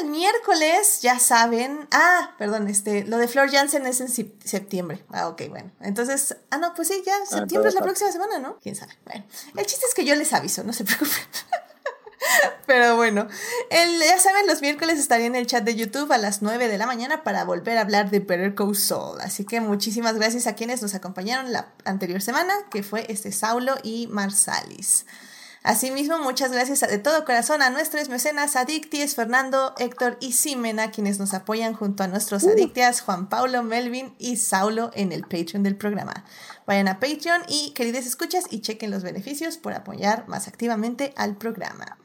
[0.00, 1.88] el miércoles, ya saben.
[1.90, 4.08] Ah, perdón, este, lo de Flor Jansen es en
[4.44, 5.04] septiembre.
[5.10, 5.70] Ah, ok, bueno.
[5.80, 8.58] Entonces, ah, no, pues sí, ya, ah, septiembre es la próxima semana, ¿no?
[8.58, 8.92] Quién sabe.
[9.04, 9.24] Bueno,
[9.56, 11.14] el chiste es que yo les aviso, no se preocupen.
[12.66, 13.28] Pero bueno,
[13.70, 16.76] el, ya saben, los miércoles estaría en el chat de YouTube a las 9 de
[16.76, 19.20] la mañana para volver a hablar de Better Call Saul.
[19.20, 23.76] Así que muchísimas gracias a quienes nos acompañaron la anterior semana, que fue este Saulo
[23.82, 25.06] y Marsalis.
[25.66, 31.18] Asimismo, muchas gracias de todo corazón a nuestros mecenas Adicties, Fernando, Héctor y Simena, quienes
[31.18, 32.50] nos apoyan junto a nuestros uh.
[32.50, 36.24] Adictias Juan Paulo, Melvin y Saulo en el Patreon del programa.
[36.68, 41.36] Vayan a Patreon y queridas escuchas y chequen los beneficios por apoyar más activamente al
[41.36, 41.98] programa.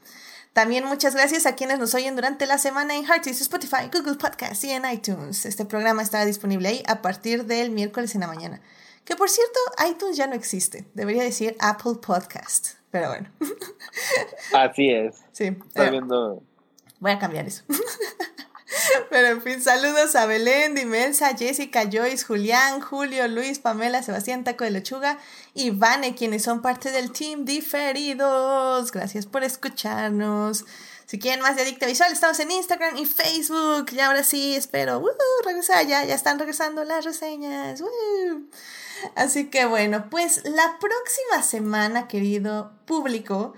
[0.52, 4.64] También muchas gracias a quienes nos oyen durante la semana en Hearties, Spotify, Google Podcast
[4.64, 5.46] y en iTunes.
[5.46, 8.60] Este programa estará disponible ahí a partir del miércoles en la mañana.
[9.04, 10.90] Que por cierto, iTunes ya no existe.
[10.94, 12.81] Debería decir Apple Podcast.
[12.92, 13.28] Pero bueno.
[14.54, 15.16] Así es.
[15.32, 15.56] Sí.
[15.66, 16.42] Estoy viendo.
[17.00, 17.64] Voy a cambiar eso.
[19.10, 24.64] Pero en fin, saludos a Belén, Dimelsa, Jessica, Joyce, Julián, Julio, Luis, Pamela, Sebastián, Taco
[24.64, 25.18] de Lechuga
[25.54, 28.92] y Vane, quienes son parte del team Diferidos.
[28.92, 30.64] Gracias por escucharnos.
[31.06, 33.86] Si quieren más de Adicta Visual, estamos en Instagram y Facebook.
[33.92, 35.10] Y ahora sí, espero uh,
[35.44, 35.86] regresar.
[35.86, 37.82] Ya, ya están regresando las reseñas.
[39.14, 43.54] Así que bueno, pues la próxima semana, querido público,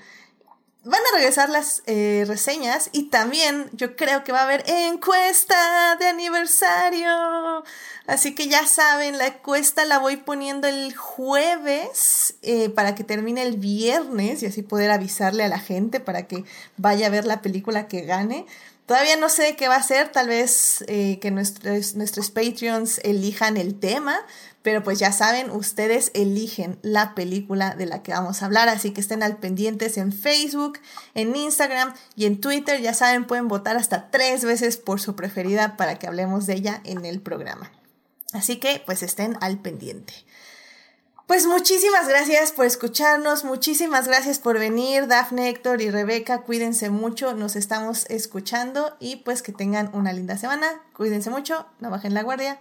[0.84, 5.96] van a regresar las eh, reseñas y también yo creo que va a haber encuesta
[5.96, 7.64] de aniversario.
[8.06, 13.42] Así que ya saben, la encuesta la voy poniendo el jueves eh, para que termine
[13.42, 16.44] el viernes y así poder avisarle a la gente para que
[16.76, 18.44] vaya a ver la película que gane.
[18.84, 23.56] Todavía no sé qué va a ser, tal vez eh, que nuestros, nuestros Patreons elijan
[23.56, 24.20] el tema,
[24.64, 28.92] pero pues ya saben, ustedes eligen la película de la que vamos a hablar, así
[28.92, 30.78] que estén al pendientes en Facebook,
[31.12, 32.80] en Instagram y en Twitter.
[32.80, 36.80] Ya saben, pueden votar hasta tres veces por su preferida para que hablemos de ella
[36.84, 37.72] en el programa.
[38.32, 40.14] Así que pues estén al pendiente.
[41.26, 47.34] Pues muchísimas gracias por escucharnos, muchísimas gracias por venir, Dafne, Héctor y Rebeca, cuídense mucho,
[47.34, 52.22] nos estamos escuchando y pues que tengan una linda semana, cuídense mucho, no bajen la
[52.22, 52.60] guardia.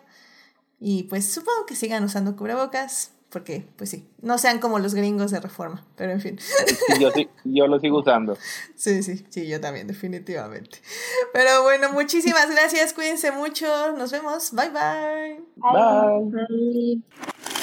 [0.86, 5.32] Y pues supongo que sigan usando cubrebocas, porque pues sí, no sean como los gringos
[5.32, 6.38] de reforma, pero en fin.
[7.00, 8.38] yo, sí, yo lo sigo usando.
[8.76, 10.82] Sí, sí, sí, yo también, definitivamente.
[11.32, 15.42] Pero bueno, muchísimas gracias, cuídense mucho, nos vemos, bye bye.
[15.56, 16.44] Bye.
[16.50, 17.63] bye.